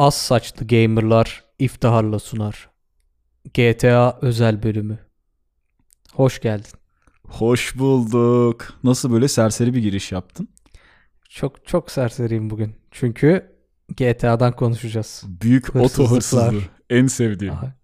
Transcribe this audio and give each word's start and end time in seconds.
az 0.00 0.14
saçlı 0.14 0.66
gamerlar 0.66 1.44
iftiharla 1.58 2.18
sunar. 2.18 2.70
GTA 3.54 4.18
özel 4.22 4.62
bölümü. 4.62 4.98
Hoş 6.12 6.40
geldin. 6.40 6.70
Hoş 7.28 7.78
bulduk. 7.78 8.68
Nasıl 8.84 9.12
böyle 9.12 9.28
serseri 9.28 9.74
bir 9.74 9.82
giriş 9.82 10.12
yaptın? 10.12 10.48
Çok 11.28 11.66
çok 11.66 11.90
serseriyim 11.90 12.50
bugün. 12.50 12.74
Çünkü 12.90 13.56
GTA'dan 13.96 14.56
konuşacağız. 14.56 15.24
Büyük 15.26 15.76
oto 15.76 16.10
hırsızlığı. 16.10 16.62
En 16.90 17.06
sevdiğim. 17.06 17.54
Aha. 17.54 17.74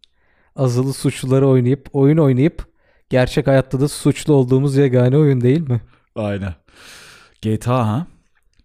Azılı 0.57 0.93
suçluları 0.93 1.49
oynayıp, 1.49 1.89
oyun 1.93 2.19
oynayıp 2.19 2.65
gerçek 3.11 3.47
hayatta 3.47 3.81
da 3.81 3.89
suçlu 3.89 4.35
olduğumuz 4.35 4.77
yegane 4.77 5.17
oyun 5.17 5.41
değil 5.41 5.69
mi? 5.69 5.81
Aynen. 6.15 6.55
GTA 7.43 7.87
ha? 7.87 8.07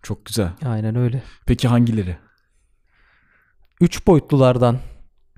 Çok 0.03 0.25
güzel. 0.25 0.49
Aynen 0.65 0.95
öyle. 0.95 1.23
Peki 1.45 1.67
hangileri? 1.67 2.17
Üç 3.81 4.07
boyutlulardan 4.07 4.79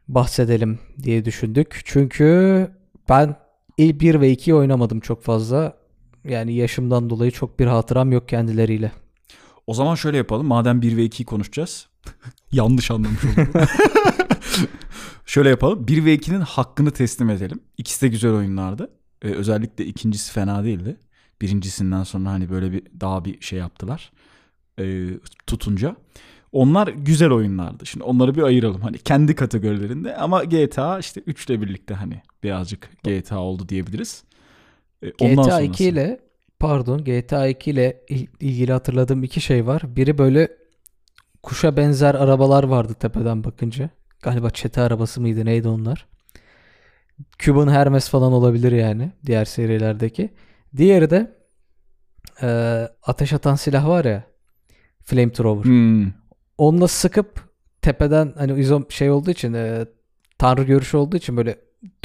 bahsedelim 0.08 0.80
diye 1.04 1.26
düşündük. 1.26 1.82
Çünkü 1.86 2.72
ben 3.10 3.36
ilk 3.78 4.02
1 4.02 4.22
ve 4.22 4.34
2'yi 4.34 4.56
oynamadım 4.56 5.00
çok 5.00 5.24
fazla. 5.24 5.78
Yani 6.24 6.54
yaşımdan 6.54 7.10
dolayı 7.10 7.32
çok 7.32 7.60
bir 7.60 7.66
hatıram 7.66 8.12
yok 8.12 8.30
kendileriyle. 8.30 8.92
O 9.68 9.74
zaman 9.74 9.96
şöyle 9.96 10.18
yapalım. 10.18 10.48
Madem 10.48 10.82
1 10.82 10.98
ve 10.98 11.06
2'yi 11.06 11.26
konuşacağız. 11.26 11.88
Yanlış 12.52 12.92
anlamış 12.92 13.24
oldum. 13.26 13.48
şöyle 15.26 15.50
yapalım. 15.50 15.88
1 15.88 16.06
ve 16.06 16.16
2'nin 16.16 16.42
hakkını 16.42 16.92
teslim 16.92 17.30
edelim. 17.30 17.60
İkisi 17.78 18.02
de 18.02 18.08
güzel 18.08 18.32
oyunlardı. 18.32 18.90
Ee, 19.22 19.28
özellikle 19.28 19.86
ikincisi 19.86 20.32
fena 20.32 20.64
değildi. 20.64 20.98
Birincisinden 21.42 22.04
sonra 22.04 22.30
hani 22.30 22.50
böyle 22.50 22.72
bir 22.72 22.84
daha 23.02 23.26
bir 23.26 23.42
şey 23.42 23.60
yaptılar. 23.60 24.12
Ee, 24.80 25.08
tutunca. 25.48 25.96
Onlar 26.54 26.88
güzel 26.88 27.32
oyunlardı. 27.32 27.86
Şimdi 27.86 28.06
onları 28.06 28.36
bir 28.36 28.44
ayıralım. 28.44 28.82
Hani 28.82 28.98
kendi 29.00 29.36
kategorilerinde 29.36 30.18
ama 30.18 30.44
GTA 30.44 31.00
işte 31.00 31.22
3 31.28 31.50
ile 31.50 31.62
birlikte 31.62 31.94
hani 31.94 32.22
birazcık 32.44 32.90
GTA 33.04 33.40
oldu 33.40 33.70
diyebiliriz. 33.70 34.24
Ee, 35.04 35.12
ondan 35.20 35.44
GTA 35.44 35.52
sonrası. 35.52 35.74
2 35.74 35.86
ile 35.86 36.20
pardon 36.60 37.04
GTA 37.04 37.48
2 37.48 37.72
ile 37.72 38.02
il- 38.10 38.28
ilgili 38.40 38.72
hatırladığım 38.74 39.24
iki 39.24 39.42
şey 39.42 39.68
var. 39.68 39.82
Biri 39.96 40.18
böyle 40.18 40.50
kuşa 41.44 41.78
benzer 41.78 42.16
arabalar 42.16 42.64
vardı 42.64 42.94
tepeden 42.94 43.44
bakınca. 43.44 43.90
Galiba 44.24 44.50
çete 44.50 44.82
arabası 44.82 45.22
mıydı 45.22 45.46
neydi 45.46 45.68
onlar? 45.68 46.08
Cuban 47.40 47.68
Hermes 47.68 48.10
falan 48.10 48.34
olabilir 48.34 48.72
yani 48.72 49.12
diğer 49.26 49.46
serilerdeki. 49.46 50.34
Diğeri 50.78 51.10
de 51.10 51.38
e, 52.42 52.48
ateş 53.04 53.34
atan 53.34 53.56
silah 53.56 53.88
var 53.88 54.06
ya 54.06 54.24
flamethrower. 55.04 55.66
Hmm. 55.66 56.08
Onunla 56.58 56.88
sıkıp 56.88 57.50
tepeden 57.82 58.34
hani 58.38 58.60
izom 58.60 58.86
şey 58.90 59.12
olduğu 59.12 59.32
için 59.32 59.54
e, 59.54 59.86
tanrı 60.38 60.64
görüşü 60.64 60.98
olduğu 60.98 61.18
için 61.18 61.38
böyle 61.38 61.58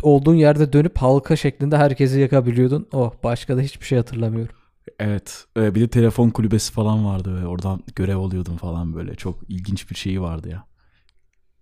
olduğun 0.02 0.34
yerde 0.34 0.72
dönüp 0.72 0.98
halka 0.98 1.36
şeklinde 1.36 1.76
herkesi 1.76 2.20
yakabiliyordun. 2.20 2.88
Oh 2.92 3.12
başka 3.24 3.56
da 3.56 3.60
hiçbir 3.60 3.86
şey 3.86 3.98
hatırlamıyorum. 3.98 4.54
Evet. 5.00 5.44
Ee, 5.56 5.74
bir 5.74 5.80
de 5.80 5.88
telefon 5.88 6.30
kulübesi 6.30 6.72
falan 6.72 7.06
vardı 7.06 7.42
ve 7.42 7.46
oradan 7.46 7.82
görev 7.96 8.16
alıyordum 8.16 8.56
falan 8.56 8.94
böyle. 8.94 9.14
Çok 9.14 9.38
ilginç 9.48 9.90
bir 9.90 9.96
şeyi 9.96 10.20
vardı 10.20 10.48
ya. 10.48 10.64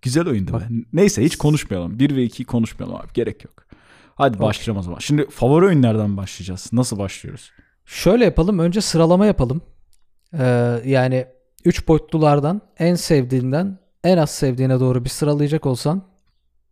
Güzel 0.01 0.27
oyundu 0.27 0.53
Bak- 0.53 0.61
be. 0.69 0.73
Neyse 0.93 1.23
hiç 1.23 1.35
konuşmayalım. 1.35 1.99
1 1.99 2.15
ve 2.15 2.25
2'yi 2.25 2.45
konuşmayalım 2.45 2.95
abi. 2.95 3.07
Gerek 3.13 3.45
yok. 3.45 3.53
Hadi 4.15 4.37
Okey. 4.37 4.47
başlayalım 4.47 4.79
o 4.79 4.83
zaman. 4.83 4.99
Şimdi 4.99 5.29
favori 5.29 5.65
oyunlardan 5.65 6.17
başlayacağız. 6.17 6.69
Nasıl 6.73 6.97
başlıyoruz? 6.97 7.51
Şöyle 7.85 8.25
yapalım. 8.25 8.59
Önce 8.59 8.81
sıralama 8.81 9.25
yapalım. 9.25 9.61
Ee, 10.33 10.79
yani 10.85 11.27
3 11.67 11.87
boyutlulardan 11.87 12.61
en 12.77 12.95
sevdiğinden 12.95 13.79
en 14.03 14.17
az 14.17 14.31
sevdiğine 14.31 14.79
doğru 14.79 15.05
bir 15.05 15.09
sıralayacak 15.09 15.65
olsan 15.65 16.03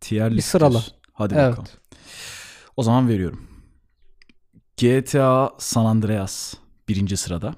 Tier 0.00 0.30
Bir 0.36 0.40
sırala. 0.40 0.70
diyorsun. 0.70 0.94
Hadi 1.12 1.34
evet. 1.34 1.50
bakalım. 1.50 1.68
O 2.76 2.82
zaman 2.82 3.08
veriyorum. 3.08 3.48
GTA 4.76 5.50
San 5.58 5.84
Andreas 5.84 6.54
birinci 6.88 7.16
sırada. 7.16 7.54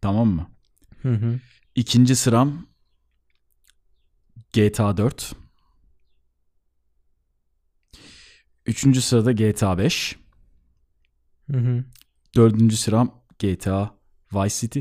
Tamam 0.00 0.28
mı? 0.28 0.50
Hı 1.02 1.12
hı. 1.12 1.40
İkinci 1.74 2.16
sıram 2.16 2.66
GTA 4.52 4.96
4. 4.96 5.32
Üçüncü 8.66 9.00
sırada 9.00 9.32
GTA 9.32 9.78
5. 9.78 10.16
Hı 11.50 11.58
hı. 11.58 11.84
Dördüncü 12.36 12.76
sıram 12.76 13.22
GTA 13.38 13.94
Vice 14.34 14.54
City. 14.54 14.80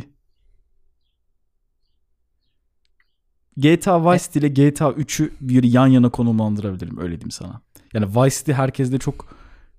GTA 3.62 4.12
Vice 4.12 4.24
City 4.24 4.40
ile 4.40 4.48
GTA 4.48 4.90
3'ü 4.90 5.32
bir 5.42 5.64
yan 5.64 5.88
yana 5.88 6.10
konumlandırabilirim 6.10 6.98
öyle 6.98 7.12
diyeyim 7.12 7.32
sana. 7.32 7.62
Yani 7.94 8.08
Vice 8.08 8.36
City 8.36 8.52
herkeste 8.52 8.98
çok 8.98 9.36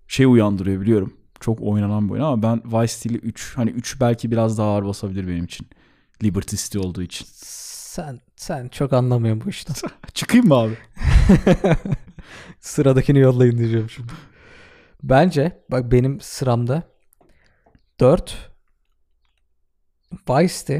şey 0.08 0.26
uyandırıyor 0.26 0.80
biliyorum. 0.80 1.14
Çok 1.40 1.60
oynanan 1.60 2.08
bir 2.08 2.12
oyun 2.12 2.22
ama 2.22 2.42
ben 2.42 2.62
Vice 2.64 2.92
City 2.92 3.08
ile 3.08 3.18
3 3.18 3.56
hani 3.56 3.70
3 3.70 4.00
belki 4.00 4.30
biraz 4.30 4.58
daha 4.58 4.68
ağır 4.68 4.84
basabilir 4.84 5.28
benim 5.28 5.44
için. 5.44 5.66
Liberty 6.22 6.56
City 6.56 6.78
olduğu 6.78 7.02
için. 7.02 7.26
Sen 7.32 8.20
sen 8.36 8.68
çok 8.68 8.92
anlamıyorsun 8.92 9.44
bu 9.44 9.50
işten. 9.50 9.74
Çıkayım 10.14 10.48
mı 10.48 10.54
abi? 10.54 10.76
Sıradakini 12.60 13.18
yollayın 13.18 13.58
diyeceğim 13.58 13.90
şimdi. 13.90 14.12
Bence 15.02 15.64
bak 15.70 15.92
benim 15.92 16.20
sıramda 16.20 16.82
4 18.00 18.52
Vice 20.28 20.54
City 20.54 20.78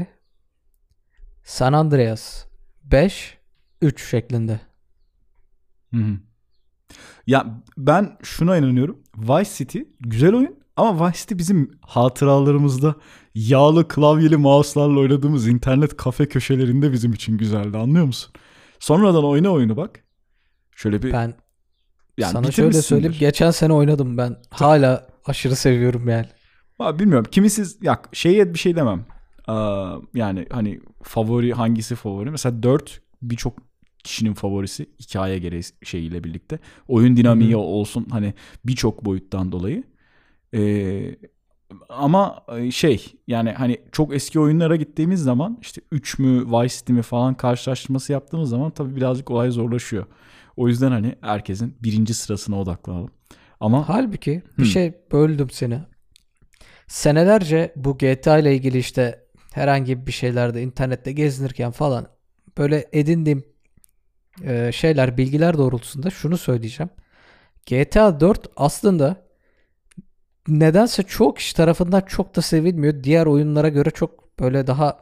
San 1.43 1.73
Andreas 1.73 2.45
5 2.83 3.37
3 3.81 4.09
şeklinde. 4.09 4.59
Hı 5.93 5.97
hı. 5.97 6.17
Ya 7.27 7.63
ben 7.77 8.17
şuna 8.23 8.57
inanıyorum. 8.57 9.03
Vice 9.17 9.49
City 9.53 9.79
güzel 9.99 10.33
oyun 10.33 10.59
ama 10.75 11.07
Vice 11.07 11.17
City 11.17 11.35
bizim 11.37 11.71
hatıralarımızda 11.81 12.95
yağlı 13.35 13.87
klavyeli 13.87 14.37
mouse'larla 14.37 14.99
oynadığımız 14.99 15.47
internet 15.47 15.97
kafe 15.97 16.25
köşelerinde 16.25 16.91
bizim 16.91 17.13
için 17.13 17.37
güzeldi 17.37 17.77
anlıyor 17.77 18.05
musun? 18.05 18.33
Sonradan 18.79 19.25
oyna 19.25 19.49
oyunu 19.49 19.77
bak. 19.77 20.03
Şöyle 20.75 21.01
bir 21.01 21.13
Ben 21.13 21.33
yani 22.17 22.31
sana 22.31 22.51
şöyle 22.51 22.81
söyleyeyim. 22.81 23.15
Geçen 23.19 23.51
sene 23.51 23.73
oynadım 23.73 24.17
ben. 24.17 24.35
Hala 24.49 25.07
aşırı 25.25 25.55
seviyorum 25.55 26.09
yani. 26.09 26.27
Abi 26.79 26.99
bilmiyorum. 26.99 27.27
Kimisiz 27.31 27.77
ya 27.81 28.01
şeye 28.13 28.53
bir 28.53 28.59
şey 28.59 28.75
demem. 28.75 29.05
Yani 30.15 30.45
hani 30.51 30.79
favori 31.03 31.53
hangisi 31.53 31.95
favori? 31.95 32.31
Mesela 32.31 32.63
4 32.63 33.01
birçok 33.21 33.57
kişinin 34.03 34.33
favorisi 34.33 34.89
hikaye 34.99 35.39
gereği 35.39 35.61
şeyiyle 35.83 36.23
birlikte. 36.23 36.59
Oyun 36.87 37.17
dinamiği 37.17 37.53
Hı 37.53 37.57
hı. 37.57 37.61
olsun 37.61 38.07
hani 38.11 38.33
birçok 38.65 39.05
boyuttan 39.05 39.51
dolayı. 39.51 39.83
Ee, 40.55 41.15
ama 41.89 42.45
e, 42.57 42.71
şey 42.71 43.05
yani 43.27 43.51
hani 43.51 43.81
çok 43.91 44.15
eski 44.15 44.39
oyunlara 44.39 44.75
gittiğimiz 44.75 45.23
zaman 45.23 45.57
işte 45.61 45.81
3 45.91 46.19
mü 46.19 46.45
Vice 46.47 46.75
City 46.75 46.93
mi 46.93 47.01
falan 47.01 47.33
karşılaştırması 47.33 48.13
yaptığımız 48.13 48.49
zaman 48.49 48.71
tabii 48.71 48.95
birazcık 48.95 49.31
olay 49.31 49.51
zorlaşıyor. 49.51 50.05
O 50.57 50.67
yüzden 50.67 50.91
hani 50.91 51.15
herkesin 51.21 51.75
birinci 51.83 52.13
sırasına 52.13 52.59
odaklanalım. 52.61 53.11
Ama 53.59 53.89
Halbuki 53.89 54.41
bir 54.57 54.63
Hı. 54.63 54.67
şey 54.67 54.93
böldüm 55.11 55.49
seni. 55.49 55.79
Senelerce 56.87 57.73
bu 57.75 57.97
GTA 57.97 58.37
ile 58.37 58.55
ilgili 58.55 58.77
işte 58.77 59.22
herhangi 59.53 60.07
bir 60.07 60.11
şeylerde 60.11 60.61
internette 60.61 61.11
gezinirken 61.11 61.71
falan 61.71 62.07
böyle 62.57 62.85
edindiğim 62.93 63.43
e, 64.43 64.71
şeyler, 64.71 65.17
bilgiler 65.17 65.57
doğrultusunda 65.57 66.09
şunu 66.09 66.37
söyleyeceğim. 66.37 66.89
GTA 67.65 68.19
4 68.19 68.47
aslında 68.55 69.23
nedense 70.47 71.03
çoğu 71.03 71.33
kişi 71.33 71.55
tarafından 71.55 72.01
çok 72.01 72.35
da 72.35 72.41
sevilmiyor. 72.41 73.03
Diğer 73.03 73.25
oyunlara 73.25 73.69
göre 73.69 73.89
çok 73.89 74.39
böyle 74.39 74.67
daha 74.67 74.99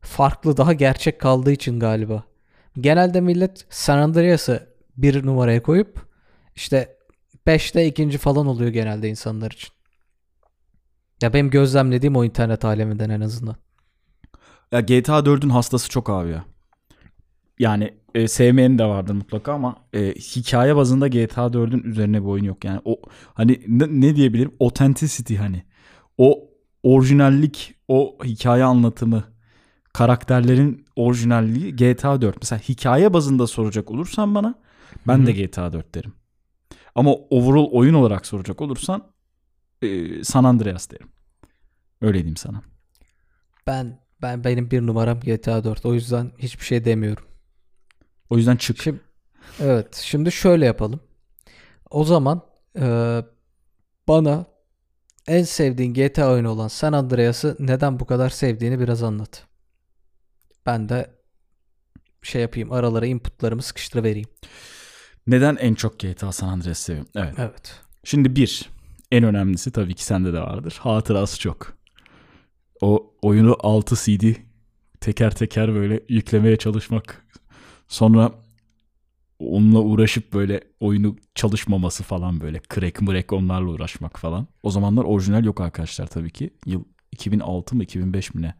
farklı, 0.00 0.56
daha 0.56 0.72
gerçek 0.72 1.20
kaldığı 1.20 1.52
için 1.52 1.80
galiba. 1.80 2.24
Genelde 2.80 3.20
millet 3.20 3.66
San 3.70 3.98
Andreas'ı 3.98 4.68
bir 4.96 5.26
numaraya 5.26 5.62
koyup 5.62 6.06
işte 6.56 6.96
5'te 7.46 7.86
ikinci 7.86 8.18
falan 8.18 8.46
oluyor 8.46 8.70
genelde 8.70 9.08
insanlar 9.08 9.50
için. 9.50 9.70
Ya 11.22 11.32
benim 11.32 11.50
gözlemlediğim 11.50 12.16
o 12.16 12.24
internet 12.24 12.64
aleminden 12.64 13.10
en 13.10 13.20
azından. 13.20 13.56
Ya 14.72 14.80
GTA 14.80 15.18
4'ün 15.26 15.50
hastası 15.50 15.88
çok 15.88 16.10
abi 16.10 16.30
ya. 16.30 16.44
Yani 17.58 17.94
e, 18.14 18.28
sevmeyeni 18.28 18.78
de 18.78 18.84
vardır 18.84 19.14
mutlaka 19.14 19.52
ama 19.52 19.76
e, 19.92 20.14
hikaye 20.14 20.76
bazında 20.76 21.08
GTA 21.08 21.52
4'ün 21.52 21.82
üzerine 21.82 22.22
bir 22.22 22.26
oyun 22.26 22.44
yok. 22.44 22.64
Yani 22.64 22.80
o 22.84 23.02
hani 23.34 23.60
ne, 23.68 23.84
ne 23.88 24.16
diyebilirim? 24.16 24.52
Authenticity 24.60 25.36
hani. 25.36 25.62
O 26.18 26.50
orijinallik, 26.82 27.74
o 27.88 28.18
hikaye 28.24 28.64
anlatımı, 28.64 29.24
karakterlerin 29.92 30.84
orijinalliği 30.96 31.76
GTA 31.76 32.20
4. 32.20 32.36
Mesela 32.42 32.58
hikaye 32.60 33.12
bazında 33.12 33.46
soracak 33.46 33.90
olursan 33.90 34.34
bana 34.34 34.54
ben 35.06 35.18
Hı 35.18 35.22
hı. 35.22 35.26
de 35.26 35.32
GTA 35.32 35.72
4 35.72 35.94
derim. 35.94 36.12
Ama 36.94 37.12
overall 37.14 37.68
oyun 37.72 37.94
olarak 37.94 38.26
soracak 38.26 38.60
olursan 38.60 39.04
e, 39.82 40.24
San 40.24 40.44
Andreas 40.44 40.90
derim. 40.90 41.08
Öyle 42.00 42.14
diyeyim 42.18 42.36
sana. 42.36 42.62
Ben 43.66 44.01
ben 44.22 44.44
benim 44.44 44.70
bir 44.70 44.86
numaram 44.86 45.20
GTA 45.20 45.64
4. 45.64 45.86
O 45.86 45.94
yüzden 45.94 46.32
hiçbir 46.38 46.64
şey 46.64 46.84
demiyorum. 46.84 47.24
O 48.30 48.36
yüzden 48.36 48.56
çık. 48.56 48.82
Şimdi, 48.82 49.00
evet. 49.60 49.94
Şimdi 49.94 50.32
şöyle 50.32 50.66
yapalım. 50.66 51.00
O 51.90 52.04
zaman 52.04 52.42
e, 52.78 53.18
bana 54.08 54.46
en 55.26 55.42
sevdiğin 55.42 55.94
GTA 55.94 56.32
oyunu 56.32 56.48
olan 56.48 56.68
San 56.68 56.92
Andreas'ı 56.92 57.56
neden 57.58 58.00
bu 58.00 58.04
kadar 58.04 58.30
sevdiğini 58.30 58.80
biraz 58.80 59.02
anlat. 59.02 59.46
Ben 60.66 60.88
de 60.88 61.10
şey 62.22 62.42
yapayım 62.42 62.72
aralara 62.72 63.06
inputlarımı 63.06 63.62
sıkıştırıvereyim. 63.62 64.28
Neden 65.26 65.56
en 65.56 65.74
çok 65.74 65.98
GTA 65.98 66.32
San 66.32 66.48
Andreas 66.48 66.78
seviyorum? 66.78 67.10
Evet. 67.14 67.34
Evet. 67.38 67.80
Şimdi 68.04 68.36
bir, 68.36 68.70
en 69.12 69.24
önemlisi 69.24 69.70
tabii 69.72 69.94
ki 69.94 70.04
sende 70.04 70.32
de 70.32 70.40
vardır. 70.40 70.78
Hatırası 70.80 71.38
çok. 71.38 71.81
O 72.82 73.14
oyunu 73.22 73.56
6 73.60 73.96
CD 73.96 74.24
teker 75.00 75.30
teker 75.30 75.74
böyle 75.74 76.00
yüklemeye 76.08 76.56
çalışmak. 76.56 77.26
Sonra 77.88 78.32
onunla 79.38 79.78
uğraşıp 79.78 80.32
böyle 80.32 80.60
oyunu 80.80 81.16
çalışmaması 81.34 82.02
falan 82.02 82.40
böyle 82.40 82.60
crack 82.74 83.02
mrek 83.02 83.32
onlarla 83.32 83.70
uğraşmak 83.70 84.18
falan. 84.18 84.46
O 84.62 84.70
zamanlar 84.70 85.04
orijinal 85.04 85.44
yok 85.44 85.60
arkadaşlar 85.60 86.06
tabii 86.06 86.30
ki. 86.30 86.50
Yıl 86.66 86.84
2006 87.12 87.76
mı 87.76 87.82
2005 87.82 88.34
mi 88.34 88.42
ne? 88.42 88.54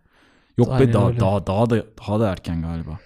Yok 0.58 0.69
Aynen 0.70 0.88
be 0.88 0.92
daha 0.92 1.08
öyle. 1.08 1.20
daha 1.20 1.46
daha 1.46 1.70
da 1.70 1.84
daha 1.98 2.20
da 2.20 2.30
erken 2.30 2.62
galiba. 2.62 2.98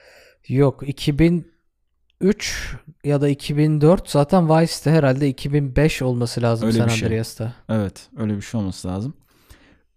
Yok 0.49 0.89
2003 0.89 2.77
ya 3.05 3.21
da 3.21 3.29
2004 3.29 4.11
zaten 4.11 4.49
Vice'de 4.49 4.91
herhalde 4.91 5.29
2005 5.29 6.03
olması 6.03 6.43
lazım 6.43 6.69
Öyle 6.69 6.79
San 6.79 6.89
şey. 6.89 7.07
Andreas'ta. 7.07 7.55
Evet 7.69 8.09
öyle 8.17 8.37
bir 8.37 8.43
şey 8.43 8.61
olması 8.61 8.89
lazım. 8.89 9.15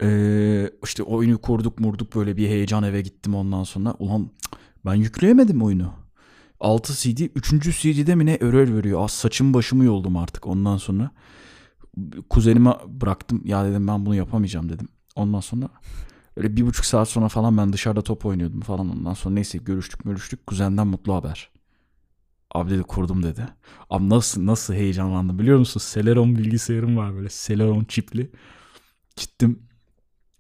Ee, 0.01 0.72
işte 0.84 1.04
oyunu 1.04 1.38
kurduk 1.42 1.80
murduk 1.80 2.16
böyle 2.16 2.38
bir 2.38 2.48
heyecan 2.48 2.84
eve 2.84 3.01
gittim 3.01 3.36
ondan 3.36 3.63
sonra. 3.63 3.96
Ulan 4.00 4.31
ben 4.86 4.94
yükleyemedim 4.96 5.63
oyunu. 5.63 5.94
6 6.60 6.94
CD 6.94 7.22
3. 7.36 7.81
CD'de 7.81 8.16
mi 8.16 8.25
ne 8.25 8.34
error 8.34 8.75
veriyor. 8.75 9.04
Az 9.04 9.12
saçım 9.12 9.54
başımı 9.54 9.84
yoldum 9.86 10.18
artık 10.18 10.48
ondan 10.48 10.78
sonra. 10.78 11.12
Kuzenime 12.30 12.74
bıraktım. 12.88 13.42
Ya 13.46 13.66
dedim 13.66 13.88
ben 13.88 14.06
bunu 14.06 14.16
yapamayacağım 14.16 14.69
dedim. 14.69 14.88
Ondan 15.16 15.40
sonra 15.40 15.69
öyle 16.38 16.56
bir 16.56 16.66
buçuk 16.66 16.86
saat 16.86 17.10
sonra 17.10 17.30
falan 17.30 17.57
ben 17.57 17.74
dışarıda 17.74 18.02
top 18.02 18.25
oynuyordum 18.25 18.62
falan. 18.62 18.90
Ondan 18.90 19.13
sonra 19.13 19.36
neyse 19.36 19.57
görüştük 19.57 20.04
görüştük. 20.04 20.48
Kuzenden 20.48 20.88
mutlu 20.88 21.13
haber. 21.16 21.50
Abi 22.52 22.72
dedi 22.72 22.84
kurdum 22.84 23.24
dedi. 23.24 23.48
Abi 23.90 24.10
nasıl 24.10 24.45
nasıl 24.45 24.74
heyecanlandım 24.74 25.40
biliyor 25.40 25.60
musun? 25.60 25.81
Celeron 25.94 26.36
bilgisayarım 26.36 26.98
var 26.98 27.16
böyle. 27.16 27.30
Celeron 27.31 27.84
çipli. 27.84 28.31
Gittim 29.16 29.69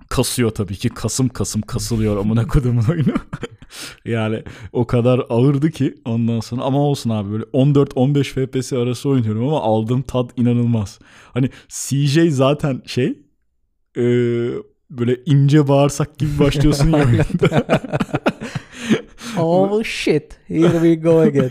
kasıyor 0.09 0.49
tabii 0.49 0.75
ki. 0.75 0.89
Kasım 0.89 1.29
kasım 1.29 1.61
kasılıyor 1.61 2.17
amına 2.17 2.47
kodumun 2.47 2.83
oyunu. 2.91 3.13
yani 4.05 4.43
o 4.73 4.87
kadar 4.87 5.21
ağırdı 5.29 5.71
ki 5.71 5.95
ondan 6.05 6.39
sonra 6.39 6.61
ama 6.61 6.79
olsun 6.79 7.09
abi 7.09 7.31
böyle 7.31 7.43
14-15 7.43 8.23
FPS 8.23 8.73
arası 8.73 9.09
oynuyorum 9.09 9.47
ama 9.47 9.61
aldığım 9.61 10.01
tad 10.01 10.29
inanılmaz. 10.37 10.99
Hani 11.33 11.49
CJ 11.67 12.29
zaten 12.29 12.81
şey 12.85 13.19
e, 13.97 14.03
böyle 14.89 15.17
ince 15.25 15.67
bağırsak 15.67 16.17
gibi 16.17 16.39
başlıyorsun 16.39 16.91
ya 16.91 16.97
oyunda. 17.05 17.81
oh 19.37 19.83
shit. 19.83 20.39
Here 20.47 20.71
we 20.71 20.95
go 20.95 21.19
again. 21.19 21.49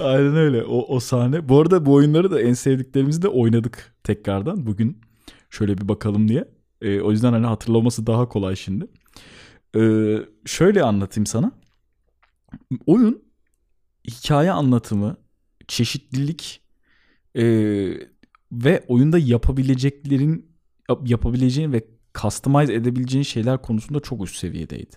Aynen 0.00 0.36
öyle. 0.36 0.64
O, 0.64 0.94
o 0.96 1.00
sahne. 1.00 1.48
Bu 1.48 1.60
arada 1.60 1.86
bu 1.86 1.92
oyunları 1.92 2.30
da 2.30 2.40
en 2.40 2.52
sevdiklerimizi 2.52 3.22
de 3.22 3.28
oynadık 3.28 3.94
tekrardan. 4.04 4.66
Bugün 4.66 4.98
şöyle 5.50 5.78
bir 5.78 5.88
bakalım 5.88 6.28
diye. 6.28 6.53
Ee, 6.84 7.00
o 7.00 7.10
yüzden 7.10 7.32
hani 7.32 7.46
hatırlaması 7.46 8.06
daha 8.06 8.28
kolay 8.28 8.56
şimdi. 8.56 8.86
Ee, 9.76 10.16
şöyle 10.46 10.82
anlatayım 10.82 11.26
sana. 11.26 11.52
Oyun 12.86 13.22
hikaye 14.08 14.50
anlatımı, 14.52 15.16
çeşitlilik 15.68 16.62
e, 17.36 17.44
ve 18.52 18.84
oyunda 18.88 19.18
yapabileceklerin 19.18 20.46
yap- 20.90 21.08
yapabileceğin 21.10 21.72
ve 21.72 21.84
customize 22.22 22.74
edebileceğin 22.74 23.22
şeyler 23.24 23.62
konusunda 23.62 24.00
çok 24.00 24.24
üst 24.24 24.36
seviyedeydi. 24.36 24.96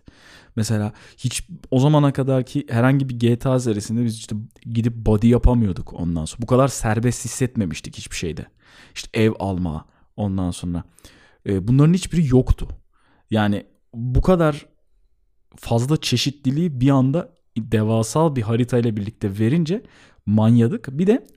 Mesela 0.56 0.94
hiç 1.18 1.44
o 1.72 1.80
zamana 1.80 2.14
kadar 2.14 2.46
ki 2.46 2.66
herhangi 2.70 3.10
bir 3.10 3.20
GTA 3.20 3.60
serisinde 3.60 4.06
biz 4.06 4.18
işte 4.18 4.36
gidip 4.62 4.94
body 4.96 5.28
yapamıyorduk 5.28 5.94
ondan 5.94 6.26
sonra. 6.26 6.42
Bu 6.42 6.48
kadar 6.48 6.68
serbest 6.68 7.26
hissetmemiştik 7.26 7.98
hiçbir 7.98 8.16
şeyde. 8.16 8.46
İşte 8.96 9.22
ev 9.22 9.32
alma 9.40 9.86
ondan 10.18 10.52
sonra. 10.52 10.84
Ee, 11.48 11.68
bunların 11.68 11.94
hiçbiri 11.94 12.28
yoktu. 12.28 12.68
Yani 13.32 13.66
bu 13.94 14.22
kadar 14.22 14.66
fazla 15.56 15.98
çeşitliliği 15.98 16.82
bir 16.82 16.90
anda 16.90 17.38
devasal 17.58 18.36
bir 18.36 18.42
haritayla 18.42 18.96
birlikte 18.96 19.40
verince 19.40 19.84
manyadık. 20.26 20.88
Bir 20.92 21.08
de 21.08 21.28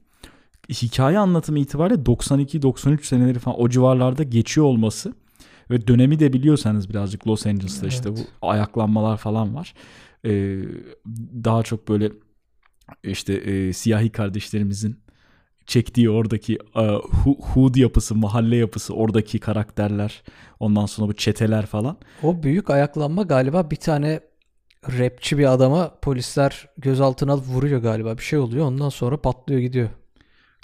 hikaye 0.71 1.19
anlatımı 1.19 1.59
itibariyle 1.59 2.03
92-93 2.03 3.03
seneleri 3.03 3.39
falan 3.39 3.61
o 3.61 3.69
civarlarda 3.69 4.23
geçiyor 4.23 4.67
olması 4.67 5.15
ve 5.71 5.87
dönemi 5.87 6.19
de 6.21 6.33
biliyorsanız 6.33 6.89
birazcık 6.89 7.27
Los 7.27 7.47
Angeles'ta 7.47 7.87
işte 7.87 8.09
Evet. 8.09 8.29
bu 8.43 8.47
ayaklanmalar 8.49 9.17
falan 9.17 9.55
var. 9.55 9.75
Ee, 10.25 10.59
daha 11.45 11.63
çok 11.63 11.89
böyle 11.89 12.13
işte 13.05 13.35
e, 13.35 13.73
siyahi 13.73 14.11
kardeşlerimizin 14.11 14.99
çektiği 15.70 16.11
oradaki 16.11 16.58
hu- 16.75 17.40
hood 17.40 17.75
yapısı, 17.75 18.14
mahalle 18.14 18.56
yapısı, 18.56 18.94
oradaki 18.94 19.38
karakterler, 19.38 20.22
ondan 20.61 20.87
sonra 20.87 21.08
bu 21.08 21.12
çeteler 21.17 21.67
falan. 21.67 21.96
O 22.22 22.43
büyük 22.43 22.70
ayaklanma 22.70 23.22
galiba 23.22 23.70
bir 23.70 23.76
tane 23.76 24.20
rapçi 24.99 25.38
bir 25.38 25.52
adama 25.52 25.94
polisler 26.02 26.69
gözaltına 26.78 27.32
alıp 27.32 27.46
vuruyor 27.49 27.81
galiba. 27.82 28.19
Bir 28.19 28.22
şey 28.22 28.38
oluyor. 28.38 28.67
Ondan 28.67 28.88
sonra 28.88 29.17
patlıyor 29.17 29.61
gidiyor. 29.61 29.88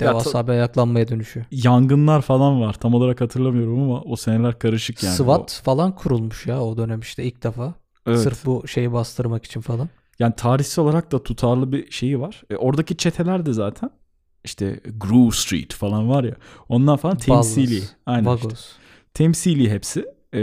Ya 0.00 0.08
Devasa 0.10 0.46
bir 0.46 0.52
ayaklanmaya 0.52 1.08
dönüşüyor. 1.08 1.46
Yangınlar 1.50 2.22
falan 2.22 2.60
var. 2.60 2.72
Tam 2.72 2.94
olarak 2.94 3.20
hatırlamıyorum 3.20 3.82
ama 3.82 4.00
o 4.00 4.16
seneler 4.16 4.58
karışık 4.58 5.02
yani. 5.02 5.16
SWAT 5.16 5.60
falan 5.64 5.94
kurulmuş 5.94 6.46
ya 6.46 6.60
o 6.62 6.76
dönem 6.76 7.00
işte 7.00 7.24
ilk 7.24 7.42
defa. 7.42 7.66
O- 7.66 7.74
evet. 8.06 8.18
Sırf 8.18 8.46
bu 8.46 8.68
şeyi 8.68 8.92
bastırmak 8.92 9.44
için 9.44 9.60
falan. 9.60 9.88
Yani 10.18 10.34
tarihsel 10.36 10.84
olarak 10.84 11.12
da 11.12 11.22
tutarlı 11.22 11.72
bir 11.72 11.90
şeyi 11.90 12.20
var. 12.20 12.42
E, 12.50 12.56
oradaki 12.56 12.96
çeteler 12.96 13.46
de 13.46 13.52
zaten 13.52 13.90
işte 14.46 14.80
Groove 15.00 15.30
Street 15.34 15.74
falan 15.74 16.08
var 16.08 16.24
ya. 16.24 16.34
Onlar 16.68 16.98
falan 16.98 17.16
temsili. 17.16 17.82
Aynen 18.06 18.34
işte. 18.34 18.46
Vagos. 18.46 18.72
Temsili 19.14 19.70
hepsi. 19.70 20.04
E, 20.32 20.40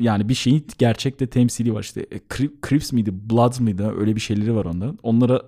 yani 0.00 0.28
bir 0.28 0.34
şeyin 0.34 0.66
gerçekte 0.78 1.26
temsili 1.26 1.74
var. 1.74 1.82
İşte 1.82 2.00
e, 2.00 2.16
Cri- 2.16 2.68
Crips 2.68 2.92
miydi, 2.92 3.10
Bloods 3.30 3.60
mıydı 3.60 3.94
öyle 3.98 4.16
bir 4.16 4.20
şeyleri 4.20 4.54
var 4.54 4.64
onların. 4.64 4.98
Onlara 5.02 5.42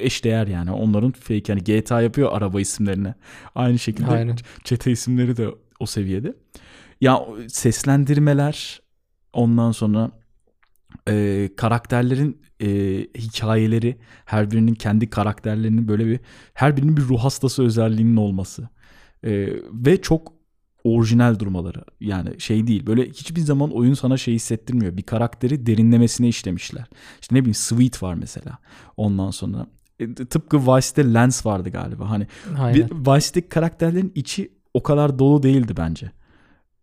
eşdeğer 0.00 0.46
yani. 0.46 0.72
Onların 0.72 1.12
fake 1.12 1.42
yani 1.48 1.64
GTA 1.64 2.02
yapıyor 2.02 2.32
araba 2.32 2.60
isimlerine. 2.60 3.14
Aynı 3.54 3.78
şekilde 3.78 4.10
Aynen. 4.10 4.36
çete 4.64 4.90
isimleri 4.90 5.36
de 5.36 5.48
o 5.80 5.86
seviyede. 5.86 6.34
Ya 7.00 7.20
seslendirmeler 7.48 8.80
ondan 9.32 9.72
sonra 9.72 10.10
e, 11.08 11.50
karakterlerin 11.56 12.42
e, 12.60 12.66
hikayeleri 13.18 13.98
her 14.24 14.50
birinin 14.50 14.74
kendi 14.74 15.10
karakterlerinin 15.10 15.88
böyle 15.88 16.06
bir 16.06 16.20
her 16.54 16.76
birinin 16.76 16.96
bir 16.96 17.02
ruh 17.02 17.18
hastası 17.18 17.62
özelliğinin 17.62 18.16
olması 18.16 18.68
E, 19.24 19.48
ve 19.72 20.02
çok 20.02 20.32
orijinal 20.84 21.38
durmaları. 21.38 21.84
Yani 22.00 22.40
şey 22.40 22.66
değil 22.66 22.86
böyle 22.86 23.08
hiçbir 23.08 23.40
zaman 23.40 23.70
oyun 23.70 23.94
sana 23.94 24.16
şey 24.16 24.34
hissettirmiyor. 24.34 24.96
Bir 24.96 25.02
karakteri 25.02 25.66
derinlemesine 25.66 26.28
işlemişler. 26.28 26.84
İşte 27.20 27.34
ne 27.34 27.40
bileyim 27.40 27.54
Sweet 27.54 28.02
var 28.02 28.14
mesela. 28.14 28.58
Ondan 28.96 29.30
sonra 29.30 29.66
e, 30.00 30.14
tıpkı 30.14 30.58
Vice'de 30.58 31.12
Lance 31.12 31.36
vardı 31.44 31.70
galiba. 31.70 32.10
Hani 32.10 32.26
Aynen. 32.58 32.74
bir 32.74 32.90
Vice'deki 32.90 33.48
karakterlerin 33.48 34.12
içi 34.14 34.52
o 34.74 34.82
kadar 34.82 35.18
dolu 35.18 35.42
değildi 35.42 35.74
bence. 35.76 36.10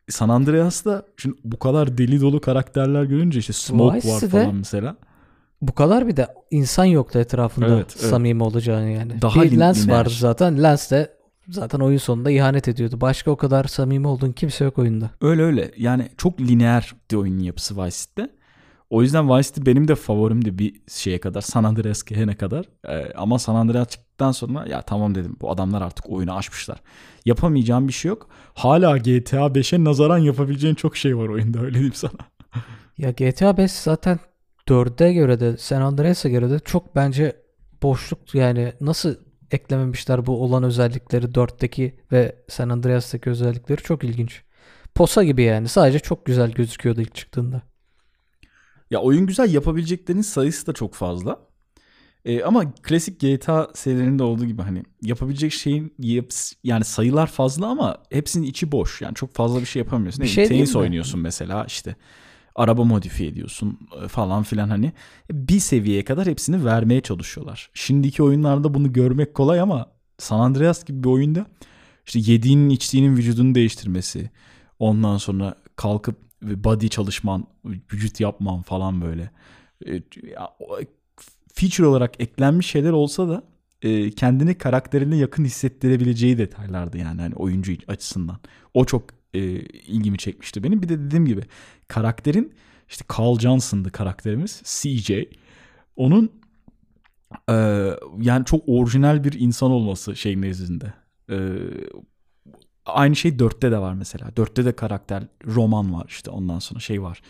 San 0.10 0.29
Andreas'ta 0.29 1.03
şimdi 1.17 1.38
bu 1.43 1.60
kadar 1.60 1.98
deli 1.98 2.22
dolu 2.22 2.41
karakterler 2.41 3.03
görünce 3.03 3.39
işte 3.39 3.53
Smoke 3.53 3.98
var 3.98 4.15
Vice'de 4.15 4.29
falan 4.29 4.55
mesela. 4.55 4.96
Bu 5.62 5.72
kadar 5.75 6.08
bir 6.08 6.17
de 6.17 6.27
insan 6.51 6.86
yoktu 6.86 7.20
etrafında 7.20 7.67
Evet, 7.67 7.96
evet. 8.00 8.10
samimi 8.10 8.43
olacağını 8.43 8.89
yani. 8.89 9.22
Daha 9.22 9.43
bir 9.43 9.60
Lens 9.60 9.84
lineer. 9.84 9.98
vardı 9.98 10.13
zaten. 10.13 10.63
Lens 10.63 10.91
de 10.91 11.13
zaten 11.50 11.79
oyun 11.79 11.98
sonunda 11.98 12.31
ihanet 12.31 12.67
ediyordu. 12.67 13.01
Başka 13.01 13.31
o 13.31 13.36
kadar 13.36 13.63
samimi 13.63 14.08
olduğun 14.08 14.31
kimse 14.31 14.63
yok 14.65 14.77
oyunda. 14.79 15.10
Öyle 15.22 15.43
öyle 15.43 15.72
yani 15.77 16.10
çok 16.17 16.41
lineer 16.41 16.93
bir 17.12 17.15
oyunun 17.15 17.39
yapısı 17.39 17.77
Vice 17.77 17.96
City'de. 17.98 18.29
O 18.91 19.01
yüzden 19.01 19.29
Vice 19.29 19.48
City 19.48 19.62
benim 19.65 19.88
de 19.88 19.95
favorimdi 19.95 20.60
bir 20.60 20.81
şeye 20.88 21.19
kadar. 21.19 21.41
San 21.41 21.63
Andreas 21.63 22.03
gelene 22.03 22.36
kadar. 22.36 22.65
Ee, 22.88 23.13
ama 23.15 23.39
San 23.39 23.55
Andreas 23.55 23.88
çıktıktan 23.88 24.31
sonra 24.31 24.65
ya 24.67 24.81
tamam 24.81 25.15
dedim 25.15 25.36
bu 25.41 25.51
adamlar 25.51 25.81
artık 25.81 26.10
oyunu 26.10 26.36
aşmışlar. 26.36 26.81
Yapamayacağım 27.25 27.88
bir 27.88 27.93
şey 27.93 28.10
yok. 28.10 28.29
Hala 28.53 28.98
GTA 28.98 29.48
5'e 29.48 29.83
nazaran 29.83 30.17
yapabileceğin 30.17 30.75
çok 30.75 30.98
şey 30.98 31.17
var 31.17 31.27
oyunda 31.27 31.60
öyle 31.60 31.74
diyeyim 31.74 31.93
sana. 31.93 32.12
Ya 32.98 33.12
GTA 33.12 33.57
5 33.57 33.71
zaten 33.71 34.19
4'e 34.67 35.13
göre 35.13 35.39
de 35.39 35.57
San 35.57 35.81
Andreas'a 35.81 36.29
göre 36.29 36.50
de 36.50 36.60
çok 36.60 36.95
bence 36.95 37.36
boşluk 37.83 38.36
yani 38.36 38.74
nasıl 38.81 39.15
eklememişler 39.51 40.25
bu 40.25 40.43
olan 40.43 40.63
özellikleri 40.63 41.25
4'teki 41.25 42.00
ve 42.12 42.36
San 42.48 42.69
Andreas'taki 42.69 43.29
özellikleri 43.29 43.81
çok 43.81 44.03
ilginç. 44.03 44.41
Posa 44.95 45.24
gibi 45.24 45.43
yani 45.43 45.67
sadece 45.67 46.00
çok 46.00 46.25
güzel 46.25 46.51
gözüküyordu 46.51 47.01
ilk 47.01 47.15
çıktığında. 47.15 47.70
Ya 48.91 49.00
oyun 49.00 49.25
güzel 49.25 49.53
yapabileceklerinin 49.53 50.21
sayısı 50.21 50.67
da 50.67 50.74
çok 50.74 50.93
fazla. 50.93 51.39
E, 52.25 52.43
ama 52.43 52.74
klasik 52.74 53.19
GTA 53.19 53.67
serilerinde 53.74 54.24
olduğu 54.24 54.45
gibi 54.45 54.62
hani 54.62 54.83
yapabilecek 55.01 55.53
şeyin 55.53 55.93
yani 56.63 56.83
sayılar 56.83 57.27
fazla 57.27 57.67
ama 57.67 57.98
hepsinin 58.10 58.48
içi 58.48 58.71
boş. 58.71 59.01
Yani 59.01 59.15
çok 59.15 59.33
fazla 59.33 59.60
bir 59.60 59.65
şey 59.65 59.79
yapamıyorsun. 59.79 60.24
Bir 60.24 60.29
şey 60.29 60.48
Tenis 60.48 60.50
diyeyim 60.50 60.71
mi? 60.71 60.77
oynuyorsun 60.77 61.19
mesela 61.19 61.65
işte 61.65 61.95
araba 62.55 62.83
modifiye 62.83 63.29
ediyorsun 63.29 63.79
e, 64.03 64.07
falan 64.07 64.43
filan 64.43 64.69
hani 64.69 64.93
bir 65.31 65.60
seviyeye 65.60 66.03
kadar 66.03 66.27
hepsini 66.27 66.65
vermeye 66.65 67.01
çalışıyorlar. 67.01 67.69
Şimdiki 67.74 68.24
oyunlarda 68.24 68.74
bunu 68.74 68.93
görmek 68.93 69.33
kolay 69.33 69.60
ama 69.60 69.91
San 70.17 70.39
Andreas 70.39 70.86
gibi 70.86 71.03
bir 71.03 71.10
oyunda 71.10 71.45
işte 72.05 72.19
yediğinin 72.31 72.69
içtiğinin 72.69 73.17
vücudunu 73.17 73.55
değiştirmesi 73.55 74.29
ondan 74.79 75.17
sonra 75.17 75.55
kalkıp 75.75 76.30
body 76.41 76.88
çalışman 76.88 77.48
vücut 77.65 78.19
yapman 78.19 78.62
falan 78.62 79.01
böyle 79.01 79.31
E, 79.88 80.01
feature 81.53 81.88
olarak 81.88 82.21
eklenmiş 82.21 82.67
şeyler 82.67 82.91
olsa 82.91 83.29
da 83.29 83.43
e, 83.81 84.12
kendini 84.12 84.57
karakterine 84.57 85.17
yakın 85.17 85.45
hissettirebileceği 85.45 86.38
detaylardı 86.38 86.98
yani 86.98 87.21
hani 87.21 87.36
oyuncu 87.36 87.74
açısından. 87.88 88.38
O 88.74 88.86
çok 88.86 89.03
e, 89.33 89.39
ilgimi 89.65 90.17
çekmişti 90.17 90.63
benim. 90.63 90.81
Bir 90.81 90.89
de 90.89 91.00
dediğim 91.00 91.25
gibi 91.25 91.41
karakterin 91.88 92.53
işte 92.89 93.05
Carl 93.17 93.39
Johnson'dı 93.39 93.91
karakterimiz 93.91 94.62
CJ. 94.65 95.12
Onun 95.95 96.31
e, 97.50 97.53
yani 98.21 98.45
çok 98.45 98.63
orijinal 98.67 99.24
bir 99.24 99.39
insan 99.39 99.71
olması 99.71 100.15
şey 100.15 100.41
nezdinde. 100.41 100.93
E, 101.29 101.38
aynı 102.85 103.15
şey 103.15 103.31
4'te 103.31 103.71
de 103.71 103.77
var 103.77 103.93
mesela. 103.93 104.29
4'te 104.29 104.65
de 104.65 104.75
karakter 104.75 105.23
roman 105.45 105.93
var 105.93 106.05
işte 106.09 106.31
ondan 106.31 106.59
sonra 106.59 106.79
şey 106.79 107.01
var. 107.01 107.21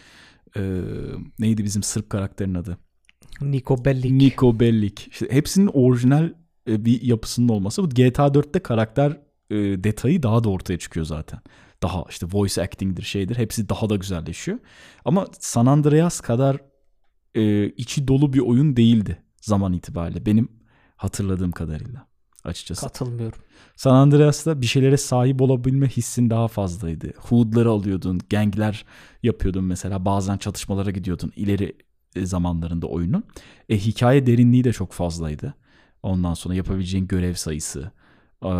E, 0.58 0.62
neydi 1.40 1.64
bizim 1.64 1.84
Sırp 1.84 2.10
karakterin 2.10 2.54
adı? 2.54 2.78
Niko 3.42 3.86
Bellic. 3.86 4.14
Nico 4.14 4.60
Bellic. 4.60 5.04
İşte 5.12 5.28
hepsinin 5.32 5.68
orijinal 5.74 6.30
e, 6.68 6.86
bir 6.86 7.02
yapısının 7.02 7.50
olması. 7.50 7.84
Bu 7.84 7.90
GTA 7.90 8.28
4'te 8.28 8.60
karakter 8.60 9.12
e, 9.50 9.56
detayı 9.56 10.24
daha 10.24 10.44
da 10.44 10.50
ortaya 10.50 10.80
çıkıyor 10.80 11.06
zaten. 11.06 11.40
Daha 11.84 12.06
işte 12.10 12.28
voice 12.32 12.62
acting'dir 12.62 13.04
şeydir. 13.04 13.36
Hepsi 13.38 13.70
daha 13.70 13.90
da 13.90 13.96
güzelleşiyor. 13.96 14.60
Ama 15.06 15.28
San 15.40 15.66
Andreas 15.66 16.22
kadar 16.22 16.58
e, 17.36 17.66
içi 17.66 18.08
dolu 18.08 18.34
bir 18.34 18.40
oyun 18.40 18.76
değildi 18.76 19.24
zaman 19.42 19.74
itibariyle. 19.74 20.26
Benim 20.26 20.50
hatırladığım 20.96 21.52
kadarıyla 21.52 22.11
açıkçası. 22.44 22.82
Katılmıyorum. 22.82 23.40
San 23.76 23.96
Andreas'ta 23.96 24.62
bir 24.62 24.66
şeylere 24.66 24.98
sahip 24.98 25.42
olabilme 25.42 25.88
hissin 25.88 26.30
daha 26.30 26.48
fazlaydı. 26.48 27.14
Hood'ları 27.18 27.70
alıyordun, 27.70 28.20
gangler 28.30 28.86
yapıyordun 29.24 29.64
mesela. 29.64 30.06
Bazen 30.06 30.38
çatışmalara 30.38 30.92
gidiyordun 30.92 31.32
ileri 31.36 31.76
e, 32.16 32.26
zamanlarında 32.26 32.88
oyunun. 32.88 33.24
E, 33.70 33.78
hikaye 33.78 34.26
derinliği 34.26 34.64
de 34.64 34.74
çok 34.74 34.92
fazlaydı. 34.92 35.54
Ondan 36.04 36.34
sonra 36.34 36.56
yapabileceğin 36.56 37.08
görev 37.08 37.34
sayısı, 37.34 37.92
e, 38.46 38.52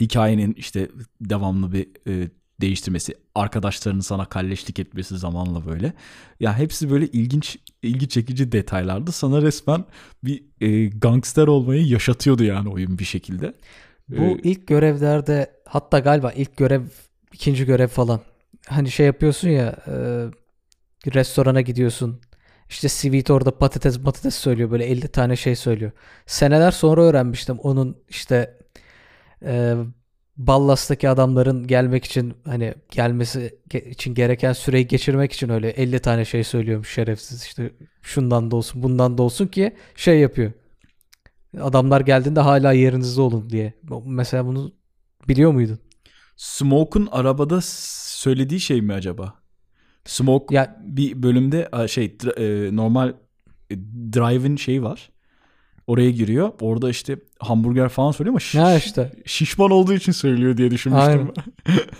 hikayenin 0.00 0.52
işte 0.52 0.90
devamlı 1.20 1.72
bir 1.72 1.88
e, 2.08 2.30
değiştirmesi, 2.60 3.14
arkadaşlarının 3.34 4.00
sana 4.00 4.24
kalleşlik 4.24 4.78
etmesi 4.78 5.18
zamanla 5.18 5.66
böyle. 5.66 5.92
Ya 6.40 6.58
hepsi 6.58 6.90
böyle 6.90 7.06
ilginç, 7.06 7.58
ilgi 7.82 8.08
çekici 8.08 8.52
detaylardı. 8.52 9.12
Sana 9.12 9.42
resmen 9.42 9.84
bir 10.24 10.42
e, 10.60 10.86
gangster 10.86 11.46
olmayı 11.46 11.86
yaşatıyordu 11.86 12.44
yani 12.44 12.68
oyun 12.68 12.98
bir 12.98 13.04
şekilde. 13.04 13.54
Bu 14.08 14.22
Ee, 14.22 14.38
ilk 14.42 14.66
görevlerde 14.66 15.50
hatta 15.64 15.98
galiba 15.98 16.32
ilk 16.32 16.56
görev 16.56 16.82
ikinci 17.32 17.66
görev 17.66 17.88
falan. 17.88 18.20
Hani 18.68 18.90
şey 18.90 19.06
yapıyorsun 19.06 19.48
ya 19.48 19.76
e, 19.86 19.94
restorana 21.14 21.60
gidiyorsun. 21.60 22.20
İşte 22.70 22.88
Sweet 22.88 23.30
orada 23.30 23.58
patates 23.58 23.98
patates 24.00 24.34
söylüyor 24.34 24.70
böyle 24.70 24.84
50 24.84 25.08
tane 25.08 25.36
şey 25.36 25.56
söylüyor. 25.56 25.92
Seneler 26.26 26.70
sonra 26.70 27.02
öğrenmiştim 27.02 27.58
onun 27.58 27.96
işte 28.08 28.58
e, 29.44 29.74
Ballas'taki 30.36 31.08
adamların 31.08 31.66
gelmek 31.66 32.04
için 32.04 32.34
hani 32.44 32.74
gelmesi 32.90 33.58
ge- 33.70 33.88
için 33.88 34.14
gereken 34.14 34.52
süreyi 34.52 34.86
geçirmek 34.86 35.32
için 35.32 35.48
öyle 35.48 35.70
50 35.70 35.98
tane 35.98 36.24
şey 36.24 36.44
söylüyormuş 36.44 36.94
şerefsiz 36.94 37.42
işte 37.44 37.72
şundan 38.02 38.50
da 38.50 38.56
olsun 38.56 38.82
bundan 38.82 39.18
da 39.18 39.22
olsun 39.22 39.46
ki 39.46 39.76
şey 39.96 40.20
yapıyor. 40.20 40.52
Adamlar 41.60 42.00
geldiğinde 42.00 42.40
hala 42.40 42.72
yerinizde 42.72 43.20
olun 43.20 43.50
diye. 43.50 43.72
Mesela 44.06 44.46
bunu 44.46 44.72
biliyor 45.28 45.52
muydun? 45.52 45.78
Smoke'un 46.36 47.08
arabada 47.12 47.60
söylediği 47.62 48.60
şey 48.60 48.82
mi 48.82 48.92
acaba? 48.92 49.34
Smoke 50.04 50.54
Ya 50.54 50.76
bir 50.84 51.22
bölümde 51.22 51.88
şey 51.88 52.16
e, 52.36 52.76
normal 52.76 53.08
e, 53.70 53.76
drive-in 54.12 54.56
şey 54.56 54.82
var. 54.82 55.10
Oraya 55.86 56.10
giriyor. 56.10 56.52
Orada 56.60 56.90
işte 56.90 57.18
hamburger 57.38 57.88
falan 57.88 58.10
söylüyor 58.12 58.32
ama 58.32 58.38
şiş- 58.40 58.58
Ha 58.60 58.76
işte. 58.76 59.12
şişman 59.26 59.70
olduğu 59.70 59.92
için 59.92 60.12
söylüyor 60.12 60.56
diye 60.56 60.70
düşünmüştüm. 60.70 61.10
Aynen. 61.10 61.32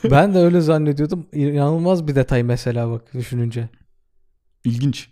ben 0.10 0.34
de 0.34 0.38
öyle 0.38 0.60
zannediyordum. 0.60 1.26
İnanılmaz 1.32 2.06
bir 2.08 2.14
detay 2.14 2.42
mesela 2.42 2.90
bak 2.90 3.14
düşününce. 3.14 3.68
İlginç. 4.64 5.08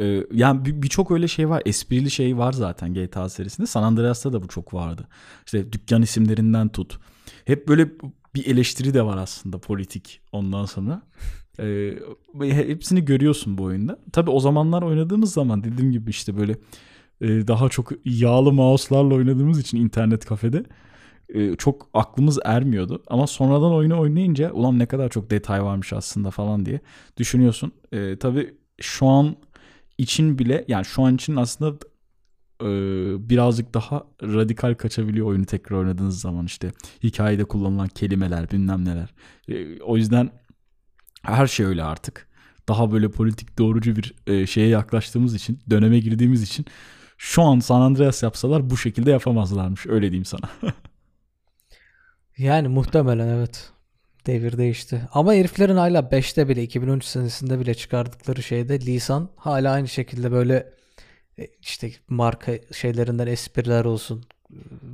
Ee, 0.00 0.20
yani 0.32 0.64
bir- 0.64 0.82
birçok 0.82 1.10
öyle 1.10 1.28
şey 1.28 1.48
var. 1.48 1.62
Esprili 1.66 2.10
şey 2.10 2.38
var 2.38 2.52
zaten 2.52 2.94
GTA 2.94 3.28
serisinde. 3.28 3.66
San 3.66 3.82
Andreas'ta 3.82 4.32
da 4.32 4.42
bu 4.42 4.48
çok 4.48 4.74
vardı. 4.74 5.08
İşte 5.46 5.72
dükkan 5.72 6.02
isimlerinden 6.02 6.68
tut. 6.68 6.98
Hep 7.44 7.68
böyle 7.68 7.88
bir 8.34 8.46
eleştiri 8.46 8.94
de 8.94 9.02
var 9.02 9.16
aslında 9.16 9.58
politik 9.58 10.20
ondan 10.32 10.64
sonra. 10.64 11.02
Ee, 11.60 11.90
hepsini 12.40 13.04
görüyorsun 13.04 13.58
bu 13.58 13.62
oyunda. 13.62 13.98
Tabii 14.12 14.30
o 14.30 14.40
zamanlar 14.40 14.82
oynadığımız 14.82 15.32
zaman 15.32 15.64
dediğim 15.64 15.92
gibi 15.92 16.10
işte 16.10 16.36
böyle 16.38 16.56
e, 17.20 17.26
daha 17.28 17.68
çok 17.68 17.92
yağlı 18.04 18.52
mouse'larla 18.52 19.14
oynadığımız 19.14 19.60
için 19.60 19.78
internet 19.78 20.24
kafede 20.24 20.64
e, 21.28 21.54
çok 21.54 21.88
aklımız 21.94 22.38
ermiyordu. 22.44 23.02
Ama 23.06 23.26
sonradan 23.26 23.72
oyunu 23.72 24.00
oynayınca 24.00 24.52
ulan 24.52 24.78
ne 24.78 24.86
kadar 24.86 25.08
çok 25.08 25.30
detay 25.30 25.64
varmış 25.64 25.92
aslında 25.92 26.30
falan 26.30 26.66
diye 26.66 26.80
düşünüyorsun. 27.16 27.72
E, 27.92 28.18
tabii 28.18 28.54
şu 28.80 29.06
an 29.06 29.36
için 29.98 30.38
bile 30.38 30.64
yani 30.68 30.84
şu 30.84 31.02
an 31.02 31.14
için 31.14 31.36
aslında 31.36 31.78
e, 32.62 32.68
birazcık 33.30 33.74
daha 33.74 34.04
radikal 34.22 34.74
kaçabiliyor 34.74 35.26
oyunu 35.26 35.44
tekrar 35.44 35.76
oynadığınız 35.76 36.20
zaman 36.20 36.46
işte 36.46 36.72
hikayede 37.02 37.44
kullanılan 37.44 37.88
kelimeler 37.88 38.50
bilmem 38.50 38.84
neler. 38.84 39.14
E, 39.48 39.80
o 39.80 39.96
yüzden 39.96 40.30
her 41.22 41.46
şey 41.46 41.66
öyle 41.66 41.84
artık. 41.84 42.26
Daha 42.68 42.92
böyle 42.92 43.10
politik 43.10 43.58
doğrucu 43.58 43.96
bir 43.96 44.14
e, 44.26 44.46
şeye 44.46 44.68
yaklaştığımız 44.68 45.34
için, 45.34 45.58
döneme 45.70 45.98
girdiğimiz 45.98 46.42
için 46.42 46.66
şu 47.16 47.42
an 47.42 47.58
San 47.58 47.80
Andreas 47.80 48.22
yapsalar 48.22 48.70
bu 48.70 48.76
şekilde 48.76 49.10
yapamazlarmış. 49.10 49.86
Öyle 49.86 50.10
diyeyim 50.10 50.24
sana. 50.24 50.50
Yani 52.38 52.68
muhtemelen 52.68 53.28
evet. 53.28 53.70
Devir 54.26 54.58
değişti. 54.58 55.08
Ama 55.12 55.34
heriflerin 55.34 55.76
hala 55.76 55.98
5'te 55.98 56.48
bile 56.48 56.62
2013 56.62 57.04
senesinde 57.04 57.60
bile 57.60 57.74
çıkardıkları 57.74 58.42
şeyde 58.42 58.80
lisan 58.80 59.28
hala 59.36 59.72
aynı 59.72 59.88
şekilde 59.88 60.32
böyle 60.32 60.72
e, 61.38 61.46
işte 61.62 61.90
marka 62.08 62.52
şeylerinden 62.72 63.26
espriler 63.26 63.84
olsun. 63.84 64.22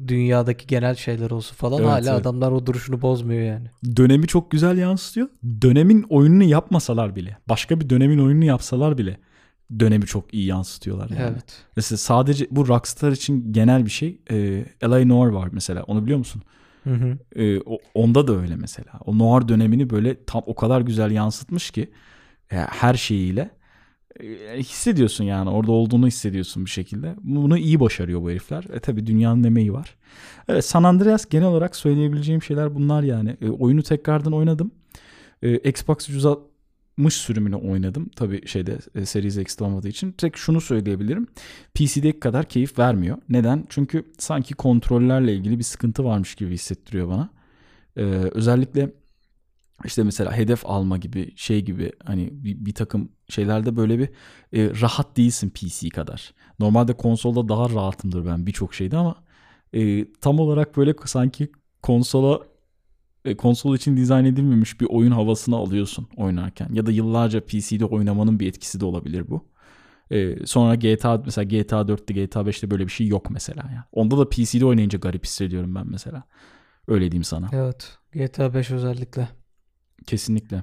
Dünyadaki 0.09 0.67
genel 0.67 0.95
şeyler 0.95 1.31
olsun 1.31 1.57
falan. 1.57 1.79
Evet, 1.79 1.91
hala 1.91 2.11
evet. 2.11 2.21
adamlar 2.21 2.52
o 2.52 2.67
duruşunu 2.67 3.02
bozmuyor 3.02 3.43
yani. 3.43 3.67
Dönemi 3.97 4.26
çok 4.26 4.50
güzel 4.50 4.79
yansıtıyor. 4.79 5.29
Dönemin 5.62 6.02
oyununu 6.09 6.45
yapmasalar 6.45 7.17
bile, 7.17 7.37
başka 7.49 7.81
bir 7.81 7.91
dönemin 7.91 8.19
oyununu 8.19 8.45
yapsalar 8.45 8.99
bile 8.99 9.19
dönemi 9.81 10.07
çok 10.07 10.35
iyi 10.35 10.47
yansıtıyorlar 10.47 11.11
yani. 11.11 11.31
Evet. 11.33 11.45
Mesela 11.76 11.97
sadece 11.99 12.47
bu 12.50 12.69
Rockstar 12.69 13.12
için 13.12 13.52
genel 13.52 13.85
bir 13.85 13.91
şey. 13.91 14.19
E, 14.31 14.64
L.A. 14.85 15.07
Noir 15.07 15.31
var 15.31 15.49
mesela. 15.52 15.83
Onu 15.83 16.02
biliyor 16.05 16.19
musun? 16.19 16.43
Hı 16.85 16.95
hı. 16.95 17.19
E, 17.43 17.61
o- 17.61 17.79
onda 17.95 18.26
da 18.29 18.37
öyle 18.37 18.57
mesela. 18.57 18.93
O 19.07 19.19
noir 19.19 19.49
dönemini 19.49 19.91
böyle 19.91 20.25
tam 20.25 20.43
o 20.47 20.55
kadar 20.55 20.81
güzel 20.81 21.11
yansıtmış 21.11 21.71
ki 21.71 21.91
e, 22.52 22.57
her 22.57 22.95
şeyiyle 22.95 23.50
e, 24.21 24.26
hissediyorsun 24.59 25.25
yani 25.25 25.50
orada 25.50 25.73
olduğunu 25.73 26.07
hissediyorsun 26.07 26.64
bir 26.64 26.71
şekilde. 26.71 27.14
Bunu 27.23 27.59
iyi 27.59 27.81
başarıyor 27.81 28.23
bu 28.23 28.31
herifler. 28.31 28.64
E 28.73 28.81
tabi 28.81 29.07
dünyanın 29.07 29.45
emeği 29.45 29.73
var. 29.73 29.97
Evet 30.49 30.64
San 30.64 30.83
Andreas 30.83 31.26
genel 31.29 31.47
olarak 31.49 31.76
söyleyebileceğim 31.76 32.43
şeyler 32.43 32.75
bunlar 32.75 33.02
yani. 33.02 33.37
E, 33.41 33.49
oyunu 33.50 33.83
tekrardan 33.83 34.33
oynadım. 34.33 34.71
E, 35.43 35.57
Xbox 35.57 36.09
360 36.09 36.51
sürümünü 37.14 37.56
oynadım. 37.56 38.08
Tabi 38.16 38.49
şeyde 38.49 38.78
e, 38.94 39.06
Series 39.06 39.37
X'de 39.37 39.64
olmadığı 39.64 39.88
için. 39.88 40.12
Tek 40.12 40.37
şunu 40.37 40.61
söyleyebilirim. 40.61 41.26
PC'deki 41.75 42.20
kadar 42.20 42.49
keyif 42.49 42.78
vermiyor. 42.78 43.18
Neden? 43.28 43.64
Çünkü 43.68 44.12
sanki 44.18 44.54
kontrollerle 44.54 45.34
ilgili 45.34 45.58
bir 45.58 45.64
sıkıntı 45.64 46.04
varmış 46.04 46.34
gibi 46.34 46.54
hissettiriyor 46.54 47.08
bana. 47.08 47.30
Ee, 47.96 48.02
özellikle 48.32 48.92
işte 49.84 50.02
mesela 50.02 50.37
hedef 50.37 50.66
alma 50.66 50.99
gibi 50.99 51.32
şey 51.37 51.64
gibi 51.64 51.92
hani 52.04 52.28
bir, 52.32 52.66
bir 52.66 52.75
takım 52.75 53.08
şeylerde 53.28 53.76
böyle 53.76 53.99
bir 53.99 54.08
e, 54.52 54.80
rahat 54.80 55.16
değilsin 55.16 55.50
PC 55.50 55.88
kadar. 55.88 56.34
Normalde 56.58 56.92
konsolda 56.92 57.49
daha 57.49 57.70
rahatımdır 57.70 58.26
ben 58.26 58.46
birçok 58.46 58.75
şeyde 58.75 58.96
ama 58.96 59.16
e, 59.72 60.12
tam 60.12 60.40
olarak 60.40 60.76
böyle 60.76 60.94
sanki 61.04 61.49
konsola 61.82 62.51
konsol 63.38 63.76
için 63.76 63.97
dizayn 63.97 64.25
edilmemiş 64.25 64.81
bir 64.81 64.87
oyun 64.91 65.12
havasını 65.12 65.57
alıyorsun 65.57 66.09
oynarken. 66.17 66.69
Ya 66.73 66.87
da 66.87 66.91
yıllarca 66.91 67.41
PC'de 67.41 67.85
oynamanın 67.85 68.41
bir 68.41 68.49
etkisi 68.49 68.81
de 68.81 68.85
olabilir 68.85 69.29
bu. 69.29 69.49
Ee, 70.11 70.47
sonra 70.47 70.75
GTA 70.75 71.23
mesela 71.25 71.45
GTA 71.45 71.81
4'te 71.88 72.14
GTA 72.14 72.41
5'te 72.41 72.71
böyle 72.71 72.87
bir 72.87 72.93
şey 72.93 73.07
yok 73.07 73.31
mesela 73.31 73.71
ya. 73.73 73.85
Onda 73.93 74.19
da 74.19 74.29
PC'de 74.29 74.67
oynayınca 74.67 74.99
garip 74.99 75.25
hissediyorum 75.25 75.75
ben 75.75 75.87
mesela. 75.91 76.23
Öyle 76.88 77.11
diyeyim 77.11 77.25
sana. 77.25 77.49
Evet. 77.52 77.99
GTA 78.12 78.55
5 78.55 78.71
özellikle. 78.71 79.29
Kesinlikle. 80.07 80.62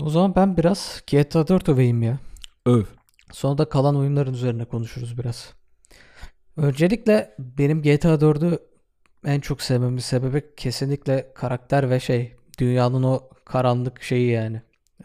O 0.00 0.10
zaman 0.10 0.34
ben 0.34 0.56
biraz 0.56 1.02
GTA 1.06 1.48
4 1.48 1.68
öveyim 1.68 2.02
ya. 2.02 2.18
Öv. 2.66 2.84
Sonra 3.32 3.58
da 3.58 3.68
kalan 3.68 3.96
oyunların 3.96 4.34
üzerine 4.34 4.64
konuşuruz 4.64 5.18
biraz. 5.18 5.54
Öncelikle 6.56 7.34
benim 7.38 7.82
GTA 7.82 8.14
4'ü 8.14 8.58
en 9.26 9.40
çok 9.40 9.62
sevmemin 9.62 9.98
sebebi 9.98 10.42
kesinlikle 10.56 11.32
karakter 11.34 11.90
ve 11.90 12.00
şey 12.00 12.34
dünyanın 12.58 13.02
o 13.02 13.20
karanlık 13.44 14.02
şeyi 14.02 14.30
yani. 14.30 14.62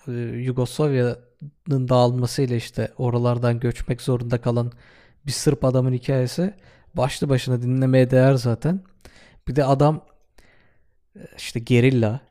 Ee, 0.08 0.12
Yugoslavya'nın 0.12 1.88
dağılmasıyla 1.90 2.56
işte 2.56 2.92
oralardan 2.98 3.60
göçmek 3.60 4.02
zorunda 4.02 4.42
kalan 4.42 4.72
bir 5.26 5.32
Sırp 5.32 5.66
adamın 5.66 5.94
hikayesi 5.94 6.54
başlı 6.94 7.30
başına 7.30 7.62
dinlemeye 7.62 8.12
değer 8.12 8.34
zaten. 8.34 8.82
Bir 9.48 9.56
de 9.56 9.66
adam 9.66 10.06
e, 11.16 11.20
işte 11.38 11.60
gerilla 11.60 12.22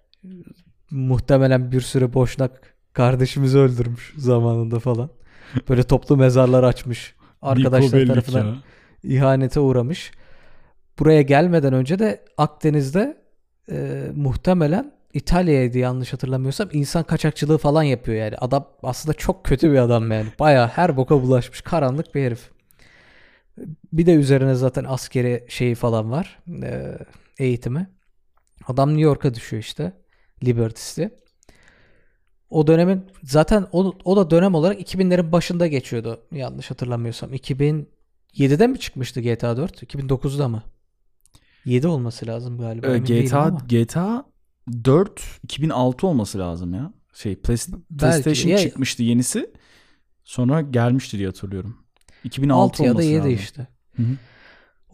muhtemelen 0.90 1.72
bir 1.72 1.80
sürü 1.80 2.12
boşnak 2.12 2.74
kardeşimizi 2.92 3.58
öldürmüş 3.58 4.14
zamanında 4.16 4.78
falan. 4.78 5.10
Böyle 5.68 5.82
toplu 5.82 6.16
mezarlar 6.16 6.62
açmış. 6.62 7.14
Arkadaşlar 7.42 8.06
tarafından 8.06 8.56
ihanete 9.02 9.60
uğramış. 9.60 10.12
Buraya 10.98 11.22
gelmeden 11.22 11.72
önce 11.72 11.98
de 11.98 12.24
Akdeniz'de 12.38 13.16
e, 13.70 14.06
muhtemelen 14.14 14.92
İtalya'ydı 15.14 15.78
yanlış 15.78 16.12
hatırlamıyorsam 16.12 16.68
insan 16.72 17.02
kaçakçılığı 17.02 17.58
falan 17.58 17.82
yapıyor 17.82 18.16
yani. 18.16 18.36
Adam 18.36 18.68
aslında 18.82 19.14
çok 19.14 19.44
kötü 19.44 19.72
bir 19.72 19.78
adam 19.78 20.12
yani. 20.12 20.28
Baya 20.38 20.68
her 20.68 20.96
boka 20.96 21.22
bulaşmış 21.22 21.60
karanlık 21.60 22.14
bir 22.14 22.22
herif. 22.22 22.50
Bir 23.92 24.06
de 24.06 24.14
üzerine 24.14 24.54
zaten 24.54 24.84
askeri 24.84 25.44
şeyi 25.48 25.74
falan 25.74 26.10
var. 26.10 26.38
e, 26.62 26.98
eğitimi. 27.38 27.90
Adam 28.66 28.88
New 28.88 29.02
York'a 29.02 29.34
düşüyor 29.34 29.62
işte. 29.62 29.92
Liberty'si. 30.44 31.10
O 32.50 32.66
dönemin 32.66 33.06
zaten 33.24 33.66
o, 33.72 33.94
o 34.04 34.16
da 34.16 34.30
dönem 34.30 34.54
olarak 34.54 34.80
2000'lerin 34.80 35.32
başında 35.32 35.66
geçiyordu. 35.66 36.20
Yanlış 36.32 36.70
hatırlamıyorsam. 36.70 37.34
2007'de 37.34 38.66
mi 38.66 38.78
çıkmıştı 38.78 39.20
GTA 39.20 39.56
4? 39.56 39.82
2009'da 39.82 40.48
mı? 40.48 40.62
7 41.64 41.88
olması 41.88 42.26
lazım 42.26 42.58
galiba. 42.58 42.86
Ee, 42.86 42.98
GTA. 42.98 43.58
GTA 43.68 44.24
4 44.84 45.22
2006 45.44 46.06
olması 46.06 46.38
lazım 46.38 46.74
ya. 46.74 46.92
Şey 47.14 47.32
Play- 47.32 47.80
PlayStation 47.98 48.50
Ya- 48.50 48.58
çıkmıştı 48.58 49.02
yenisi. 49.02 49.50
Sonra 50.24 50.60
gelmişti 50.60 51.18
diye 51.18 51.28
hatırlıyorum. 51.28 51.76
2006 52.24 52.62
6 52.62 52.82
ya 52.82 52.88
da 52.88 52.92
olması 52.92 53.08
7 53.08 53.18
lazım. 53.18 53.32
işte. 53.34 53.66
Hı 53.96 54.02
hı. 54.02 54.16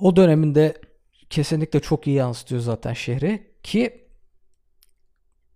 O 0.00 0.16
döneminde 0.16 0.80
kesinlikle 1.30 1.80
çok 1.80 2.06
iyi 2.06 2.16
yansıtıyor 2.16 2.60
zaten 2.60 2.92
şehri 2.92 3.52
ki 3.62 4.06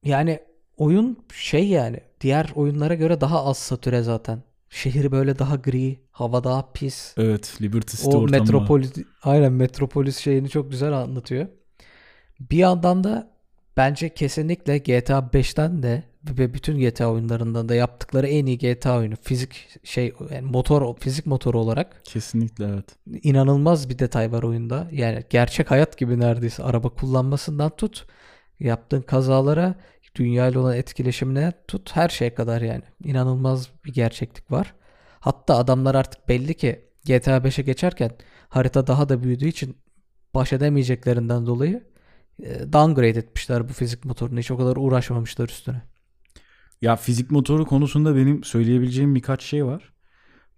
yani 0.04 0.40
oyun 0.76 1.18
şey 1.34 1.68
yani 1.68 2.00
diğer 2.20 2.52
oyunlara 2.54 2.94
göre 2.94 3.20
daha 3.20 3.44
az 3.44 3.58
satüre 3.58 4.02
zaten. 4.02 4.42
Şehir 4.70 5.12
böyle 5.12 5.38
daha 5.38 5.56
gri, 5.56 6.00
hava 6.10 6.44
daha 6.44 6.72
pis. 6.72 7.14
Evet 7.16 7.62
Liberty 7.62 7.96
City 7.96 8.16
O 8.16 8.20
ortamı. 8.20 8.40
metropolis 8.42 8.92
aynen 9.22 9.52
metropolis 9.52 10.18
şeyini 10.18 10.48
çok 10.48 10.70
güzel 10.70 10.92
anlatıyor. 10.92 11.46
Bir 12.40 12.56
yandan 12.56 13.04
da 13.04 13.30
bence 13.76 14.14
kesinlikle 14.14 14.78
GTA 14.78 15.18
5'ten 15.18 15.82
de 15.82 16.02
ve 16.24 16.54
bütün 16.54 16.80
GTA 16.80 17.10
oyunlarından 17.12 17.68
da 17.68 17.74
yaptıkları 17.74 18.26
en 18.26 18.46
iyi 18.46 18.58
GTA 18.58 18.98
oyunu. 18.98 19.14
Fizik 19.22 19.68
şey 19.84 20.14
yani 20.30 20.46
motor 20.50 20.96
fizik 20.96 21.26
motoru 21.26 21.58
olarak 21.60 22.04
Kesinlikle 22.04 22.64
evet. 22.64 22.84
inanılmaz 23.22 23.88
bir 23.88 23.98
detay 23.98 24.32
var 24.32 24.42
oyunda. 24.42 24.88
Yani 24.92 25.24
gerçek 25.30 25.70
hayat 25.70 25.98
gibi 25.98 26.20
neredeyse 26.20 26.62
araba 26.62 26.88
kullanmasından 26.88 27.70
tut 27.70 28.06
yaptığın 28.60 29.02
kazalara, 29.02 29.74
dünya 30.14 30.48
ile 30.48 30.58
olan 30.58 30.76
etkileşimine 30.76 31.52
tut 31.68 31.96
her 31.96 32.08
şeye 32.08 32.34
kadar 32.34 32.62
yani. 32.62 32.82
İnanılmaz 33.04 33.68
bir 33.84 33.92
gerçeklik 33.92 34.50
var. 34.50 34.74
Hatta 35.20 35.56
adamlar 35.56 35.94
artık 35.94 36.28
belli 36.28 36.54
ki 36.54 36.90
GTA 37.04 37.36
5'e 37.36 37.62
geçerken 37.62 38.10
harita 38.48 38.86
daha 38.86 39.08
da 39.08 39.22
büyüdüğü 39.22 39.48
için 39.48 39.76
baş 40.34 40.52
edemeyeceklerinden 40.52 41.46
dolayı 41.46 41.90
e, 42.42 42.72
downgrade 42.72 43.18
etmişler 43.18 43.68
bu 43.68 43.72
fizik 43.72 44.04
motorunu. 44.04 44.38
Hiç 44.38 44.50
o 44.50 44.56
kadar 44.56 44.76
uğraşmamışlar 44.76 45.48
üstüne. 45.48 45.82
Ya 46.82 46.96
fizik 46.96 47.30
motoru 47.30 47.66
konusunda 47.66 48.16
benim 48.16 48.44
söyleyebileceğim 48.44 49.14
birkaç 49.14 49.42
şey 49.42 49.64
var. 49.66 49.92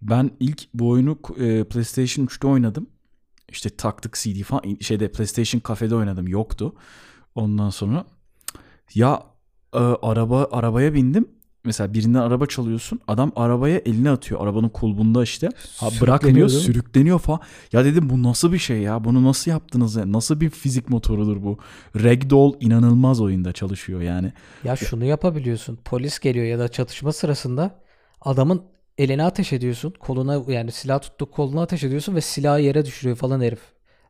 Ben 0.02 0.30
ilk 0.40 0.74
bu 0.74 0.88
oyunu 0.88 1.18
e, 1.38 1.64
PlayStation 1.64 2.26
3'te 2.26 2.46
oynadım. 2.46 2.86
İşte 3.48 3.70
taktık 3.70 4.16
CD 4.16 4.42
falan 4.42 4.62
şeyde 4.80 5.12
PlayStation 5.12 5.60
kafede 5.60 5.94
oynadım 5.94 6.28
yoktu. 6.28 6.74
Ondan 7.34 7.70
sonra 7.70 8.06
ya 8.94 9.22
e, 9.74 9.78
araba 9.78 10.48
arabaya 10.52 10.94
bindim. 10.94 11.28
Mesela 11.64 11.94
birinden 11.94 12.18
araba 12.18 12.46
çalıyorsun. 12.46 13.00
Adam 13.08 13.32
arabaya 13.36 13.78
elini 13.78 14.10
atıyor. 14.10 14.40
Arabanın 14.40 14.68
kulbunda 14.68 15.22
işte. 15.22 15.48
Ha, 15.76 15.88
bırakmıyor, 16.00 16.48
sürükleniyor 16.48 17.18
falan. 17.18 17.40
Ya 17.72 17.84
dedim 17.84 18.10
bu 18.10 18.22
nasıl 18.22 18.52
bir 18.52 18.58
şey 18.58 18.78
ya? 18.78 19.04
Bunu 19.04 19.24
nasıl 19.24 19.50
yaptınız 19.50 19.96
ya? 19.96 20.12
Nasıl 20.12 20.40
bir 20.40 20.50
fizik 20.50 20.88
motorudur 20.90 21.42
bu? 21.42 21.58
Ragdoll 22.04 22.54
inanılmaz 22.60 23.20
oyunda 23.20 23.52
çalışıyor 23.52 24.00
yani. 24.00 24.32
Ya 24.64 24.76
şunu 24.76 25.04
yapabiliyorsun. 25.04 25.78
Polis 25.84 26.18
geliyor 26.18 26.46
ya 26.46 26.58
da 26.58 26.68
çatışma 26.68 27.12
sırasında 27.12 27.80
adamın 28.20 28.62
eline 28.98 29.24
ateş 29.24 29.52
ediyorsun. 29.52 29.94
Koluna 30.00 30.52
yani 30.52 30.72
silah 30.72 31.00
tuttuğu 31.00 31.30
koluna 31.30 31.62
ateş 31.62 31.84
ediyorsun 31.84 32.14
ve 32.14 32.20
silahı 32.20 32.60
yere 32.60 32.84
düşürüyor 32.84 33.16
falan 33.16 33.40
herif. 33.40 33.60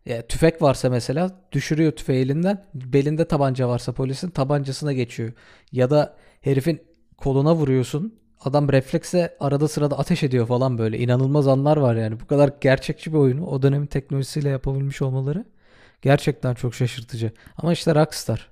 Ya 0.06 0.26
tüfek 0.26 0.62
varsa 0.62 0.90
mesela 0.90 1.40
düşürüyor 1.52 1.92
tüfeği 1.92 2.24
elinden. 2.24 2.64
Belinde 2.74 3.28
tabanca 3.28 3.68
varsa 3.68 3.92
polisin 3.92 4.30
tabancasına 4.30 4.92
geçiyor. 4.92 5.32
Ya 5.72 5.90
da 5.90 6.16
herifin 6.40 6.82
koluna 7.16 7.54
vuruyorsun. 7.54 8.14
Adam 8.40 8.68
refleksle 8.68 9.36
arada 9.40 9.68
sırada 9.68 9.98
ateş 9.98 10.22
ediyor 10.22 10.46
falan 10.46 10.78
böyle. 10.78 10.98
İnanılmaz 10.98 11.48
anlar 11.48 11.76
var 11.76 11.94
yani. 11.96 12.20
Bu 12.20 12.26
kadar 12.26 12.50
gerçekçi 12.60 13.12
bir 13.12 13.18
oyunu 13.18 13.46
o 13.46 13.62
dönemin 13.62 13.86
teknolojisiyle 13.86 14.48
yapabilmiş 14.48 15.02
olmaları 15.02 15.44
gerçekten 16.02 16.54
çok 16.54 16.74
şaşırtıcı. 16.74 17.32
Ama 17.56 17.72
işte 17.72 17.94
Rockstar. 17.94 18.48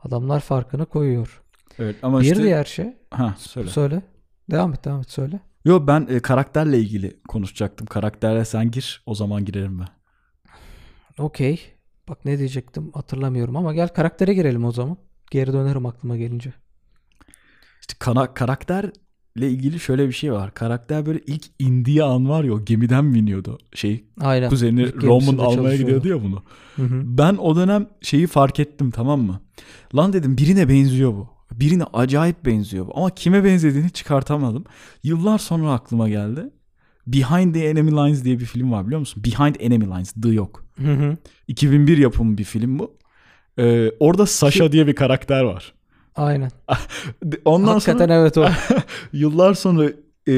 Adamlar 0.00 0.40
farkını 0.40 0.86
koyuyor. 0.86 1.42
Evet 1.78 1.96
ama 2.02 2.20
Bir 2.20 2.24
işte 2.24 2.42
diğer 2.42 2.64
şey 2.64 2.96
ha 3.10 3.34
söyle. 3.38 3.68
söyle. 3.68 4.02
Devam 4.50 4.72
et 4.72 4.84
devam 4.84 5.00
et 5.00 5.10
söyle. 5.10 5.40
Yo 5.64 5.86
ben 5.86 6.06
e, 6.10 6.20
karakterle 6.20 6.78
ilgili 6.78 7.20
konuşacaktım. 7.28 7.86
Karakterle 7.86 8.44
sen 8.44 8.70
gir 8.70 9.02
o 9.06 9.14
zaman 9.14 9.44
girerim 9.44 9.78
ben. 9.78 9.86
Okey. 11.18 11.60
Bak 12.08 12.24
ne 12.24 12.38
diyecektim 12.38 12.92
hatırlamıyorum 12.92 13.56
ama 13.56 13.74
gel 13.74 13.88
karaktere 13.88 14.34
girelim 14.34 14.64
o 14.64 14.72
zaman. 14.72 14.96
Geri 15.30 15.52
dönerim 15.52 15.86
aklıma 15.86 16.16
gelince. 16.16 16.52
İşte 17.80 17.94
kana- 17.98 18.34
karakterle 18.34 18.92
ilgili 19.36 19.80
şöyle 19.80 20.08
bir 20.08 20.12
şey 20.12 20.32
var. 20.32 20.54
Karakter 20.54 21.06
böyle 21.06 21.20
ilk 21.26 21.44
indiği 21.58 22.04
an 22.04 22.28
var 22.28 22.44
ya 22.44 22.52
o 22.52 22.64
gemiden 22.64 23.14
biniyordu. 23.14 23.58
Şey 23.74 24.04
Aynen. 24.20 24.48
kuzeni 24.48 24.82
İlk 24.82 25.04
Roman 25.04 25.38
almaya 25.38 25.76
gidiyordu 25.76 26.08
ya 26.08 26.22
bunu. 26.22 26.42
Hı 26.76 26.82
hı. 26.82 27.02
Ben 27.04 27.36
o 27.36 27.56
dönem 27.56 27.86
şeyi 28.02 28.26
fark 28.26 28.60
ettim 28.60 28.90
tamam 28.90 29.20
mı? 29.20 29.40
Lan 29.94 30.12
dedim 30.12 30.36
birine 30.38 30.68
benziyor 30.68 31.12
bu. 31.12 31.28
Birine 31.52 31.84
acayip 31.84 32.44
benziyor 32.46 32.86
bu. 32.86 32.92
Ama 32.96 33.10
kime 33.10 33.44
benzediğini 33.44 33.90
çıkartamadım. 33.90 34.64
Yıllar 35.02 35.38
sonra 35.38 35.72
aklıma 35.72 36.08
geldi. 36.08 36.50
Behind 37.06 37.54
the 37.54 37.68
Enemy 37.68 37.90
Lines 37.90 38.24
diye 38.24 38.38
bir 38.38 38.44
film 38.44 38.72
var 38.72 38.86
biliyor 38.86 39.00
musun? 39.00 39.22
Behind 39.24 39.56
Enemy 39.60 39.84
Lines. 39.84 40.12
The 40.12 40.28
yok. 40.28 40.64
Hı 40.82 40.92
hı. 40.92 41.16
2001 41.48 41.98
yapımı 41.98 42.38
bir 42.38 42.44
film 42.44 42.78
bu. 42.78 42.96
Ee, 43.58 43.90
orada 44.00 44.26
Sasha 44.26 44.72
diye 44.72 44.86
bir 44.86 44.94
karakter 44.94 45.42
var. 45.42 45.72
Aynen. 46.16 46.50
Ondan 47.44 47.72
Hakikaten 47.72 47.98
sonra 47.98 48.14
evet 48.14 48.38
o. 48.38 48.48
yıllar 49.12 49.54
sonra 49.54 49.84
e, 50.28 50.32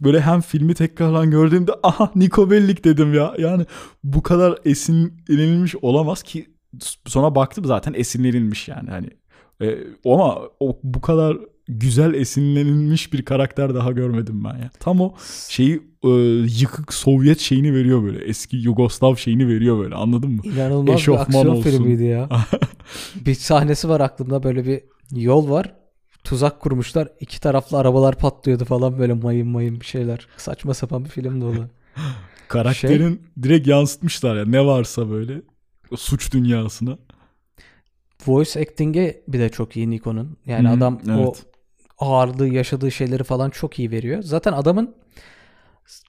böyle 0.00 0.20
hem 0.20 0.40
filmi 0.40 0.74
tekrardan 0.74 1.30
gördüğümde 1.30 1.72
aha 1.82 2.12
Nico 2.14 2.50
Bellic 2.50 2.84
dedim 2.84 3.14
ya. 3.14 3.34
Yani 3.38 3.66
bu 4.04 4.22
kadar 4.22 4.58
esinlenilmiş 4.64 5.74
olamaz 5.82 6.22
ki 6.22 6.46
sonra 7.06 7.34
baktım 7.34 7.64
zaten 7.64 7.92
esinlenilmiş 7.96 8.68
yani 8.68 8.90
hani. 8.90 9.10
E, 9.62 9.78
ama 10.04 10.38
o 10.60 10.78
bu 10.82 11.00
kadar 11.00 11.36
güzel 11.68 12.14
esinlenilmiş 12.14 13.12
bir 13.12 13.24
karakter 13.24 13.74
daha 13.74 13.92
görmedim 13.92 14.44
ben 14.44 14.58
ya. 14.58 14.70
Tam 14.80 15.00
o 15.00 15.14
şeyi 15.48 15.82
e, 16.04 16.08
yıkık 16.60 16.94
Sovyet 16.94 17.40
şeyini 17.40 17.74
veriyor 17.74 18.02
böyle. 18.02 18.24
Eski 18.24 18.56
Yugoslav 18.56 19.16
şeyini 19.16 19.48
veriyor 19.48 19.78
böyle. 19.78 19.94
Anladın 19.94 20.30
mı? 20.30 20.40
İnanılmaz 20.44 20.86
bir 20.86 20.92
Eşofman 20.92 21.24
aksiyon 21.24 21.46
olsun. 21.46 21.70
filmiydi 21.70 22.04
ya. 22.04 22.28
bir 23.26 23.34
sahnesi 23.34 23.88
var 23.88 24.00
aklımda 24.00 24.42
böyle 24.42 24.66
bir 24.66 24.80
yol 25.10 25.50
var. 25.50 25.74
Tuzak 26.24 26.60
kurmuşlar. 26.60 27.08
İki 27.20 27.40
taraflı 27.40 27.78
arabalar 27.78 28.18
patlıyordu 28.18 28.64
falan 28.64 28.98
böyle 28.98 29.12
mayın 29.12 29.48
mayın 29.48 29.80
bir 29.80 29.86
şeyler. 29.86 30.26
Saçma 30.36 30.74
sapan 30.74 31.04
bir 31.04 31.10
filmdi 31.10 31.44
o 31.44 31.54
da. 31.54 31.70
Karakterin 32.48 33.14
Şey- 33.14 33.42
direkt 33.42 33.66
yansıtmışlar 33.66 34.36
ya. 34.36 34.44
Ne 34.44 34.66
varsa 34.66 35.10
böyle 35.10 35.42
o 35.90 35.96
suç 35.96 36.32
dünyasına. 36.32 36.98
Voice 38.26 38.60
acting'i 38.60 39.16
bir 39.28 39.38
de 39.38 39.48
çok 39.48 39.76
iyi 39.76 39.90
Nikon'un. 39.90 40.36
Yani 40.46 40.68
Hı 40.68 40.72
hı, 40.72 40.76
adam 40.76 41.00
o 41.08 41.10
evet. 41.10 41.46
Ağırlığı, 42.02 42.48
yaşadığı 42.48 42.90
şeyleri 42.90 43.24
falan 43.24 43.50
çok 43.50 43.78
iyi 43.78 43.90
veriyor. 43.90 44.22
Zaten 44.22 44.52
adamın 44.52 44.94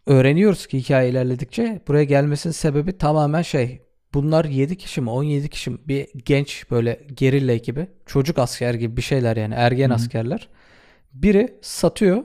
öğreniyoruz 0.06 0.68
ki 0.68 0.80
hikaye 0.80 1.10
ilerledikçe 1.10 1.82
buraya 1.88 2.04
gelmesinin 2.04 2.54
sebebi 2.54 2.98
tamamen 2.98 3.42
şey. 3.42 3.82
Bunlar 4.14 4.46
7 4.46 4.78
kişi 4.78 5.02
mi 5.02 5.10
17 5.10 5.50
kişi 5.50 5.70
mi 5.70 5.78
bir 5.88 6.08
genç 6.26 6.72
böyle 6.72 7.08
gerilla 7.16 7.56
gibi 7.56 7.88
çocuk 8.06 8.38
asker 8.40 8.74
gibi 8.74 8.98
bir 8.98 9.02
şeyler 9.02 9.38
yani 9.38 9.54
ergen 9.54 9.90
Hı 9.90 9.92
hı. 9.92 9.96
askerler. 9.96 10.50
Biri 11.14 11.60
satıyor 11.62 12.24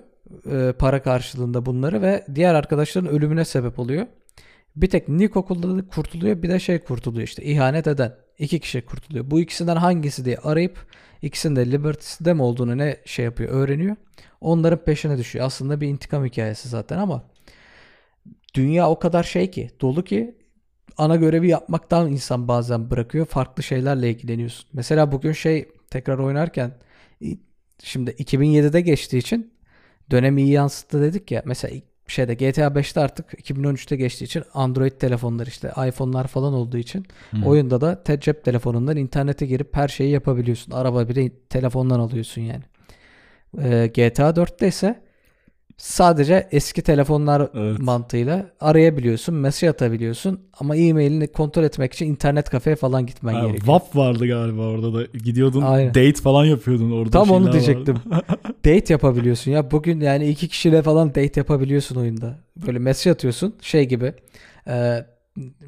e, 0.50 0.72
para 0.72 1.02
karşılığında 1.02 1.66
bunları 1.66 2.02
ve 2.02 2.24
diğer 2.34 2.54
arkadaşların 2.54 3.10
ölümüne 3.10 3.44
sebep 3.44 3.78
oluyor. 3.78 4.06
Bir 4.76 4.90
tek 4.90 5.08
Nick 5.08 5.38
okulda 5.38 5.88
kurtuluyor 5.88 6.42
bir 6.42 6.48
de 6.48 6.60
şey 6.60 6.78
kurtuluyor 6.78 7.26
işte 7.28 7.44
ihanet 7.44 7.86
eden. 7.86 8.14
İki 8.38 8.60
kişi 8.60 8.80
kurtuluyor. 8.80 9.30
Bu 9.30 9.40
ikisinden 9.40 9.76
hangisi 9.76 10.24
diye 10.24 10.36
arayıp 10.36 10.86
ikisinin 11.22 11.56
de 11.56 11.70
Liberty'de 11.70 12.34
mi 12.34 12.42
olduğunu 12.42 12.78
ne 12.78 12.96
şey 13.04 13.24
yapıyor 13.24 13.50
öğreniyor. 13.50 13.96
Onların 14.40 14.84
peşine 14.84 15.18
düşüyor. 15.18 15.46
Aslında 15.46 15.80
bir 15.80 15.88
intikam 15.88 16.24
hikayesi 16.24 16.68
zaten 16.68 16.98
ama 16.98 17.24
dünya 18.54 18.90
o 18.90 18.98
kadar 18.98 19.22
şey 19.22 19.50
ki 19.50 19.70
dolu 19.80 20.04
ki 20.04 20.34
ana 20.96 21.16
görevi 21.16 21.48
yapmaktan 21.48 22.12
insan 22.12 22.48
bazen 22.48 22.90
bırakıyor. 22.90 23.26
Farklı 23.26 23.62
şeylerle 23.62 24.10
ilgileniyorsun. 24.10 24.68
Mesela 24.72 25.12
bugün 25.12 25.32
şey 25.32 25.68
tekrar 25.90 26.18
oynarken 26.18 26.72
şimdi 27.82 28.10
2007'de 28.10 28.80
geçtiği 28.80 29.18
için 29.18 29.54
dönemi 30.10 30.42
iyi 30.42 30.50
yansıttı 30.52 31.02
dedik 31.02 31.30
ya. 31.30 31.42
Mesela 31.46 31.74
şeyde 32.12 32.34
GTA 32.34 32.66
5'te 32.74 33.00
artık 33.00 33.32
2013'te 33.50 33.96
geçtiği 33.96 34.24
için 34.24 34.42
Android 34.54 34.92
telefonlar 34.92 35.46
işte 35.46 35.72
iPhone'lar 35.88 36.26
falan 36.26 36.52
olduğu 36.52 36.78
için 36.78 37.06
Hı. 37.30 37.46
oyunda 37.46 37.80
da 37.80 38.02
te- 38.02 38.20
cep 38.20 38.44
telefonundan 38.44 38.96
internete 38.96 39.46
girip 39.46 39.76
her 39.76 39.88
şeyi 39.88 40.10
yapabiliyorsun. 40.10 40.72
Araba 40.72 41.08
bile 41.08 41.30
telefondan 41.48 42.00
alıyorsun 42.00 42.42
yani. 42.42 42.62
Ee, 43.62 43.86
GTA 43.94 44.30
4'te 44.36 44.68
ise 44.68 45.02
sadece 45.78 46.48
eski 46.52 46.82
telefonlar 46.82 47.48
Evet. 47.54 47.78
mantığıyla 47.78 48.46
arayabiliyorsun, 48.60 49.34
mesaj 49.34 49.68
atabiliyorsun 49.70 50.40
ama 50.60 50.76
e-mailini 50.76 51.26
kontrol 51.28 51.62
etmek 51.62 51.92
için 51.92 52.06
internet 52.06 52.50
kafeye 52.50 52.76
falan 52.76 53.06
gitmen 53.06 53.34
Ha, 53.34 53.40
gerekiyor. 53.40 53.60
WAP 53.80 53.96
vardı 53.96 54.26
galiba 54.26 54.62
orada 54.62 54.94
da. 54.94 55.04
Gidiyordun 55.24 55.62
Aynen. 55.62 55.88
date 55.88 56.12
falan 56.22 56.44
yapıyordun 56.44 56.90
orada. 56.92 57.10
Tam 57.10 57.30
onu 57.30 57.52
diyecektim. 57.52 57.96
date 58.64 58.84
yapabiliyorsun 58.94 59.50
ya. 59.50 59.70
Bugün 59.70 60.00
yani 60.00 60.28
iki 60.28 60.48
kişiyle 60.48 60.82
falan 60.82 61.08
date 61.08 61.32
yapabiliyorsun 61.36 61.96
oyunda. 61.96 62.38
Böyle 62.66 62.78
mesaj 62.78 63.12
atıyorsun 63.12 63.54
şey 63.60 63.88
gibi. 63.88 64.14
e, 64.68 65.04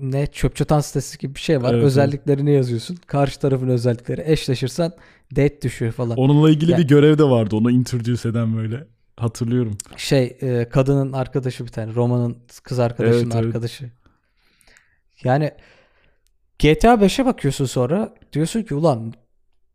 ne 0.01 0.27
çöp 0.27 0.57
çatan 0.57 0.81
sitesi 0.81 1.18
gibi 1.18 1.35
bir 1.35 1.40
şey 1.40 1.57
var. 1.57 1.62
Evet, 1.64 1.73
evet. 1.75 1.85
Özelliklerini 1.85 2.53
yazıyorsun. 2.53 2.99
Karşı 3.07 3.40
tarafın 3.40 3.68
özellikleri 3.68 4.23
eşleşirsen 4.27 4.92
date 5.37 5.62
düşüyor 5.62 5.92
falan. 5.92 6.16
Onunla 6.16 6.51
ilgili 6.51 6.70
Ya- 6.73 6.79
bir 6.79 6.88
görev 6.88 7.18
de 7.18 7.25
vardı. 7.25 7.57
Onu 7.57 7.70
introduce 7.70 8.29
eden 8.29 8.57
böyle. 8.57 8.85
Hatırlıyorum. 9.22 9.78
Şey 9.96 10.37
e, 10.40 10.68
kadının 10.68 11.12
arkadaşı 11.12 11.66
bir 11.66 11.70
tane. 11.70 11.94
Roma'nın 11.94 12.38
kız 12.62 12.78
arkadaşının 12.78 13.22
Evet, 13.22 13.35
evet. 13.35 13.46
arkadaşı. 13.46 13.90
Yani 15.24 15.50
GTA 16.59 16.94
5'e 16.94 17.24
bakıyorsun 17.26 17.64
sonra 17.64 18.14
diyorsun 18.33 18.62
ki 18.62 18.74
ulan 18.74 19.12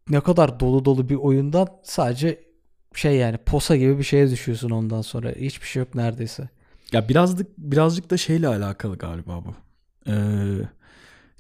ne 0.10 0.20
kadar 0.22 0.60
dolu 0.60 0.86
dolu 0.86 1.10
bir 1.10 1.16
oyundan 1.16 1.68
sadece 1.84 2.44
şey 2.94 3.16
yani 3.16 3.38
posa 3.38 3.76
gibi 3.76 3.98
bir 3.98 4.04
şeye 4.04 4.30
düşüyorsun 4.30 4.70
ondan 4.70 5.02
sonra. 5.02 5.30
Hiçbir 5.32 5.68
şey 5.68 5.80
yok 5.80 5.96
neredeyse. 5.96 6.50
Ya 6.92 7.10
birazcık 7.10 7.58
birazcık 7.58 8.10
da 8.10 8.18
şeyle 8.18 8.48
alakalı 8.48 8.98
galiba 8.98 9.44
bu. 9.46 9.54
Ee, 10.08 10.14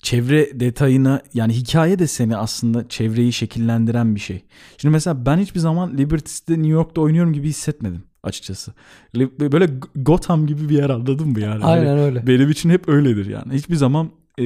çevre 0.05 0.59
detayına 0.59 1.21
yani 1.33 1.53
hikaye 1.53 1.99
de 1.99 2.07
seni 2.07 2.37
aslında 2.37 2.87
çevreyi 2.87 3.33
şekillendiren 3.33 4.15
bir 4.15 4.19
şey. 4.19 4.43
Şimdi 4.77 4.93
mesela 4.93 5.25
ben 5.25 5.37
hiçbir 5.37 5.59
zaman 5.59 5.97
Liberty'de 5.97 6.53
New 6.53 6.67
York'ta 6.67 7.01
oynuyorum 7.01 7.33
gibi 7.33 7.47
hissetmedim 7.47 8.03
açıkçası. 8.23 8.73
Böyle 9.15 9.69
Gotham 9.95 10.47
gibi 10.47 10.69
bir 10.69 10.77
yer 10.77 10.89
anladın 10.89 11.27
mı 11.27 11.39
yani? 11.39 11.63
Hani 11.63 11.79
Aynen 11.79 11.97
öyle. 11.97 12.27
Benim 12.27 12.49
için 12.49 12.69
hep 12.69 12.89
öyledir 12.89 13.25
yani. 13.25 13.53
Hiçbir 13.53 13.75
zaman 13.75 14.09
e, 14.39 14.43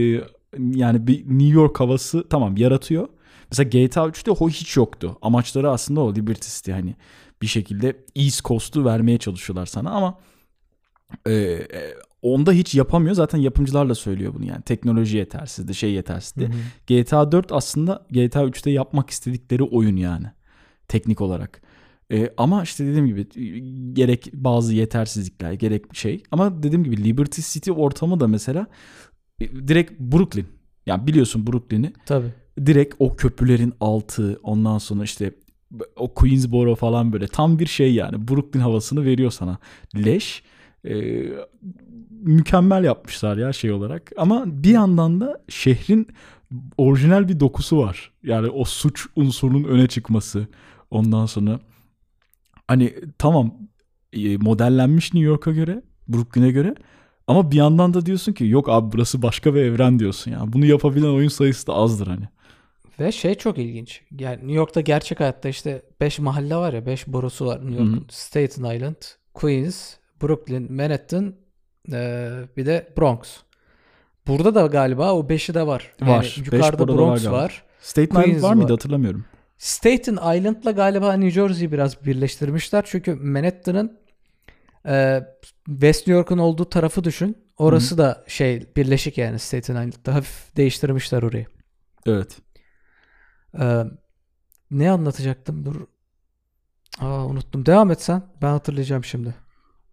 yani 0.57 1.07
bir 1.07 1.19
New 1.19 1.59
York 1.59 1.79
havası 1.79 2.29
tamam 2.29 2.57
yaratıyor. 2.57 3.07
Mesela 3.51 3.69
GTA 3.69 4.05
3'te 4.05 4.31
o 4.31 4.49
hiç 4.49 4.77
yoktu. 4.77 5.17
Amaçları 5.21 5.71
aslında 5.71 6.01
o 6.01 6.15
Liberty 6.15 6.47
City 6.49 6.71
hani 6.71 6.95
bir 7.41 7.47
şekilde 7.47 7.97
East 8.15 8.45
Coast'u 8.45 8.85
vermeye 8.85 9.17
çalışıyorlar 9.17 9.65
sana 9.65 9.91
ama 9.91 10.17
e, 11.25 11.33
e, 11.33 11.93
onda 12.21 12.51
hiç 12.51 12.75
yapamıyor. 12.75 13.15
Zaten 13.15 13.39
yapımcılar 13.39 13.89
da 13.89 13.95
söylüyor 13.95 14.33
bunu 14.33 14.45
yani. 14.45 14.61
Teknoloji 14.61 15.17
yetersizdi, 15.17 15.75
şey 15.75 15.91
yetersizdi. 15.91 16.47
Hı 16.47 16.47
hı. 16.47 16.57
GTA 16.87 17.31
4 17.31 17.51
aslında 17.51 18.05
GTA 18.11 18.43
3'te 18.43 18.71
yapmak 18.71 19.09
istedikleri 19.09 19.63
oyun 19.63 19.95
yani. 19.95 20.25
Teknik 20.87 21.21
olarak. 21.21 21.61
Ee, 22.11 22.33
ama 22.37 22.63
işte 22.63 22.85
dediğim 22.85 23.07
gibi 23.07 23.21
e, 23.21 23.59
gerek 23.93 24.29
bazı 24.33 24.73
yetersizlikler 24.75 25.53
gerek 25.53 25.95
şey. 25.95 26.23
Ama 26.31 26.63
dediğim 26.63 26.83
gibi 26.83 27.03
Liberty 27.03 27.41
City 27.41 27.71
ortamı 27.71 28.19
da 28.19 28.27
mesela 28.27 28.67
e, 29.41 29.67
direkt 29.67 29.99
Brooklyn. 29.99 30.45
Yani 30.85 31.07
biliyorsun 31.07 31.47
Brooklyn'i. 31.47 31.93
Tabii. 32.05 32.33
Direkt 32.65 32.95
o 32.99 33.15
köprülerin 33.15 33.73
altı 33.79 34.39
ondan 34.43 34.77
sonra 34.77 35.03
işte 35.03 35.33
o 35.95 36.13
Queensboro 36.13 36.75
falan 36.75 37.13
böyle 37.13 37.27
tam 37.27 37.59
bir 37.59 37.65
şey 37.65 37.93
yani. 37.93 38.27
Brooklyn 38.27 38.61
havasını 38.61 39.05
veriyor 39.05 39.31
sana. 39.31 39.57
Leş. 39.95 40.43
Ee, 40.85 41.23
mükemmel 42.09 42.83
yapmışlar 42.83 43.37
ya 43.37 43.53
şey 43.53 43.71
olarak. 43.71 44.11
Ama 44.17 44.43
bir 44.45 44.71
yandan 44.71 45.21
da 45.21 45.41
şehrin 45.49 46.07
orijinal 46.77 47.27
bir 47.27 47.39
dokusu 47.39 47.77
var. 47.77 48.11
Yani 48.23 48.49
o 48.49 48.63
suç 48.65 49.05
unsurunun 49.15 49.63
öne 49.63 49.87
çıkması. 49.87 50.47
Ondan 50.91 51.25
sonra 51.25 51.59
hani 52.67 52.95
tamam 53.17 53.53
e, 54.13 54.37
modellenmiş 54.37 55.13
New 55.13 55.27
York'a 55.27 55.51
göre, 55.51 55.81
Brooklyn'e 56.07 56.51
göre 56.51 56.75
ama 57.27 57.51
bir 57.51 57.55
yandan 57.55 57.93
da 57.93 58.05
diyorsun 58.05 58.33
ki 58.33 58.45
yok 58.45 58.69
abi 58.69 58.91
burası 58.91 59.21
başka 59.21 59.55
bir 59.55 59.61
evren 59.61 59.99
diyorsun 59.99 60.31
ya. 60.31 60.41
Bunu 60.47 60.65
yapabilen 60.65 61.07
oyun 61.07 61.29
sayısı 61.29 61.67
da 61.67 61.73
azdır 61.73 62.07
hani. 62.07 62.25
Ve 62.99 63.11
şey 63.11 63.35
çok 63.35 63.57
ilginç. 63.57 64.01
Yani 64.19 64.37
New 64.37 64.53
York'ta 64.53 64.81
gerçek 64.81 65.19
hayatta 65.19 65.49
işte 65.49 65.81
5 66.01 66.19
mahalle 66.19 66.55
var 66.55 66.73
ya 66.73 66.85
5 66.85 67.07
borusu 67.07 67.45
var 67.45 67.65
New 67.65 67.83
York'un. 67.83 68.05
Staten 68.09 68.75
Island, 68.75 68.95
Queens, 69.33 69.95
Brooklyn, 70.21 70.73
Manhattan 70.73 71.35
e, 71.91 72.29
bir 72.57 72.65
de 72.65 72.93
Bronx. 72.97 73.37
Burada 74.27 74.55
da 74.55 74.65
galiba 74.65 75.13
o 75.13 75.27
5'i 75.27 75.53
de 75.53 75.67
var. 75.67 75.93
Yani 76.01 76.11
Var. 76.11 76.21
Beş 76.21 76.37
yukarıda 76.37 76.87
da 76.87 76.97
Bronx 76.97 77.25
var 77.25 77.31
var. 77.31 77.63
Staten 77.81 78.21
Island 78.21 78.43
var 78.43 78.53
mıydı 78.53 78.63
var. 78.63 78.71
hatırlamıyorum. 78.71 79.25
Staten 79.57 80.13
Island'la 80.13 80.71
galiba 80.71 81.13
New 81.13 81.31
Jersey'yi 81.31 81.71
biraz 81.71 82.05
birleştirmişler. 82.05 82.83
Çünkü 82.87 83.15
Manhattan'ın 83.15 83.99
e, 84.85 85.23
West 85.65 85.99
New 85.99 86.11
York'un 86.11 86.37
olduğu 86.37 86.65
tarafı 86.69 87.03
düşün. 87.03 87.37
Orası 87.57 87.97
da 87.97 88.23
şey 88.27 88.75
birleşik 88.75 89.17
yani 89.17 89.39
Staten 89.39 89.73
Island'da 89.73 90.15
hafif 90.15 90.57
değiştirmişler 90.57 91.23
orayı. 91.23 91.45
Evet. 92.05 92.37
Ee, 93.59 93.83
ne 94.71 94.91
anlatacaktım? 94.91 95.65
Dur. 95.65 95.75
Aa, 96.99 97.25
unuttum. 97.25 97.65
Devam 97.65 97.91
et 97.91 98.01
sen. 98.01 98.21
Ben 98.41 98.47
hatırlayacağım 98.47 99.03
şimdi. 99.03 99.35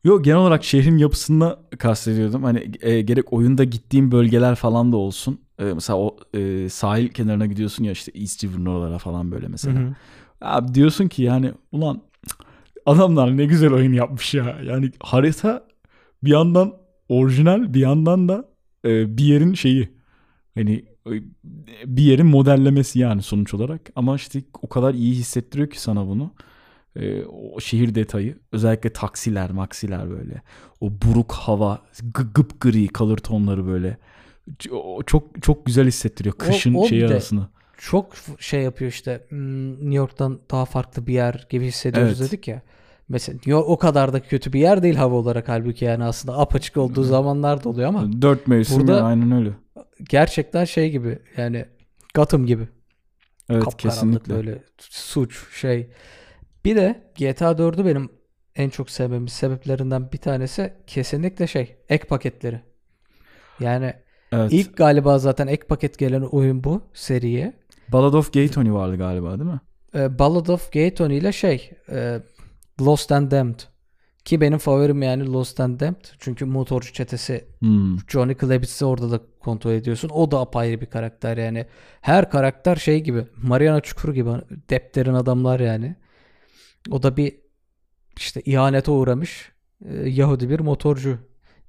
Yok 0.07 0.25
genel 0.25 0.39
olarak 0.39 0.65
şehrin 0.65 0.99
yapısında 0.99 1.61
kastediyordum. 1.79 2.45
Hani 2.45 2.71
e, 2.81 3.01
gerek 3.01 3.33
oyunda 3.33 3.65
gittiğim 3.65 4.13
bölgeler 4.13 4.55
falan 4.55 4.93
da 4.93 4.97
olsun. 4.97 5.41
E, 5.59 5.65
mesela 5.65 5.99
o 5.99 6.17
e, 6.35 6.69
sahil 6.69 7.09
kenarına 7.09 7.47
gidiyorsun 7.47 7.85
ya 7.85 7.93
işte 7.93 8.13
East 8.15 8.45
River'ın 8.45 8.67
oralara 8.67 8.99
falan 8.99 9.33
böyle 9.33 9.49
mesela. 9.49 9.81
Hı 9.81 9.85
hı. 9.85 9.95
Abi 10.41 10.75
diyorsun 10.75 11.09
ki 11.09 11.23
yani 11.23 11.53
ulan 11.73 12.03
adamlar 12.87 13.37
ne 13.37 13.45
güzel 13.45 13.73
oyun 13.73 13.93
yapmış 13.93 14.35
ya. 14.35 14.59
Yani 14.65 14.91
harita 15.01 15.67
bir 16.25 16.31
yandan 16.31 16.75
orijinal 17.09 17.75
bir 17.75 17.81
yandan 17.81 18.29
da 18.29 18.49
e, 18.85 19.19
bir 19.19 19.25
yerin 19.25 19.55
şeyi 19.55 19.89
hani 20.55 20.85
e, 21.07 21.13
bir 21.97 22.03
yerin 22.03 22.27
modellemesi 22.27 22.99
yani 22.99 23.23
sonuç 23.23 23.55
olarak. 23.55 23.81
Ama 23.97 24.17
işte 24.17 24.43
o 24.63 24.69
kadar 24.69 24.95
iyi 24.95 25.15
hissettiriyor 25.15 25.71
ki 25.71 25.81
sana 25.81 26.07
bunu. 26.07 26.31
E, 26.97 27.25
o 27.25 27.61
şehir 27.61 27.95
detayı 27.95 28.39
özellikle 28.53 28.93
taksiler 28.93 29.51
maksiler 29.51 30.11
böyle 30.11 30.43
o 30.81 30.91
buruk 30.91 31.33
hava 31.33 31.79
gı- 32.13 32.33
gıpgri 32.33 32.89
kalır 32.89 33.17
tonları 33.19 33.67
böyle 33.67 33.97
o 34.71 35.03
çok 35.03 35.43
çok 35.43 35.67
güzel 35.67 35.87
hissettiriyor 35.87 36.35
O- 36.35 36.39
kışın 36.39 36.75
o 36.75 36.87
şeyi 36.87 37.03
bir 37.03 37.09
de- 37.09 37.13
arasını. 37.13 37.49
Çok 37.79 38.13
şey 38.39 38.63
yapıyor 38.63 38.91
işte. 38.91 39.27
hmm, 39.29 39.73
New 39.73 39.95
York'tan 39.95 40.41
daha 40.51 40.65
farklı 40.65 41.07
bir 41.07 41.13
yer 41.15 41.47
gibi 41.51 41.65
hissediyoruz 41.67 42.21
Evet. 42.21 42.33
dedik 42.33 42.49
ya. 42.49 42.63
Mesela 43.09 43.35
New 43.35 43.51
York 43.51 43.69
o 43.69 43.79
kadar 43.79 44.13
da 44.13 44.21
kötü 44.21 44.53
bir 44.53 44.61
yer 44.61 44.83
değil 44.83 44.95
hava 44.95 45.15
olarak 45.15 45.49
halbuki 45.49 45.85
yani 45.85 46.05
aslında 46.05 46.39
apaçık 46.39 46.77
olduğu 46.77 47.03
zamanlar 47.03 47.65
da 47.65 47.69
oluyor 47.69 47.89
ama 47.89 48.23
Dört 48.23 48.47
mevsim 48.47 48.79
Burada- 48.81 48.93
ya, 48.97 49.03
aynen 49.03 49.33
öyle. 49.33 49.51
gerçekten 50.09 50.65
şey 50.65 50.91
gibi 50.91 51.19
yani 51.37 51.65
Gotham 52.15 52.47
gibi. 52.47 52.69
Evet 53.51 53.65
Kapkaranlık 53.65 53.81
kesinlikle. 54.01 54.35
böyle 54.35 54.63
suç 54.79 55.45
şey. 55.61 55.91
Bir 56.67 56.77
de 56.77 57.13
GTA 57.19 57.51
4'ü 57.53 57.85
benim 57.87 58.09
en 58.57 58.69
çok 58.71 58.91
sevmemin 58.91 59.27
sebeplerinden 59.27 60.13
bir 60.13 60.19
tanesi 60.19 60.73
kesinlikle 60.87 61.47
şey 61.47 61.77
ek 61.89 62.07
paketleri. 62.07 62.61
Yani 63.61 63.95
Evet. 64.33 64.53
ilk 64.53 64.77
galiba 64.77 65.19
zaten 65.19 65.47
ek 65.47 65.67
paket 65.67 65.99
gelen 65.99 66.23
oyun 66.23 66.65
bu 66.65 66.83
seriye. 66.95 67.53
Ballad 67.89 68.13
of 68.13 68.33
Gay 68.33 68.49
Tony 68.49 68.73
vardı 68.73 68.97
galiba 68.97 69.39
değil 69.39 69.51
mi? 69.51 69.61
Ee, 69.95 70.19
Ballad 70.19 70.47
of 70.47 70.73
Gay 70.73 70.95
Tony 70.95 71.19
ile 71.19 71.33
şey 71.33 71.71
e, 71.91 72.21
Lost 72.81 73.13
and 73.13 73.31
Damned. 73.31 73.61
Ki 74.25 74.41
benim 74.41 74.59
favorim 74.59 75.03
yani 75.03 75.27
Lost 75.33 75.61
and 75.61 75.81
Damned. 75.81 76.05
Çünkü 76.19 76.45
motorcu 76.45 76.93
çetesi 76.93 77.45
Hmm. 77.59 77.97
Johnny 78.09 78.35
Klebitz'i 78.35 78.85
orada 78.85 79.11
da 79.11 79.21
kontrol 79.41 79.71
ediyorsun. 79.73 80.09
O 80.09 80.31
da 80.31 80.41
apayrı 80.41 80.81
bir 80.81 80.87
karakter 80.87 81.37
yani. 81.37 81.67
Her 82.01 82.31
karakter 82.31 82.77
şey 82.77 83.01
gibi. 83.01 83.25
Mariana 83.43 83.81
Çukuru 83.81 84.15
gibi. 84.15 84.31
Deptlerin 84.71 85.15
adamlar 85.15 85.61
yani. 85.61 85.97
O 86.91 87.03
da 87.03 87.17
bir 87.17 87.41
işte 88.17 88.41
ihanete 88.41 88.91
uğramış 88.91 89.53
e, 89.85 89.95
Yahudi 90.09 90.51
bir 90.51 90.61
motorcu. 90.61 91.19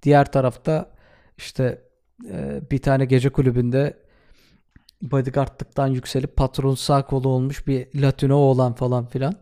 Diğer 0.03 0.31
tarafta 0.31 0.91
işte 1.37 1.81
e, 2.29 2.61
bir 2.71 2.81
tane 2.81 3.05
gece 3.05 3.29
kulübünde 3.29 4.07
bodyguardlıktan 5.01 5.87
yükselip 5.87 6.35
patron 6.35 6.75
sağ 6.75 7.05
kolu 7.05 7.29
olmuş 7.29 7.67
bir 7.67 8.01
Latino 8.01 8.35
oğlan 8.35 8.73
falan 8.73 9.05
filan. 9.05 9.33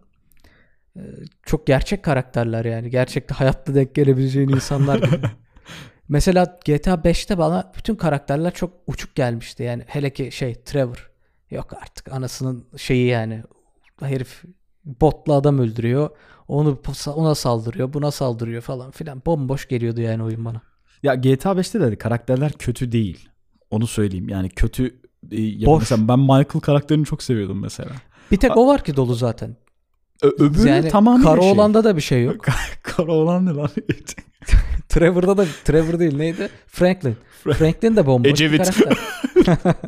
E, 0.95 1.01
çok 1.43 1.67
gerçek 1.67 2.03
karakterler 2.03 2.65
yani. 2.65 2.89
Gerçekte 2.89 3.33
hayatta 3.35 3.75
denk 3.75 3.95
gelebileceğin 3.95 4.49
insanlar 4.49 4.97
gibi. 4.99 5.27
Mesela 6.09 6.59
GTA 6.65 6.93
5'te 6.93 7.37
bana 7.37 7.71
bütün 7.77 7.95
karakterler 7.95 8.53
çok 8.53 8.73
uçuk 8.87 9.15
gelmişti. 9.15 9.63
Yani 9.63 9.83
hele 9.87 10.13
ki 10.13 10.31
şey 10.31 10.55
Trevor. 10.55 11.11
Yok 11.51 11.73
artık 11.73 12.11
anasının 12.11 12.67
şeyi 12.77 13.07
yani. 13.07 13.43
Herif 13.99 14.43
botla 14.85 15.33
adam 15.33 15.59
öldürüyor. 15.59 16.09
Onu 16.47 16.79
ona 17.15 17.35
saldırıyor, 17.35 17.93
buna 17.93 18.11
saldırıyor 18.11 18.61
falan 18.61 18.91
filan. 18.91 19.21
Bomboş 19.25 19.67
geliyordu 19.67 20.01
yani 20.01 20.23
oyun 20.23 20.45
bana. 20.45 20.61
Ya 21.03 21.15
GTA 21.15 21.51
5'te 21.51 21.81
de 21.81 21.95
karakterler 21.95 22.51
kötü 22.51 22.91
değil. 22.91 23.29
Onu 23.69 23.87
söyleyeyim. 23.87 24.29
Yani 24.29 24.49
kötü 24.49 24.99
e, 25.31 25.41
ya 25.41 25.67
Boş. 25.67 25.79
mesela 25.81 26.07
ben 26.07 26.19
Michael 26.19 26.61
karakterini 26.61 27.05
çok 27.05 27.23
seviyordum 27.23 27.61
mesela. 27.61 27.91
Bir 28.31 28.37
tek 28.37 28.57
o 28.57 28.67
var 28.67 28.83
ki 28.83 28.95
dolu 28.95 29.13
zaten. 29.15 29.55
Ö- 30.21 30.31
öbürü 30.39 30.67
yani 30.69 30.89
tamamıyla 30.89 31.31
Kara 31.31 31.41
şey. 31.41 31.51
olanda 31.51 31.83
da 31.83 31.95
bir 31.95 32.01
şey 32.01 32.23
yok. 32.23 32.45
Kara 32.83 33.11
olan 33.11 33.45
ne 33.45 33.53
lan? 33.53 33.69
Trevor'da 34.89 35.37
da 35.37 35.45
Trevor 35.63 35.99
değil 35.99 36.17
neydi? 36.17 36.49
Franklin. 36.67 37.15
Franklin 37.43 37.95
de 37.95 38.05
bomboş 38.05 38.31
Ecevit. 38.31 38.59
bir 38.59 38.83
karakter. 38.83 38.97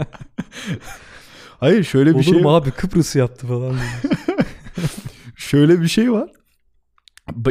Hayır 1.60 1.84
şöyle 1.84 2.10
bir 2.10 2.16
Olur 2.16 2.24
şey 2.24 2.42
mu 2.42 2.56
abi 2.56 2.72
Kıbrıs 2.72 3.16
yaptı 3.16 3.48
falan. 3.48 3.76
şöyle 5.36 5.82
bir 5.82 5.88
şey 5.88 6.12
var. 6.12 6.30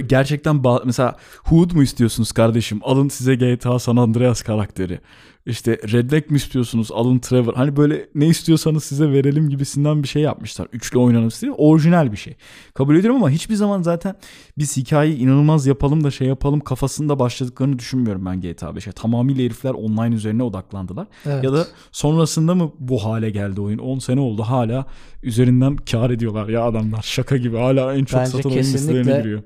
Gerçekten 0.06 0.62
mesela 0.84 1.16
Hood 1.44 1.72
mu 1.72 1.82
istiyorsunuz 1.82 2.32
kardeşim? 2.32 2.80
Alın 2.82 3.08
size 3.08 3.34
GTA 3.34 3.78
San 3.78 3.96
Andreas 3.96 4.42
karakteri. 4.42 5.00
İşte 5.46 5.78
Redneck 5.92 6.30
mi 6.30 6.36
istiyorsunuz? 6.36 6.88
Alın 6.92 7.18
Trevor. 7.18 7.54
Hani 7.54 7.76
böyle 7.76 8.08
ne 8.14 8.26
istiyorsanız 8.26 8.84
size 8.84 9.12
verelim 9.12 9.48
gibisinden 9.48 10.02
bir 10.02 10.08
şey 10.08 10.22
yapmışlar. 10.22 10.68
Üçlü 10.72 10.98
oynanım 10.98 11.30
stili. 11.30 11.52
Orijinal 11.52 12.12
bir 12.12 12.16
şey. 12.16 12.36
Kabul 12.74 12.96
ediyorum 12.96 13.16
ama 13.16 13.30
hiçbir 13.30 13.54
zaman 13.54 13.82
zaten 13.82 14.16
biz 14.58 14.76
hikayeyi 14.76 15.16
inanılmaz 15.18 15.66
yapalım 15.66 16.04
da 16.04 16.10
şey 16.10 16.28
yapalım 16.28 16.60
kafasında 16.60 17.18
başladıklarını 17.18 17.78
düşünmüyorum 17.78 18.26
ben 18.26 18.40
GTA 18.40 18.66
5'e. 18.66 18.92
Tamamıyla 18.92 19.44
herifler 19.44 19.70
online 19.70 20.14
üzerine 20.14 20.42
odaklandılar. 20.42 21.06
Evet. 21.26 21.44
Ya 21.44 21.52
da 21.52 21.66
sonrasında 21.92 22.54
mı 22.54 22.72
bu 22.78 23.04
hale 23.04 23.30
geldi 23.30 23.60
oyun? 23.60 23.78
10 23.78 23.98
sene 23.98 24.20
oldu 24.20 24.42
hala 24.42 24.86
üzerinden 25.22 25.76
kar 25.76 26.10
ediyorlar 26.10 26.48
ya 26.48 26.62
adamlar. 26.64 27.02
Şaka 27.02 27.36
gibi 27.36 27.56
hala 27.56 27.94
en 27.94 28.04
çok 28.04 28.20
Bence 28.20 28.30
satan 28.30 28.52
oyun 28.52 28.62
listelerine 28.62 29.18
giriyor. 29.18 29.42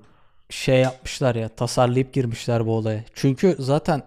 şey 0.50 0.80
yapmışlar 0.80 1.34
ya 1.34 1.48
tasarlayıp 1.48 2.12
girmişler 2.12 2.66
bu 2.66 2.76
olaya. 2.76 3.04
Çünkü 3.14 3.56
zaten 3.58 4.02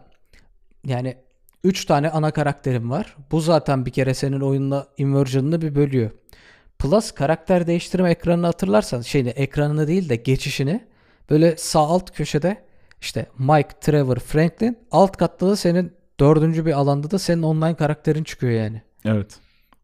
yani 0.86 1.16
3 1.64 1.86
tane 1.86 2.10
ana 2.10 2.32
karakterim 2.32 2.92
var. 2.92 3.16
Bu 3.32 3.42
zaten 3.42 3.86
bir 3.86 3.92
kere 3.92 4.14
senin 4.14 4.40
oyunla 4.40 4.88
immersion'ını 4.98 5.62
bir 5.62 5.76
bölüyor. 5.76 6.12
Plus 6.80 7.12
karakter 7.12 7.68
değiştirme 7.68 8.12
ekranını 8.12 8.46
hatırlarsan 8.46 9.02
şeyini 9.02 9.30
ekranını 9.30 9.88
değil 9.88 10.10
de 10.10 10.16
geçişini 10.16 10.88
böyle 11.30 11.58
sağ 11.58 11.80
alt 11.80 12.12
köşede 12.12 12.58
işte 13.02 13.26
Mike, 13.38 13.70
Trevor, 13.82 14.18
Franklin 14.18 14.78
alt 14.92 15.18
katta 15.18 15.48
da 15.48 15.56
senin 15.56 15.92
dördüncü 16.20 16.66
bir 16.66 16.72
alanda 16.72 17.12
da 17.12 17.20
senin 17.20 17.44
online 17.44 17.76
karakterin 17.76 18.24
çıkıyor 18.24 18.52
yani. 18.52 18.82
Evet. 19.06 19.40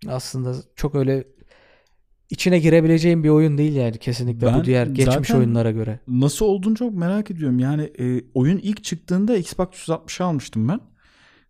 Aslında 0.07 0.55
çok 0.75 0.95
öyle 0.95 1.23
içine 2.29 2.59
girebileceğin 2.59 3.23
bir 3.23 3.29
oyun 3.29 3.57
değil 3.57 3.75
yani 3.75 3.97
kesinlikle 3.97 4.47
Ben 4.47 4.59
bu 4.59 4.65
diğer 4.65 4.87
geçmiş 4.87 5.31
oyunlara 5.31 5.71
göre. 5.71 5.99
Nasıl 6.07 6.45
olduğunu 6.45 6.75
çok 6.75 6.93
merak 6.93 7.31
ediyorum. 7.31 7.59
Yani 7.59 7.83
e, 7.99 8.23
oyun 8.33 8.57
ilk 8.57 8.83
çıktığında 8.83 9.37
Xbox 9.37 9.67
360'ı 9.67 10.25
almıştım 10.25 10.67
ben. 10.67 10.79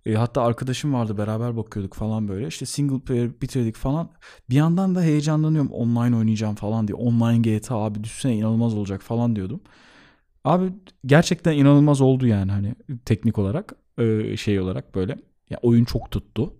E, 0.05 0.13
hatta 0.13 0.41
arkadaşım 0.43 0.93
vardı 0.93 1.17
beraber 1.17 1.57
bakıyorduk 1.57 1.93
falan 1.93 2.27
böyle. 2.27 2.47
İşte 2.47 2.65
single 2.65 2.99
player 2.99 3.41
bitirdik 3.41 3.75
falan. 3.75 4.09
Bir 4.49 4.55
yandan 4.55 4.95
da 4.95 5.01
heyecanlanıyorum 5.01 5.71
online 5.71 6.15
oynayacağım 6.17 6.55
falan 6.55 6.87
diye. 6.87 6.95
Online 6.95 7.37
GTA 7.37 7.75
abi 7.75 8.03
düşsene 8.03 8.35
inanılmaz 8.35 8.73
olacak 8.75 9.01
falan 9.01 9.35
diyordum. 9.35 9.61
Abi 10.43 10.73
gerçekten 11.05 11.53
inanılmaz 11.53 12.01
oldu 12.01 12.27
yani 12.27 12.51
hani 12.51 12.75
teknik 13.05 13.37
olarak 13.37 13.73
e, 13.97 14.37
şey 14.37 14.59
olarak 14.59 14.95
böyle. 14.95 15.17
Ya 15.49 15.59
oyun 15.61 15.85
çok 15.85 16.11
tuttu 16.11 16.53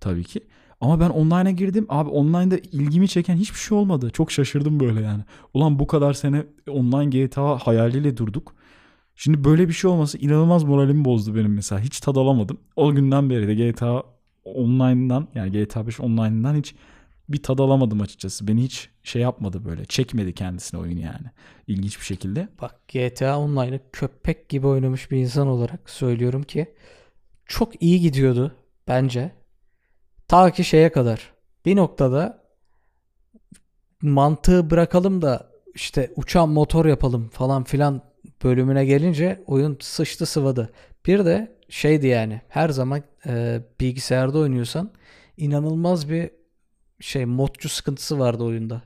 tabii 0.00 0.24
ki. 0.24 0.40
Ama 0.80 1.00
ben 1.00 1.10
online'a 1.10 1.50
girdim. 1.50 1.86
Abi 1.88 2.10
online'da 2.10 2.58
ilgimi 2.58 3.08
çeken 3.08 3.36
hiçbir 3.36 3.58
şey 3.58 3.78
olmadı. 3.78 4.10
Çok 4.10 4.32
şaşırdım 4.32 4.80
böyle 4.80 5.00
yani. 5.00 5.22
Ulan 5.54 5.78
bu 5.78 5.86
kadar 5.86 6.12
sene 6.12 6.44
online 6.70 7.06
GTA 7.10 7.58
hayaliyle 7.58 8.16
durduk. 8.16 8.54
Şimdi 9.16 9.44
böyle 9.44 9.68
bir 9.68 9.72
şey 9.72 9.90
olması 9.90 10.18
inanılmaz 10.18 10.64
moralimi 10.64 11.04
bozdu 11.04 11.34
benim 11.34 11.54
mesela. 11.54 11.80
Hiç 11.80 12.00
tad 12.00 12.16
alamadım. 12.16 12.58
O 12.76 12.94
günden 12.94 13.30
beri 13.30 13.48
de 13.48 13.54
GTA 13.54 14.02
Online'dan 14.44 15.28
yani 15.34 15.52
GTA 15.52 15.86
5 15.86 16.00
Online'dan 16.00 16.54
hiç 16.56 16.74
bir 17.28 17.42
tad 17.42 17.58
alamadım 17.58 18.00
açıkçası. 18.00 18.48
Beni 18.48 18.62
hiç 18.62 18.88
şey 19.02 19.22
yapmadı 19.22 19.64
böyle. 19.64 19.84
Çekmedi 19.84 20.34
kendisine 20.34 20.80
oyun 20.80 20.98
yani. 20.98 21.26
İlginç 21.66 22.00
bir 22.00 22.04
şekilde. 22.04 22.48
Bak 22.62 22.88
GTA 22.88 23.38
Online'ı 23.38 23.80
köpek 23.92 24.48
gibi 24.48 24.66
oynamış 24.66 25.10
bir 25.10 25.16
insan 25.16 25.46
olarak 25.46 25.90
söylüyorum 25.90 26.42
ki 26.42 26.74
çok 27.46 27.82
iyi 27.82 28.00
gidiyordu 28.00 28.54
bence. 28.88 29.32
Ta 30.28 30.50
ki 30.50 30.64
şeye 30.64 30.92
kadar. 30.92 31.32
Bir 31.66 31.76
noktada 31.76 32.44
mantığı 34.02 34.70
bırakalım 34.70 35.22
da 35.22 35.50
işte 35.74 36.12
uçan 36.16 36.48
motor 36.48 36.86
yapalım 36.86 37.28
falan 37.28 37.64
filan 37.64 38.02
bölümüne 38.44 38.84
gelince 38.84 39.42
oyun 39.46 39.76
sıçtı 39.80 40.26
sıvadı. 40.26 40.72
Bir 41.06 41.24
de 41.24 41.56
şeydi 41.68 42.06
yani 42.06 42.40
her 42.48 42.68
zaman 42.68 43.02
e, 43.26 43.60
bilgisayarda 43.80 44.38
oynuyorsan 44.38 44.90
inanılmaz 45.36 46.10
bir 46.10 46.30
şey 47.00 47.24
modcu 47.24 47.68
sıkıntısı 47.68 48.18
vardı 48.18 48.44
oyunda. 48.44 48.82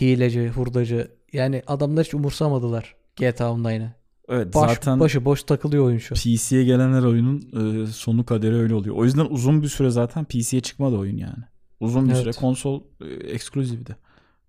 Hileci, 0.00 0.48
hurdacı. 0.48 1.10
Yani 1.32 1.62
adamlar 1.66 2.04
hiç 2.04 2.14
umursamadılar 2.14 2.96
GTA 3.16 3.52
Online'ı. 3.52 3.92
Evet 4.28 4.54
Baş, 4.54 4.70
zaten 4.70 5.00
başı 5.00 5.24
boş 5.24 5.42
takılıyor 5.42 5.84
oyun 5.84 5.98
şu. 5.98 6.14
PC'ye 6.14 6.64
gelenler 6.64 7.02
oyunun 7.02 7.42
e, 7.82 7.86
sonu 7.86 8.26
kaderi 8.26 8.54
öyle 8.54 8.74
oluyor. 8.74 8.96
O 8.96 9.04
yüzden 9.04 9.26
uzun 9.30 9.62
bir 9.62 9.68
süre 9.68 9.90
zaten 9.90 10.24
PC'ye 10.24 10.60
çıkmadı 10.60 10.96
oyun 10.96 11.16
yani. 11.16 11.44
Uzun 11.80 12.08
bir 12.08 12.12
Evet. 12.12 12.22
süre 12.22 12.32
konsol 12.32 12.82
e, 13.00 13.04
ekskluzivdi. 13.14 13.96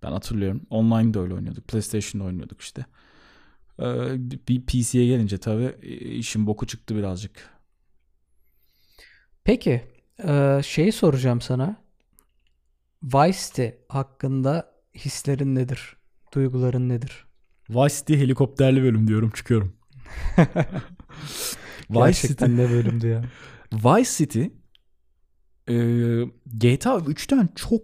Ben 0.03 0.11
hatırlıyorum. 0.11 0.61
Online'da 0.69 1.19
öyle 1.19 1.33
oynuyorduk. 1.33 1.67
PlayStation'da 1.67 2.25
oynuyorduk 2.25 2.61
işte. 2.61 2.85
E, 3.79 3.85
bir 4.47 4.61
PC'ye 4.65 5.05
gelince 5.07 5.37
tabii 5.37 5.87
işin 5.99 6.47
boku 6.47 6.67
çıktı 6.67 6.95
birazcık. 6.95 7.49
Peki 9.43 9.83
e, 10.27 10.61
şeyi 10.65 10.91
soracağım 10.91 11.41
sana. 11.41 11.85
Vice 13.03 13.37
City 13.37 13.67
hakkında 13.89 14.71
hislerin 14.95 15.55
nedir? 15.55 15.97
Duyguların 16.33 16.89
nedir? 16.89 17.25
Vice 17.69 17.95
City 17.95 18.13
helikopterli 18.13 18.83
bölüm 18.83 19.07
diyorum 19.07 19.29
çıkıyorum. 19.29 19.75
Vice 21.89 22.27
City, 22.27 22.45
ne 22.45 22.69
bölümdü 22.69 23.07
ya. 23.07 23.23
Vice 23.73 24.09
City 24.17 24.41
e, 25.69 25.75
GTA 26.45 26.97
3'ten 26.97 27.49
çok 27.55 27.81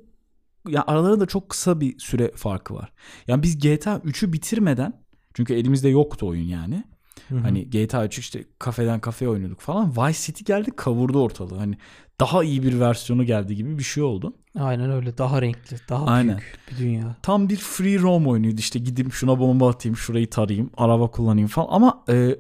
ya 0.68 0.84
aralarında 0.88 1.26
çok 1.26 1.50
kısa 1.50 1.80
bir 1.82 2.00
süre 2.00 2.32
farkı 2.36 2.74
var. 2.74 2.94
Yani 3.28 3.44
biz 3.44 3.60
GTA 3.60 3.96
3'ü 3.96 4.34
bitirmeden 4.34 5.01
çünkü 5.34 5.54
elimizde 5.54 5.90
yoktu 5.90 6.28
oyun 6.28 6.48
yani. 6.48 6.84
Hı 7.30 7.36
hı. 7.36 7.40
Hani 7.40 7.70
GTA 7.70 8.06
3 8.06 8.20
işte 8.20 8.44
kafeden 8.60 9.00
kafeye 9.00 9.30
oynuyorduk 9.30 9.60
falan. 9.60 9.92
Vice 9.92 10.20
City 10.22 10.44
geldi 10.44 10.72
kavurdu 10.76 11.24
ortalığı. 11.24 11.58
Hani 11.58 11.78
daha 12.20 12.44
iyi 12.44 12.64
bir 12.64 12.80
versiyonu 12.80 13.24
geldi 13.24 13.56
gibi 13.56 13.78
bir 13.78 13.84
şey 13.84 14.04
oldu. 14.04 14.34
Aynen 14.60 14.92
öyle. 14.92 15.18
Daha 15.18 15.42
renkli, 15.42 15.78
daha 15.90 16.06
Aynen. 16.06 16.38
büyük 16.38 16.60
bir 16.72 16.78
dünya. 16.78 17.16
Tam 17.22 17.50
bir 17.50 17.58
free 17.58 18.00
roam 18.00 18.28
oyunuydu. 18.28 18.60
İşte 18.60 18.80
gideyim 18.80 19.12
şuna 19.12 19.40
bomba 19.40 19.70
atayım, 19.70 19.98
şurayı 19.98 20.30
tarayayım, 20.30 20.70
araba 20.78 21.12
kullanayım 21.12 21.48
falan. 21.48 21.68
Ama 21.72 22.04
e, 22.10 22.36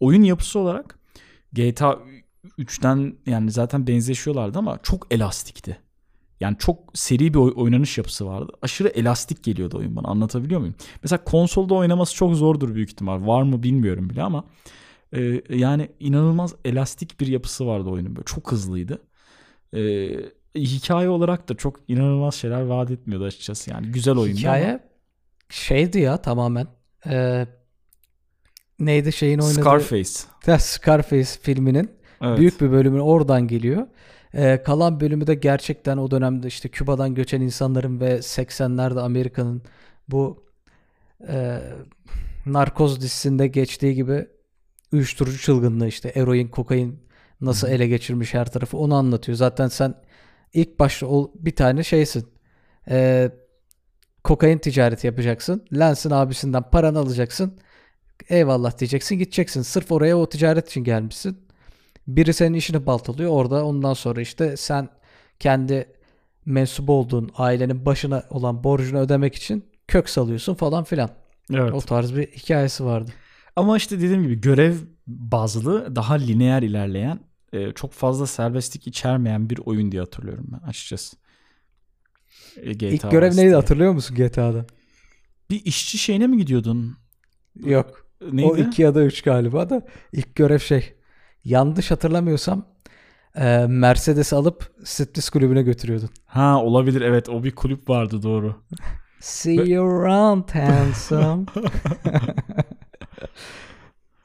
oyun 0.00 0.22
yapısı 0.22 0.58
olarak 0.58 0.98
GTA 1.52 1.98
3'ten 2.58 3.14
yani 3.26 3.50
zaten 3.50 3.86
benzeşiyorlardı 3.86 4.58
ama 4.58 4.78
çok 4.82 5.06
elastikti. 5.10 5.78
Yani 6.44 6.56
çok 6.58 6.78
seri 6.94 7.34
bir 7.34 7.38
oy- 7.38 7.52
oynanış 7.56 7.98
yapısı 7.98 8.26
vardı. 8.26 8.52
Aşırı 8.62 8.88
elastik 8.88 9.44
geliyordu 9.44 9.78
oyun 9.78 9.96
bana. 9.96 10.08
Anlatabiliyor 10.08 10.60
muyum? 10.60 10.74
Mesela 11.02 11.24
konsolda 11.24 11.74
oynaması 11.74 12.14
çok 12.14 12.34
zordur 12.34 12.74
büyük 12.74 12.90
ihtimal. 12.90 13.26
Var 13.26 13.42
mı 13.42 13.62
bilmiyorum 13.62 14.10
bile 14.10 14.22
ama 14.22 14.44
e, 15.12 15.42
yani 15.50 15.88
inanılmaz 16.00 16.54
elastik 16.64 17.20
bir 17.20 17.26
yapısı 17.26 17.66
vardı 17.66 17.88
oyunun. 17.90 18.16
Böyle 18.16 18.24
çok 18.24 18.52
hızlıydı. 18.52 19.02
E, 19.76 19.80
hikaye 20.56 21.08
olarak 21.08 21.48
da 21.48 21.54
çok 21.54 21.76
inanılmaz 21.88 22.34
şeyler 22.34 22.60
vaat 22.62 22.90
etmiyordu 22.90 23.24
açıkçası. 23.24 23.70
Yani 23.70 23.86
güzel 23.86 24.12
ama- 24.14 24.26
Hikaye 24.26 24.80
şeydi 25.48 25.98
ya 25.98 26.16
tamamen. 26.16 26.66
e, 27.06 27.46
neydi 28.78 29.12
şeyin 29.12 29.38
oynadığı 29.38 29.60
Scarface. 29.60 30.10
Scarface 30.58 31.30
filminin 31.42 31.90
Evet. 32.22 32.38
büyük 32.38 32.60
bir 32.60 32.70
bölümü 32.70 33.00
oradan 33.00 33.48
geliyor. 33.48 33.86
E, 34.34 34.62
kalan 34.62 35.00
bölümü 35.00 35.26
de 35.26 35.34
gerçekten 35.34 35.96
o 35.96 36.10
dönemde 36.10 36.46
işte 36.46 36.68
Küba'dan 36.68 37.14
göçen 37.14 37.40
insanların 37.40 38.00
ve 38.00 38.16
80'lerde 38.16 39.00
Amerika'nın 39.00 39.62
bu 40.08 40.44
e, 41.28 41.60
narkoz 42.46 43.00
dizisinde 43.00 43.46
geçtiği 43.46 43.94
gibi 43.94 44.28
uyuşturucu 44.92 45.38
çılgınlığı 45.38 45.88
işte 45.88 46.08
eroin, 46.08 46.48
kokain 46.48 47.04
nasıl 47.40 47.68
ele 47.68 47.86
geçirmiş 47.86 48.34
her 48.34 48.52
tarafı 48.52 48.76
onu 48.76 48.94
anlatıyor. 48.94 49.38
Zaten 49.38 49.68
sen 49.68 49.94
ilk 50.52 50.78
başta 50.78 51.06
o 51.06 51.32
bir 51.34 51.56
tane 51.56 51.82
şeysin. 51.84 52.28
E, 52.90 53.30
kokain 54.24 54.58
ticareti 54.58 55.06
yapacaksın. 55.06 55.64
Lens'in 55.78 56.10
abisinden 56.10 56.62
paranı 56.70 56.98
alacaksın. 56.98 57.58
Eyvallah 58.28 58.78
diyeceksin 58.78 59.18
gideceksin. 59.18 59.62
Sırf 59.62 59.92
oraya 59.92 60.18
o 60.18 60.28
ticaret 60.28 60.68
için 60.68 60.84
gelmişsin. 60.84 61.43
Biri 62.06 62.34
senin 62.34 62.54
işini 62.54 62.86
baltalıyor 62.86 63.30
orada. 63.30 63.64
Ondan 63.64 63.94
sonra 63.94 64.20
işte 64.20 64.56
sen 64.56 64.88
kendi 65.38 65.86
mensup 66.46 66.90
olduğun 66.90 67.30
ailenin 67.36 67.86
başına 67.86 68.22
olan 68.30 68.64
borcunu 68.64 68.98
ödemek 68.98 69.34
için 69.34 69.64
kök 69.88 70.08
salıyorsun 70.08 70.54
falan 70.54 70.84
filan. 70.84 71.10
Evet. 71.52 71.72
O 71.72 71.80
tarz 71.80 72.16
bir 72.16 72.26
hikayesi 72.26 72.84
vardı. 72.84 73.10
Ama 73.56 73.76
işte 73.76 73.96
dediğim 73.96 74.22
gibi 74.22 74.40
görev 74.40 74.74
bazlı 75.06 75.96
daha 75.96 76.14
lineer 76.14 76.62
ilerleyen 76.62 77.20
e, 77.52 77.72
çok 77.72 77.92
fazla 77.92 78.26
serbestlik 78.26 78.86
içermeyen 78.86 79.50
bir 79.50 79.58
oyun 79.64 79.92
diye 79.92 80.02
hatırlıyorum 80.02 80.46
ben 80.52 80.68
açıkçası. 80.68 81.16
E, 82.56 82.72
GTA 82.72 82.86
İlk 82.86 83.10
görev 83.10 83.30
neydi 83.30 83.40
diye. 83.40 83.54
hatırlıyor 83.54 83.92
musun 83.92 84.16
GTA'da? 84.16 84.66
Bir 85.50 85.64
işçi 85.64 85.98
şeyine 85.98 86.26
mi 86.26 86.36
gidiyordun? 86.38 86.96
Yok. 87.64 88.06
Neydi? 88.32 88.48
O 88.50 88.56
iki 88.56 88.82
ya 88.82 88.94
da 88.94 89.04
üç 89.04 89.22
galiba 89.22 89.70
da 89.70 89.86
ilk 90.12 90.34
görev 90.34 90.58
şey. 90.58 90.94
Yanlış 91.44 91.90
hatırlamıyorsam 91.90 92.64
e, 93.36 93.66
Mercedes 93.68 94.32
alıp 94.32 94.72
Striptease 94.84 95.30
kulübüne 95.30 95.62
götürüyordun. 95.62 96.10
Ha 96.26 96.62
olabilir 96.62 97.00
evet 97.00 97.28
o 97.28 97.44
bir 97.44 97.54
kulüp 97.54 97.88
vardı 97.88 98.22
doğru. 98.22 98.56
See 99.20 99.52
you 99.54 99.86
around 100.00 100.48
handsome. 100.50 101.44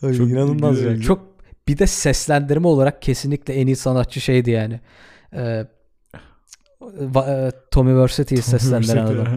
Çok 0.02 0.30
inanılmaz 0.30 0.82
ya. 0.82 0.84
güzeldi. 0.84 1.02
Çok 1.06 1.22
bir 1.68 1.78
de 1.78 1.88
seslendirme 1.88 2.68
olarak 2.68 3.02
kesinlikle 3.02 3.54
en 3.54 3.68
iyi 3.68 3.76
sanatçı 3.76 4.22
şeydi 4.22 4.52
yani. 4.52 4.80
Ee, 5.34 5.66
va- 6.82 7.48
e, 7.48 7.52
Tommy 7.72 7.96
Vercetti'yi 7.98 8.42
seslendiren 8.42 9.06
adam. 9.06 9.28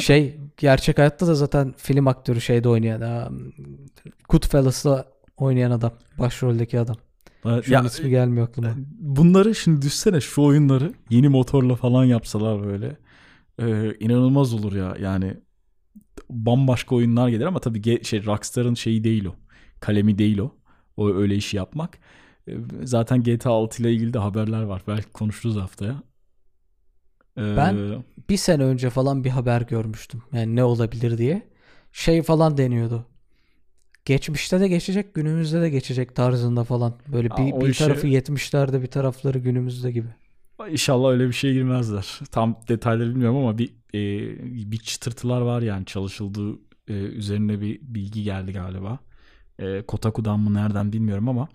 Şey 0.00 0.40
gerçek 0.56 0.98
hayatta 0.98 1.26
da 1.26 1.34
zaten 1.34 1.74
film 1.76 2.06
aktörü 2.06 2.40
şeyde 2.40 2.68
oynayan. 2.68 3.26
um, 3.32 3.52
Goodfellas'ta 4.28 5.11
oynayan 5.42 5.70
adam. 5.70 5.92
Başroldeki 6.18 6.80
adam. 6.80 6.96
Şu 7.64 7.72
ya, 7.72 7.80
an 7.80 7.84
ismi 7.86 8.10
gelmiyor 8.10 8.48
aklıma. 8.48 8.74
bunları 8.98 9.54
şimdi 9.54 9.82
düşsene 9.82 10.20
şu 10.20 10.42
oyunları 10.42 10.92
yeni 11.10 11.28
motorla 11.28 11.74
falan 11.76 12.04
yapsalar 12.04 12.64
böyle. 12.64 12.96
e, 13.58 13.94
inanılmaz 14.00 14.54
olur 14.54 14.72
ya 14.72 14.96
yani 15.00 15.36
bambaşka 16.30 16.94
oyunlar 16.94 17.28
gelir 17.28 17.44
ama 17.46 17.60
tabii 17.60 18.04
şey 18.04 18.24
Rockstar'ın 18.26 18.74
şeyi 18.74 19.04
değil 19.04 19.24
o. 19.24 19.34
Kalemi 19.80 20.18
değil 20.18 20.38
o. 20.38 20.54
O 20.96 21.08
öyle 21.14 21.34
işi 21.36 21.56
yapmak. 21.56 21.98
E, 22.48 22.52
zaten 22.84 23.22
GTA 23.22 23.50
6 23.50 23.82
ile 23.82 23.92
ilgili 23.92 24.12
de 24.14 24.18
haberler 24.18 24.62
var. 24.62 24.82
Belki 24.88 25.10
konuşuruz 25.12 25.56
haftaya. 25.56 26.02
E, 27.38 27.56
Ben- 27.56 28.04
bir 28.30 28.36
sene 28.36 28.62
önce 28.64 28.90
falan 28.90 29.24
bir 29.24 29.30
haber 29.30 29.60
görmüştüm. 29.62 30.22
Yani 30.32 30.56
ne 30.56 30.64
olabilir 30.64 31.18
diye. 31.18 31.42
Şey 31.92 32.22
falan 32.22 32.56
deniyordu. 32.56 33.06
Geçmişte 34.04 34.60
de 34.60 34.68
geçecek, 34.68 35.14
günümüzde 35.14 35.60
de 35.60 35.70
geçecek 35.70 36.16
tarzında 36.16 36.64
falan. 36.64 36.98
Böyle 37.12 37.28
Aa, 37.30 37.36
bir, 37.38 37.60
bir 37.66 37.70
işe- 37.70 37.84
tarafı 37.84 38.06
70'lerde 38.06 38.82
bir 38.82 38.86
tarafları 38.86 39.38
günümüzde 39.38 39.92
gibi. 39.92 40.08
İnşallah 40.70 41.10
öyle 41.10 41.28
bir 41.28 41.32
şeye 41.32 41.54
girmezler. 41.54 42.20
Tam 42.30 42.60
detayları 42.68 43.10
bilmiyorum 43.10 43.36
ama 43.36 43.58
bir 43.58 43.68
e, 43.94 44.70
bir 44.72 44.76
çıtırtılar 44.78 45.40
var 45.40 45.62
yani 45.62 45.86
çalışıldığı 45.86 46.58
e, 46.88 46.92
üzerine 46.92 47.60
bir 47.60 47.80
bilgi 47.82 48.22
geldi 48.22 48.52
galiba. 48.52 48.98
E, 49.58 49.82
Kotaku'dan 49.82 50.40
mı 50.40 50.54
nereden 50.54 50.92
bilmiyorum 50.92 51.28
ama 51.28 51.48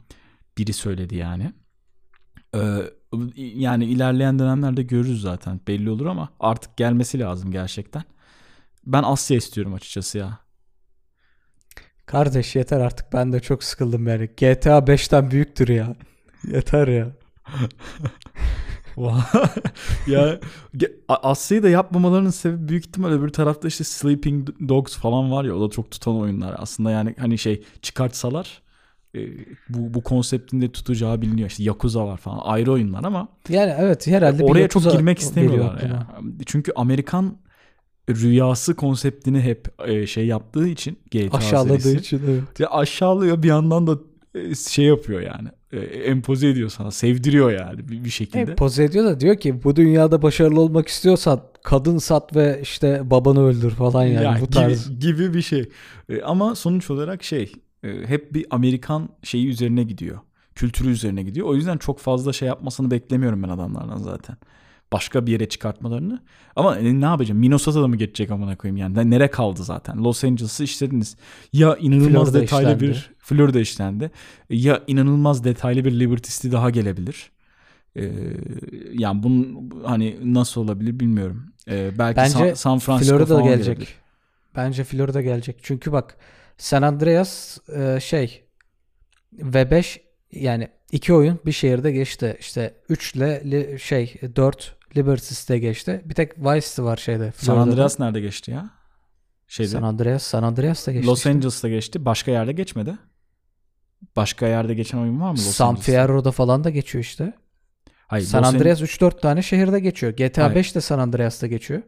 biri 0.57 0.73
söyledi 0.73 1.15
yani. 1.15 1.53
E, 2.55 2.59
yani 3.35 3.85
ilerleyen 3.85 4.39
dönemlerde 4.39 4.83
görürüz 4.83 5.21
zaten 5.21 5.59
belli 5.67 5.89
olur 5.89 6.05
ama 6.05 6.29
artık 6.39 6.77
gelmesi 6.77 7.19
lazım 7.19 7.51
gerçekten. 7.51 8.03
Ben 8.85 9.03
Asya 9.03 9.37
istiyorum 9.37 9.73
açıkçası 9.73 10.17
ya. 10.17 10.39
Kardeş 12.07 12.55
yeter 12.55 12.79
artık 12.79 13.13
ben 13.13 13.33
de 13.33 13.39
çok 13.39 13.63
sıkıldım 13.63 14.07
yani. 14.07 14.29
GTA 14.37 14.77
5'ten 14.77 15.31
büyüktür 15.31 15.67
ya. 15.67 15.95
Yeter 16.47 16.87
ya. 16.87 17.07
ya 20.07 20.39
Asya'yı 21.07 21.63
da 21.63 21.69
yapmamalarının 21.69 22.29
sebebi 22.29 22.67
büyük 22.67 22.85
ihtimal 22.85 23.11
öbür 23.11 23.29
tarafta 23.29 23.67
işte 23.67 23.83
Sleeping 23.83 24.49
Dogs 24.69 24.95
falan 24.95 25.31
var 25.31 25.43
ya 25.43 25.55
o 25.55 25.67
da 25.67 25.71
çok 25.71 25.91
tutan 25.91 26.17
oyunlar. 26.17 26.55
Aslında 26.57 26.91
yani 26.91 27.15
hani 27.19 27.37
şey 27.37 27.63
çıkartsalar 27.81 28.61
e, 29.15 29.19
bu 29.69 29.93
bu 29.93 30.03
konseptin 30.03 30.61
de 30.61 30.71
tutacağı 30.71 31.21
biliniyor. 31.21 31.49
İşte 31.49 31.63
Yakuza 31.63 32.07
var 32.07 32.17
falan 32.17 32.39
ayrı 32.43 32.71
oyunlar 32.71 33.03
ama 33.03 33.27
Yani 33.49 33.75
evet 33.77 34.07
herhalde 34.07 34.43
oraya 34.43 34.67
çok 34.67 34.91
girmek 34.91 35.19
istemiyorlar 35.19 35.81
ya. 35.81 36.07
Çünkü 36.45 36.71
Amerikan 36.75 37.37
rüyası 38.09 38.75
konseptini 38.75 39.41
hep 39.41 39.67
e, 39.87 40.07
şey 40.07 40.27
yaptığı 40.27 40.67
için 40.67 40.99
GTA 41.11 41.37
Aşağıladığı 41.37 41.79
serisi, 41.79 41.99
için 41.99 42.21
evet. 42.29 42.59
ya 42.59 42.69
aşağılıyor 42.69 43.43
bir 43.43 43.47
yandan 43.47 43.87
da 43.87 43.97
e, 44.35 44.55
şey 44.55 44.85
yapıyor 44.85 45.21
yani. 45.21 45.49
E, 45.71 45.79
empoze 45.79 46.49
ediyor 46.49 46.69
sana, 46.69 46.91
sevdiriyor 46.91 47.51
yani 47.51 47.89
bir, 47.89 48.03
bir 48.03 48.09
şekilde. 48.09 48.51
E, 48.51 48.55
poz 48.55 48.79
ediyor 48.79 49.05
da 49.05 49.19
diyor 49.19 49.37
ki 49.37 49.63
bu 49.63 49.75
dünyada 49.75 50.21
başarılı 50.21 50.61
olmak 50.61 50.87
istiyorsan 50.87 51.41
kadın 51.63 51.97
sat 51.97 52.35
ve 52.35 52.59
işte 52.63 53.01
babanı 53.03 53.45
öldür 53.45 53.71
falan 53.71 54.03
yani 54.03 54.23
Ya 54.23 54.37
bu 54.41 54.45
gibi, 54.45 54.53
tarz. 54.53 54.99
gibi 54.99 55.33
bir 55.33 55.41
şey. 55.41 55.69
E, 56.09 56.21
ama 56.21 56.55
sonuç 56.55 56.89
olarak 56.89 57.23
şey 57.23 57.51
e, 57.83 58.07
hep 58.07 58.33
bir 58.33 58.45
Amerikan 58.49 59.09
şeyi 59.23 59.47
üzerine 59.47 59.83
gidiyor. 59.83 60.19
Kültürü 60.55 60.89
üzerine 60.89 61.23
gidiyor. 61.23 61.47
O 61.47 61.55
yüzden 61.55 61.77
çok 61.77 61.99
fazla 61.99 62.33
şey 62.33 62.47
yapmasını 62.47 62.91
beklemiyorum 62.91 63.43
ben 63.43 63.49
adamlardan 63.49 63.97
zaten. 63.97 64.37
Başka 64.91 65.25
bir 65.25 65.31
yere 65.31 65.49
çıkartmalarını. 65.49 66.19
Ama 66.55 66.77
e, 66.77 67.01
ne 67.01 67.05
yapacağım? 67.05 67.39
Minnesota'da 67.39 67.87
mı 67.87 67.95
geçecek 67.95 68.31
amına 68.31 68.55
koyayım 68.55 68.77
yani? 68.77 68.95
Ne- 68.95 69.09
Nere 69.09 69.27
kaldı 69.31 69.63
zaten? 69.63 69.97
Los 70.03 70.23
Angeles'ı 70.23 70.63
işlediniz. 70.63 71.15
Ya 71.53 71.75
inanılmaz 71.77 72.11
Florida 72.31 72.41
detaylı 72.41 72.65
işlendi. 72.75 72.83
bir 72.83 73.11
Florida 73.19 73.59
işlendi. 73.59 74.11
Ya 74.49 74.83
inanılmaz 74.87 75.43
detaylı 75.43 75.85
bir 75.85 75.99
Liberty 75.99 76.29
City 76.31 76.51
daha 76.51 76.69
gelebilir. 76.69 77.31
Ee, 77.95 78.11
yani 78.93 79.23
bunun 79.23 79.69
hani 79.85 80.17
nasıl 80.33 80.61
olabilir 80.61 80.99
bilmiyorum. 80.99 81.53
Ee, 81.69 81.91
belki 81.99 82.17
Bence 82.17 82.33
San, 82.33 82.53
San 82.53 82.79
Francisco 82.79 83.17
Florida 83.17 83.41
gelecek. 83.41 83.65
gelebilir. 83.65 83.95
Bence 84.55 84.83
Florida 84.83 85.21
gelecek. 85.21 85.59
Çünkü 85.63 85.91
bak 85.91 86.17
San 86.57 86.81
Andreas 86.81 87.57
e, 87.69 87.99
şey 87.99 88.43
ve 89.33 89.71
5 89.71 90.01
yani 90.31 90.67
iki 90.91 91.13
oyun 91.13 91.39
bir 91.45 91.51
şehirde 91.51 91.91
geçti. 91.91 92.37
İşte 92.39 92.73
3 92.89 93.15
ile 93.15 93.41
li- 93.51 93.79
şey 93.79 94.15
4 94.35 94.75
Liberty 94.97 95.33
City'de 95.33 95.59
geçti. 95.59 96.01
Bir 96.05 96.13
tek 96.15 96.37
Vice 96.39 96.67
City 96.67 96.81
var 96.81 96.97
şeyde. 96.97 97.31
San 97.35 97.55
Florida'da. 97.55 97.71
Andreas 97.71 97.99
nerede 97.99 98.21
geçti 98.21 98.51
ya? 98.51 98.69
Şeyde. 99.47 99.69
San 99.69 99.83
Andreas, 99.83 100.23
San 100.23 100.43
Andreas'ta 100.43 100.91
geçti. 100.91 101.07
Los 101.07 101.17
işte. 101.19 101.29
Angeles'ta 101.29 101.69
geçti. 101.69 102.05
Başka 102.05 102.31
yerde 102.31 102.51
geçmedi. 102.51 102.97
Başka 104.15 104.47
yerde 104.47 104.73
geçen 104.73 104.97
oyun 104.97 105.21
var 105.21 105.31
mı 105.31 105.37
Los 105.37 105.55
San? 105.55 105.75
Fierro'da 105.75 106.31
falan 106.31 106.63
da 106.63 106.69
geçiyor 106.69 107.03
işte. 107.03 107.33
Hayır, 108.07 108.25
San 108.25 108.41
Los 108.41 108.49
An- 108.49 108.53
Andreas 108.53 108.81
3-4 108.81 109.21
tane 109.21 109.41
şehirde 109.41 109.79
geçiyor. 109.79 110.13
GTA 110.13 110.43
Hayır. 110.43 110.55
5 110.55 110.75
de 110.75 110.81
San 110.81 110.99
Andreas'ta 110.99 111.47
geçiyor. 111.47 111.81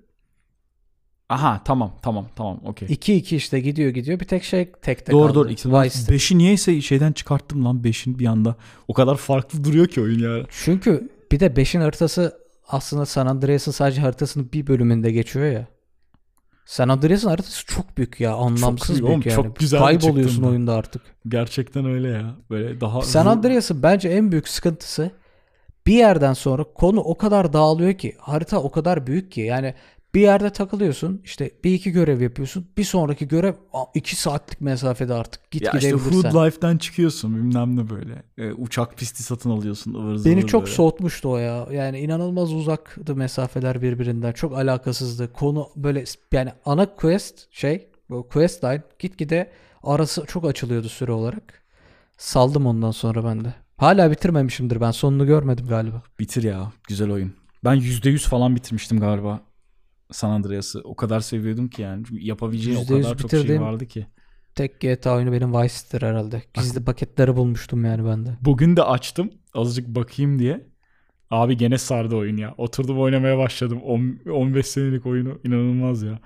Aha 1.30 1.62
tamam 1.66 1.92
tamam 2.02 2.26
tamam 2.36 2.60
okey. 2.66 2.88
2-2 2.88 3.36
işte 3.36 3.60
gidiyor 3.60 3.90
gidiyor. 3.90 4.20
Bir 4.20 4.26
tek 4.26 4.44
şey 4.44 4.72
tekte 4.82 5.12
Doğru 5.12 5.28
kaldı. 5.28 5.36
doğru. 5.36 5.50
İkisi- 5.50 5.74
Vice. 5.74 6.14
Beşi 6.14 6.38
niyeyse 6.38 6.82
şeyden 6.82 7.12
çıkarttım 7.12 7.66
lan. 7.66 7.84
Beşin 7.84 8.20
bir 8.20 8.26
anda. 8.26 8.56
O 8.88 8.94
kadar 8.94 9.18
farklı 9.18 9.64
duruyor 9.64 9.88
ki 9.88 10.02
oyun 10.02 10.20
ya. 10.20 10.46
Çünkü 10.50 11.10
bir 11.32 11.40
de 11.40 11.48
5'in 11.56 11.82
haritası 11.82 12.38
aslında 12.68 13.06
San 13.06 13.28
Andreas'ın 13.28 13.72
sadece 13.72 14.02
haritasının 14.02 14.50
bir 14.54 14.68
bölümünde 14.68 15.12
geçiyor 15.12 15.46
ya. 15.46 15.68
San 16.66 16.90
Andreas'ın 16.90 17.30
haritası 17.30 17.66
çok 17.66 17.98
büyük 17.98 18.20
ya. 18.20 18.34
Anlamsız 18.36 18.90
büyük 18.90 19.02
büyük, 19.02 19.10
oğlum, 19.10 19.22
yani. 19.26 19.36
çok 19.36 19.60
güzel 19.60 19.80
Kayboluyorsun 19.80 20.44
oyunda 20.44 20.74
artık. 20.74 21.02
Gerçekten 21.28 21.86
öyle 21.86 22.08
ya. 22.10 22.36
Böyle 22.50 22.82
daha 22.82 23.02
San 23.02 23.26
Andreas'ın 23.26 23.84
bence 23.84 24.10
en 24.10 24.32
büyük 24.32 24.48
sıkıntısı 24.48 25.12
bir 25.88 25.94
yerden 25.94 26.34
sonra 26.34 26.64
konu 26.64 27.00
o 27.00 27.18
kadar 27.18 27.54
dağılıyor 27.54 27.94
ki 27.94 28.16
harita 28.20 28.60
o 28.62 28.72
kadar 28.72 29.08
büyük 29.08 29.32
ki 29.32 29.42
yani 29.42 29.74
bir 30.14 30.22
yerde 30.22 30.50
takılıyorsun 30.50 31.22
işte 31.24 31.52
bir 31.64 31.74
iki 31.74 31.92
görev 31.92 32.22
yapıyorsun 32.22 32.68
bir 32.78 32.84
sonraki 32.84 33.28
görev 33.28 33.54
iki 33.94 34.16
saatlik 34.16 34.62
mesafede 34.62 35.14
artık 35.14 35.52
git 35.52 35.62
ya 35.62 35.72
işte. 35.72 35.92
Hood 35.92 36.46
Life'den 36.46 36.78
çıkıyorsun 36.78 37.36
bilmem 37.36 37.78
ne 37.78 37.90
böyle. 37.90 38.24
Ee, 38.38 38.52
uçak 38.52 38.98
pisti 38.98 39.24
satın 39.24 39.50
alıyorsun 39.50 39.94
ıvır 39.94 40.16
zıvır 40.16 40.36
Beni 40.36 40.48
çok 40.48 40.64
böyle. 40.64 40.74
soğutmuştu 40.74 41.30
o 41.30 41.38
ya. 41.38 41.68
Yani 41.72 42.00
inanılmaz 42.00 42.54
uzaktı 42.54 43.16
mesafeler 43.16 43.82
birbirinden. 43.82 44.32
Çok 44.32 44.58
alakasızdı. 44.58 45.34
Konu 45.34 45.68
böyle 45.76 46.04
yani 46.32 46.52
ana 46.66 46.96
quest 46.96 47.48
şey 47.52 47.88
O 48.12 48.24
questline 48.24 48.82
gitgide 49.00 49.52
arası 49.84 50.26
çok 50.28 50.46
açılıyordu 50.46 50.90
süre 50.90 51.12
olarak. 51.12 51.64
Saldım 52.18 52.66
ondan 52.66 52.92
sonra 52.92 53.26
ben 53.26 53.46
de. 53.46 53.54
Hala 53.78 54.12
bitirmemişimdir 54.12 54.82
ben. 54.82 54.92
Sonunu 54.92 55.26
görmedim 55.26 55.68
galiba. 55.68 56.02
Bitir 56.20 56.44
ya. 56.44 56.72
Güzel 56.88 57.12
oyun. 57.12 57.34
Ben 57.64 57.76
%100 57.76 58.28
falan 58.30 58.56
bitirmiştim 58.56 59.00
galiba. 59.00 59.40
San 60.12 60.30
Andreas'ı. 60.30 60.82
O 60.84 60.96
kadar 60.96 61.20
seviyordum 61.20 61.68
ki 61.68 61.82
yani. 61.82 62.04
Çünkü 62.08 62.24
Yapabileceği 62.24 62.78
o 62.78 62.80
%100 62.82 63.04
kadar 63.04 63.18
çok 63.18 63.32
şey 63.32 63.62
vardı 63.62 63.86
ki. 63.86 64.08
Tek 64.56 64.80
GTA 64.80 65.16
oyunu 65.16 65.32
benim 65.32 65.54
Vice 65.54 65.74
City'dir 65.74 66.02
herhalde. 66.02 66.44
Gizli 66.54 66.84
paketleri 66.86 67.36
bulmuştum 67.36 67.86
yani 67.86 68.06
ben 68.06 68.26
de. 68.26 68.30
Bugün 68.42 68.76
de 68.76 68.84
açtım. 68.84 69.30
Azıcık 69.54 69.88
bakayım 69.88 70.40
diye. 70.40 70.68
Abi 71.32 71.58
gene 71.58 71.78
sardı 71.78 72.16
oyun 72.16 72.38
ya. 72.38 72.54
Oturdum 72.58 73.00
oynamaya 73.00 73.38
başladım. 73.38 73.82
On- 73.84 74.20
15 74.32 74.68
senelik 74.68 75.06
oyunu 75.06 75.40
inanılmaz 75.44 76.04
ya. 76.04 76.20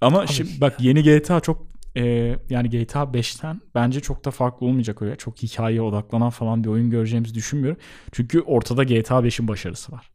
Ama 0.00 0.18
Abi 0.20 0.26
şimdi 0.28 0.60
bak 0.60 0.80
yeni 0.80 1.02
GTA 1.02 1.40
çok 1.40 1.66
e, 1.96 2.36
yani 2.50 2.70
GTA 2.70 3.14
5'ten 3.14 3.60
bence 3.74 4.00
çok 4.00 4.24
da 4.24 4.30
farklı 4.30 4.66
olmayacak 4.66 5.02
öyle. 5.02 5.16
Çok 5.16 5.42
hikayeye 5.42 5.82
odaklanan 5.82 6.30
falan 6.30 6.64
bir 6.64 6.68
oyun 6.68 6.90
göreceğimizi 6.90 7.34
düşünmüyorum. 7.34 7.80
Çünkü 8.12 8.40
ortada 8.40 8.84
GTA 8.84 9.24
5'in 9.24 9.48
başarısı 9.48 9.92
var. 9.92 10.10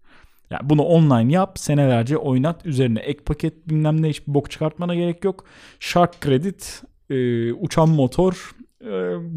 Yani 0.49 0.69
bunu 0.69 0.81
online 0.81 1.33
yap, 1.33 1.59
senelerce 1.59 2.17
oynat, 2.17 2.65
üzerine 2.65 2.99
ek 2.99 3.23
paket 3.23 3.69
bilmem 3.69 4.01
ne 4.01 4.09
hiçbir 4.09 4.33
bok 4.33 4.51
çıkartmana 4.51 4.95
gerek 4.95 5.23
yok. 5.23 5.45
Shark 5.79 6.21
Credit, 6.21 6.83
e, 7.09 7.53
uçan 7.53 7.89
motor 7.89 8.55
e, 8.81 8.89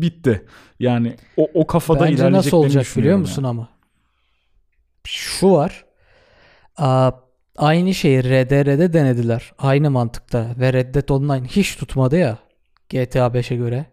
bitti. 0.02 0.46
Yani 0.80 1.16
o, 1.36 1.48
o 1.54 1.66
kafada 1.66 2.04
Bence 2.04 2.32
nasıl 2.32 2.56
olacak 2.56 2.86
biliyor 2.96 3.18
musun 3.18 3.42
yani. 3.42 3.50
ama? 3.50 3.68
Şu 5.04 5.52
var. 5.52 5.84
Aa, 6.76 7.10
aynı 7.56 7.94
şeyi 7.94 8.24
RDR'de 8.24 8.92
denediler. 8.92 9.52
Aynı 9.58 9.90
mantıkta. 9.90 10.54
Ve 10.58 10.72
Red 10.72 10.94
Dead 10.94 11.08
Online 11.08 11.46
hiç 11.46 11.76
tutmadı 11.76 12.16
ya. 12.16 12.38
GTA 12.88 13.26
5'e 13.26 13.56
göre. 13.56 13.86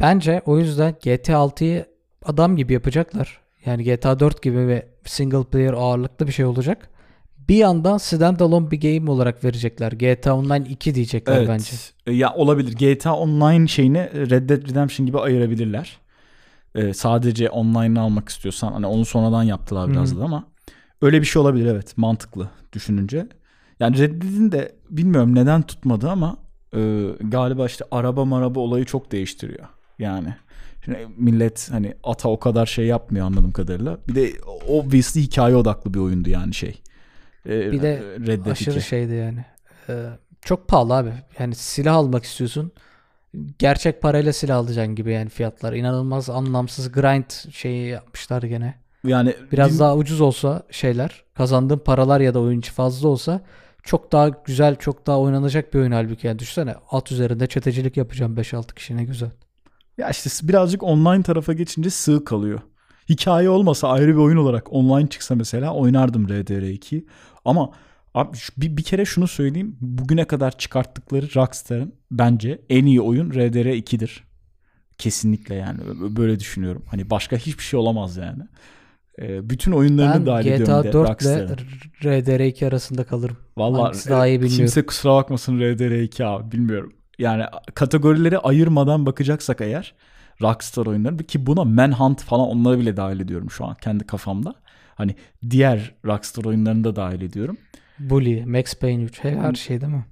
Bence 0.00 0.42
o 0.46 0.58
yüzden 0.58 0.92
GTA 0.92 1.32
6'yı 1.32 1.86
adam 2.24 2.56
gibi 2.56 2.72
yapacaklar. 2.72 3.40
Yani 3.66 3.84
GTA 3.84 4.20
4 4.20 4.42
gibi 4.42 4.68
ve 4.68 4.88
single 5.04 5.44
player 5.44 5.72
ağırlıklı 5.72 6.26
bir 6.26 6.32
şey 6.32 6.44
olacak. 6.44 6.90
Bir 7.48 7.56
yandan 7.56 7.98
standalone 7.98 8.70
bir 8.70 8.80
game 8.80 9.10
olarak 9.10 9.44
verecekler. 9.44 9.92
GTA 9.92 10.36
Online 10.36 10.68
2 10.68 10.94
diyecekler 10.94 11.36
Evet. 11.36 11.48
bence. 11.48 11.70
E, 12.06 12.12
Ya 12.12 12.34
olabilir. 12.34 12.72
GTA 12.74 13.14
Online 13.16 13.68
şeyini 13.68 13.98
Red 14.30 14.48
Dead 14.48 14.68
Redemption 14.70 15.06
gibi 15.06 15.18
ayırabilirler. 15.18 15.98
Ee, 16.74 16.94
sadece 16.94 17.50
online 17.50 18.00
almak 18.00 18.28
istiyorsan 18.28 18.72
hani 18.72 18.86
onu 18.86 19.04
sonradan 19.04 19.42
yaptılar 19.42 19.90
biraz 19.90 20.18
da 20.20 20.24
ama 20.24 20.44
öyle 21.02 21.20
bir 21.20 21.26
şey 21.26 21.42
olabilir 21.42 21.66
evet 21.66 21.98
mantıklı 21.98 22.50
düşününce. 22.72 23.26
Yani 23.80 23.98
Red 23.98 24.22
Dead'in 24.22 24.52
de 24.52 24.72
bilmiyorum 24.90 25.34
neden 25.34 25.62
tutmadı 25.62 26.10
ama 26.10 26.36
e, 26.76 27.04
galiba 27.20 27.66
işte 27.66 27.84
araba 27.90 28.24
maraba 28.24 28.60
olayı 28.60 28.84
çok 28.84 29.12
değiştiriyor. 29.12 29.66
Yani 29.98 30.34
şimdi 30.84 30.98
millet 31.16 31.68
hani 31.70 31.94
ata 32.04 32.28
o 32.28 32.38
kadar 32.38 32.66
şey 32.66 32.86
yapmıyor 32.86 33.26
anladığım 33.26 33.52
kadarıyla. 33.52 33.98
Bir 34.08 34.14
de 34.14 34.32
obviously 34.68 35.22
hikaye 35.22 35.56
odaklı 35.56 35.94
bir 35.94 35.98
oyundu 35.98 36.30
yani 36.30 36.54
şey. 36.54 36.80
E, 37.46 37.72
Bir 37.72 37.82
de 37.82 38.02
Red 38.26 38.44
Dead 38.44 38.50
Aşırı 38.50 38.78
2. 38.78 38.88
şeydi 38.88 39.14
yani. 39.14 39.44
Ee, 39.88 40.06
çok 40.42 40.68
pahalı 40.68 40.94
abi. 40.94 41.12
Yani 41.38 41.54
silah 41.54 41.94
almak 41.94 42.24
istiyorsun. 42.24 42.72
Gerçek 43.58 44.02
parayla 44.02 44.32
silah 44.32 44.56
alacaksın 44.56 44.94
gibi 44.94 45.12
yani 45.12 45.28
fiyatlar. 45.28 45.72
İnanılmaz 45.72 46.30
anlamsız 46.30 46.92
grind 46.92 47.52
şeyi 47.52 47.88
yapmışlar 47.88 48.42
gene. 48.42 48.74
Yani 49.04 49.34
Biraz 49.52 49.80
daha 49.80 49.96
ucuz 49.96 50.20
olsa 50.20 50.62
şeyler, 50.70 51.24
kazandığın 51.34 51.78
paralar 51.78 52.20
ya 52.20 52.34
da 52.34 52.40
oyuncu 52.40 52.72
fazla 52.72 53.08
olsa 53.08 53.40
çok 53.82 54.12
daha 54.12 54.28
güzel, 54.28 54.76
çok 54.76 55.06
daha 55.06 55.18
oynanacak 55.20 55.74
bir 55.74 55.78
oyun 55.78 55.92
halbuki. 55.92 56.26
Yani 56.26 56.38
düşünsene 56.38 56.74
at 56.90 57.12
üzerinde 57.12 57.46
çetecilik 57.46 57.96
yapacağım 57.96 58.36
5-6 58.36 58.74
kişi 58.74 58.96
ne 58.96 59.04
güzel. 59.04 59.30
Ya 60.00 60.10
işte 60.10 60.48
birazcık 60.48 60.82
online 60.82 61.22
tarafa 61.22 61.52
geçince 61.52 61.90
sığ 61.90 62.24
kalıyor. 62.24 62.60
Hikaye 63.08 63.48
olmasa 63.50 63.88
ayrı 63.88 64.08
bir 64.08 64.20
oyun 64.20 64.36
olarak 64.36 64.72
online 64.72 65.08
çıksa 65.08 65.34
mesela 65.34 65.74
oynardım 65.74 66.26
RDR2. 66.28 67.04
Ama 67.44 67.70
abi 68.14 68.36
bir, 68.56 68.76
bir 68.76 68.82
kere 68.82 69.04
şunu 69.04 69.28
söyleyeyim. 69.28 69.76
Bugüne 69.80 70.24
kadar 70.24 70.58
çıkarttıkları 70.58 71.26
Rockstar'ın 71.36 71.94
bence 72.10 72.60
en 72.68 72.86
iyi 72.86 73.00
oyun 73.00 73.30
RDR2'dir. 73.30 74.24
Kesinlikle 74.98 75.54
yani 75.54 75.78
böyle 76.16 76.40
düşünüyorum. 76.40 76.84
Hani 76.90 77.10
başka 77.10 77.36
hiçbir 77.36 77.62
şey 77.62 77.80
olamaz 77.80 78.16
yani. 78.16 78.42
Ee, 79.18 79.50
bütün 79.50 79.72
oyunlarını 79.72 80.14
Ben 80.14 80.26
dahil 80.26 80.46
ediyorum 80.46 80.74
GTA 80.74 80.82
bir 80.82 80.88
de 80.88 80.92
4 80.92 81.22
ile 81.22 81.42
Rockstar'ın. 81.42 81.66
RDR2 82.02 82.66
arasında 82.66 83.04
kalırım. 83.04 83.36
Vallahi 83.56 83.82
Hangisi 83.82 84.10
daha 84.10 84.26
iyi 84.26 84.30
e, 84.30 84.34
bilmiyorum. 84.34 84.56
kimse 84.56 84.86
kusura 84.86 85.14
bakmasın 85.14 85.58
RDR2 85.58 86.24
abi 86.24 86.52
bilmiyorum. 86.52 86.92
Yani 87.20 87.44
kategorileri 87.74 88.38
ayırmadan 88.38 89.06
bakacaksak 89.06 89.60
eğer 89.60 89.94
Rockstar 90.42 90.86
oyunları 90.86 91.18
ki 91.18 91.46
buna 91.46 91.64
Manhunt 91.64 92.22
falan 92.22 92.48
onları 92.48 92.78
bile 92.78 92.96
dahil 92.96 93.20
ediyorum 93.20 93.50
şu 93.50 93.64
an 93.64 93.74
kendi 93.74 94.06
kafamda. 94.06 94.54
Hani 94.94 95.14
diğer 95.50 95.94
Rockstar 96.04 96.44
oyunlarını 96.44 96.84
da 96.84 96.96
dahil 96.96 97.20
ediyorum. 97.20 97.58
Bully, 97.98 98.44
Max 98.46 98.74
Payne 98.74 99.02
3 99.02 99.24
her, 99.24 99.32
her 99.32 99.54
şey 99.54 99.80
değil 99.80 99.92
mi? 99.92 100.06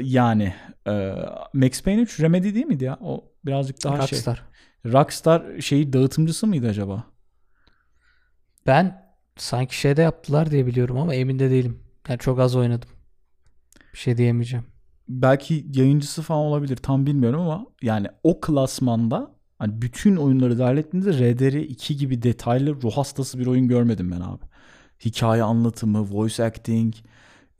Yani 0.00 0.54
e, 0.86 1.14
Max 1.52 1.82
Payne 1.82 2.00
3 2.00 2.20
Remedy 2.20 2.54
değil 2.54 2.66
miydi 2.66 2.84
ya? 2.84 2.98
O 3.00 3.24
birazcık 3.44 3.84
daha 3.84 4.06
şey. 4.06 4.18
Rockstar. 4.18 4.42
Rockstar 4.86 5.60
şeyi 5.60 5.92
dağıtımcısı 5.92 6.46
mıydı 6.46 6.68
acaba? 6.68 7.04
Ben 8.66 9.02
sanki 9.36 9.78
şeyde 9.78 10.02
yaptılar 10.02 10.50
diye 10.50 10.66
biliyorum 10.66 10.98
ama 10.98 11.14
emin 11.14 11.38
de 11.38 11.50
değilim. 11.50 11.82
Yani 12.08 12.18
çok 12.18 12.40
az 12.40 12.56
oynadım. 12.56 12.88
Bir 13.92 13.98
şey 13.98 14.16
diyemeyeceğim. 14.16 14.66
Belki 15.10 15.66
yayıncısı 15.74 16.22
falan 16.22 16.40
olabilir 16.40 16.76
tam 16.76 17.06
bilmiyorum 17.06 17.40
ama 17.40 17.66
yani 17.82 18.06
o 18.22 18.40
klasmanda 18.40 19.30
hani 19.58 19.82
bütün 19.82 20.16
oyunları 20.16 20.58
dahil 20.58 20.76
ettiğinizde 20.76 21.10
RDR2 21.10 21.92
gibi 21.94 22.22
detaylı 22.22 22.82
ruh 22.82 22.92
hastası 22.92 23.38
bir 23.38 23.46
oyun 23.46 23.68
görmedim 23.68 24.10
ben 24.10 24.20
abi. 24.20 24.44
Hikaye 25.04 25.42
anlatımı, 25.42 26.00
voice 26.10 26.44
acting, 26.44 26.94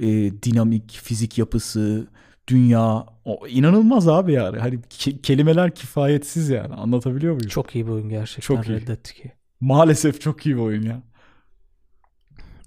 e, 0.00 0.06
dinamik 0.42 0.90
fizik 0.92 1.38
yapısı, 1.38 2.06
dünya 2.48 3.06
o 3.24 3.46
inanılmaz 3.48 4.08
abi 4.08 4.32
yani. 4.32 4.58
Hani 4.58 4.74
ke- 4.74 5.22
kelimeler 5.22 5.74
kifayetsiz 5.74 6.48
yani. 6.48 6.74
Anlatabiliyor 6.74 7.34
muyum? 7.34 7.48
Çok 7.48 7.74
iyi 7.74 7.86
bir 7.86 7.92
oyun 7.92 8.08
gerçekten 8.08 8.56
Çok 8.56 8.68
iyi. 8.68 8.80
Red 8.80 8.88
Dead 8.88 9.06
2. 9.10 9.32
Maalesef 9.60 10.20
çok 10.20 10.46
iyi 10.46 10.56
bir 10.56 10.60
oyun 10.60 10.82
ya. 10.82 11.02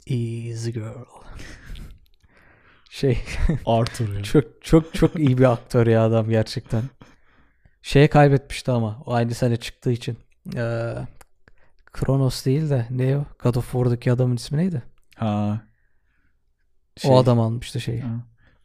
Easy 0.08 0.72
girl. 0.72 1.23
Şey 2.94 3.18
Arthur 3.66 4.16
ya. 4.16 4.24
çok 4.24 4.44
çok 4.62 4.94
çok 4.94 5.16
iyi 5.20 5.38
bir 5.38 5.52
aktör 5.52 5.88
ya 5.88 6.06
adam 6.06 6.30
gerçekten. 6.30 6.84
Şeye 7.82 8.08
kaybetmişti 8.08 8.72
ama 8.72 9.04
o 9.06 9.14
aynı 9.14 9.34
sene 9.34 9.58
çıktığı 9.58 9.92
için. 9.92 10.18
Ee, 10.56 10.94
Kronos 11.94 12.46
değil 12.46 12.70
de 12.70 12.88
ne 12.90 13.18
o? 13.18 13.26
God 13.44 13.56
of 13.56 13.72
War'daki 13.72 14.12
adamın 14.12 14.36
ismi 14.36 14.58
neydi? 14.58 14.84
Ha. 15.16 15.62
Şey, 16.98 17.12
O 17.12 17.18
adam 17.18 17.40
almıştı 17.40 17.82
şeyi. 17.82 18.02
ha, 18.02 18.10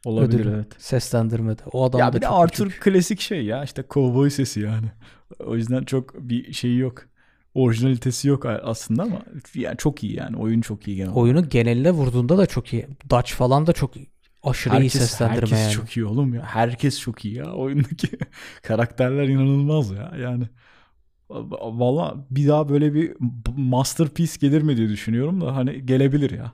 Olabilir 0.05 0.39
Ödülü. 0.39 0.55
evet. 0.55 0.67
Seslendirmede. 0.77 1.61
O 1.71 1.85
adam 1.85 1.99
Ya 1.99 2.13
bir 2.13 2.21
de 2.21 2.27
Arthur 2.27 2.65
çünkü. 2.71 2.79
klasik 2.79 3.19
şey 3.19 3.45
ya 3.45 3.63
işte 3.63 3.81
kovboy 3.81 4.29
sesi 4.29 4.59
yani. 4.59 4.87
O 5.39 5.55
yüzden 5.55 5.83
çok 5.83 6.15
bir 6.29 6.53
şeyi 6.53 6.77
yok. 6.77 7.05
Orijinalitesi 7.53 8.27
yok 8.27 8.45
aslında 8.45 9.03
ama 9.03 9.21
yani 9.55 9.77
çok 9.77 10.03
iyi 10.03 10.15
yani. 10.15 10.37
Oyun 10.37 10.61
çok 10.61 10.87
iyi 10.87 10.97
genel. 10.97 11.11
Oyunun 11.13 11.49
geneline 11.49 11.91
vurduğunda 11.91 12.37
da 12.37 12.45
çok 12.45 12.73
iyi. 12.73 12.87
Dutch 13.09 13.31
falan 13.33 13.67
da 13.67 13.73
çok 13.73 13.91
aşırı 14.43 14.73
iyi 14.73 14.75
Herkes, 14.75 14.93
seslendirme 14.93 15.41
herkes 15.41 15.59
yani. 15.59 15.71
çok 15.71 15.97
iyi 15.97 16.05
oğlum 16.05 16.33
ya. 16.33 16.43
Herkes 16.45 16.99
çok 16.99 17.25
iyi 17.25 17.35
ya. 17.35 17.51
Oyundaki 17.53 18.07
karakterler 18.63 19.27
inanılmaz 19.27 19.91
ya. 19.91 20.13
Yani 20.19 20.43
valla 21.61 22.15
bir 22.31 22.47
daha 22.47 22.69
böyle 22.69 22.93
bir 22.93 23.13
masterpiece 23.57 24.33
gelir 24.39 24.61
mi 24.61 24.77
diye 24.77 24.89
düşünüyorum 24.89 25.41
da 25.41 25.55
hani 25.55 25.85
gelebilir 25.85 26.31
ya. 26.31 26.53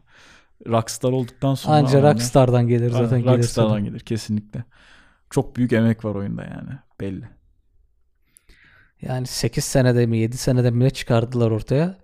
Rockstar 0.67 1.11
olduktan 1.11 1.55
sonra. 1.55 1.75
Anca 1.75 1.99
ama- 1.99 2.13
Rockstar'dan 2.13 2.67
gelir 2.67 2.89
zaten. 2.91 3.25
Rockstar'dan 3.25 3.83
gelir 3.83 3.99
kesinlikle. 3.99 4.63
Çok 5.29 5.55
büyük 5.55 5.73
emek 5.73 6.05
var 6.05 6.15
oyunda 6.15 6.43
yani 6.43 6.79
belli. 7.01 7.29
Yani 9.01 9.27
8 9.27 9.63
senede 9.63 10.05
mi 10.05 10.17
7 10.17 10.37
senede 10.37 10.71
mi 10.71 10.83
ne 10.83 10.89
çıkardılar 10.89 11.51
ortaya? 11.51 11.97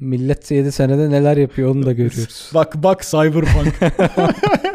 Millet 0.00 0.50
7 0.50 0.72
senede 0.72 1.10
neler 1.10 1.36
yapıyor 1.36 1.70
onu 1.74 1.86
da 1.86 1.92
görüyoruz. 1.92 2.50
Bak 2.54 2.82
bak 2.82 3.02
Cyberpunk. 3.02 3.74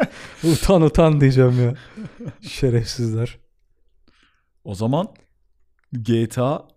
utan 0.52 0.82
utan 0.82 1.20
diyeceğim 1.20 1.62
ya. 1.64 1.74
Şerefsizler. 2.40 3.38
o 4.64 4.74
zaman 4.74 5.08
GTA 5.92 6.68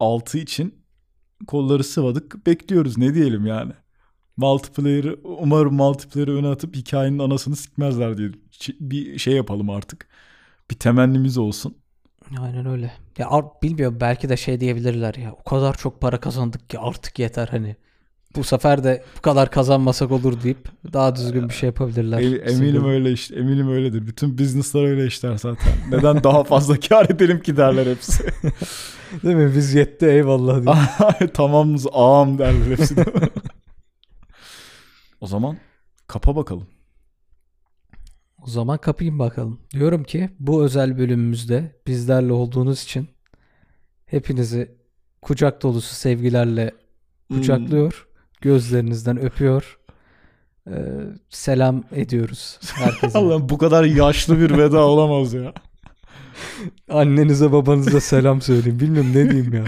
6 0.00 0.38
için 0.38 0.84
kolları 1.46 1.84
sıvadık. 1.84 2.46
Bekliyoruz 2.46 2.98
ne 2.98 3.14
diyelim 3.14 3.46
yani. 3.46 3.72
Multiplayer'ı 4.36 5.20
umarım 5.24 5.74
multiplayer'ı 5.74 6.36
öne 6.36 6.48
atıp 6.48 6.76
hikayenin 6.76 7.18
anasını 7.18 7.56
sikmezler 7.56 8.18
diye 8.18 8.30
bir 8.80 9.18
şey 9.18 9.34
yapalım 9.34 9.70
artık. 9.70 10.08
Bir 10.70 10.78
temennimiz 10.78 11.38
olsun. 11.38 11.76
Aynen 12.40 12.66
öyle. 12.66 12.92
Ya 13.18 13.30
bilmiyorum 13.62 13.98
belki 14.00 14.28
de 14.28 14.36
şey 14.36 14.60
diyebilirler 14.60 15.14
ya. 15.14 15.32
O 15.32 15.42
kadar 15.44 15.76
çok 15.76 16.00
para 16.00 16.20
kazandık 16.20 16.70
ki 16.70 16.78
artık 16.78 17.18
yeter 17.18 17.48
hani. 17.50 17.76
Bu 18.36 18.44
sefer 18.44 18.84
de 18.84 19.04
bu 19.16 19.20
kadar 19.20 19.50
kazanmasak 19.50 20.10
olur 20.10 20.42
deyip 20.42 20.68
daha 20.92 21.16
düzgün 21.16 21.48
bir 21.48 21.54
şey 21.54 21.66
yapabilirler. 21.66 22.18
E- 22.18 22.52
eminim 22.52 22.84
öyle 22.88 23.12
işte. 23.12 23.36
Eminim 23.36 23.68
öyledir. 23.68 24.06
Bütün 24.06 24.38
business'lar 24.38 24.84
öyle 24.84 25.06
işler 25.06 25.36
zaten. 25.36 25.72
Neden 25.90 26.24
daha 26.24 26.44
fazla 26.44 26.80
kar 26.80 27.04
edelim 27.10 27.40
ki 27.42 27.56
derler 27.56 27.86
hepsi. 27.86 28.24
Değil 29.22 29.36
mi? 29.36 29.52
Biz 29.56 29.74
yetti 29.74 30.06
eyvallah 30.06 30.62
diye. 30.62 31.28
Tamamız 31.34 31.86
ağam 31.92 32.38
derler 32.38 32.66
hepsi 32.66 32.96
de. 32.96 33.04
o 35.20 35.26
zaman 35.26 35.56
kapa 36.06 36.36
bakalım. 36.36 36.66
O 38.42 38.46
zaman 38.46 38.78
kapayım 38.78 39.18
bakalım. 39.18 39.60
Diyorum 39.72 40.04
ki 40.04 40.30
bu 40.40 40.64
özel 40.64 40.98
bölümümüzde 40.98 41.76
bizlerle 41.86 42.32
olduğunuz 42.32 42.82
için 42.82 43.08
hepinizi 44.06 44.74
kucak 45.22 45.62
dolusu 45.62 45.94
sevgilerle 45.94 46.72
kucaklıyor. 47.30 48.06
Gözlerinizden 48.42 49.18
öpüyor. 49.18 49.78
Ee, 50.66 50.72
selam 51.30 51.84
ediyoruz 51.92 52.58
herkese. 52.74 53.18
Allah'ım 53.18 53.48
bu 53.48 53.58
kadar 53.58 53.84
yaşlı 53.84 54.40
bir 54.40 54.58
veda 54.58 54.86
olamaz 54.86 55.32
ya. 55.32 55.52
Annenize 56.90 57.52
babanıza 57.52 58.00
selam 58.00 58.42
söyleyin. 58.42 58.80
Bilmiyorum 58.80 59.10
ne 59.14 59.30
diyeyim 59.30 59.54
ya. 59.54 59.64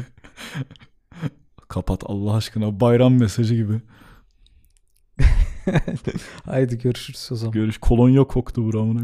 Kapat 1.68 2.02
Allah 2.06 2.34
aşkına 2.34 2.80
bayram 2.80 3.14
mesajı 3.14 3.54
gibi. 3.54 3.80
Haydi 6.44 6.78
görüşürüz 6.78 7.28
o 7.32 7.36
zaman. 7.36 7.52
Görüş 7.52 7.78
kolonya 7.78 8.24
koktu 8.24 8.64
buramına. 8.64 9.02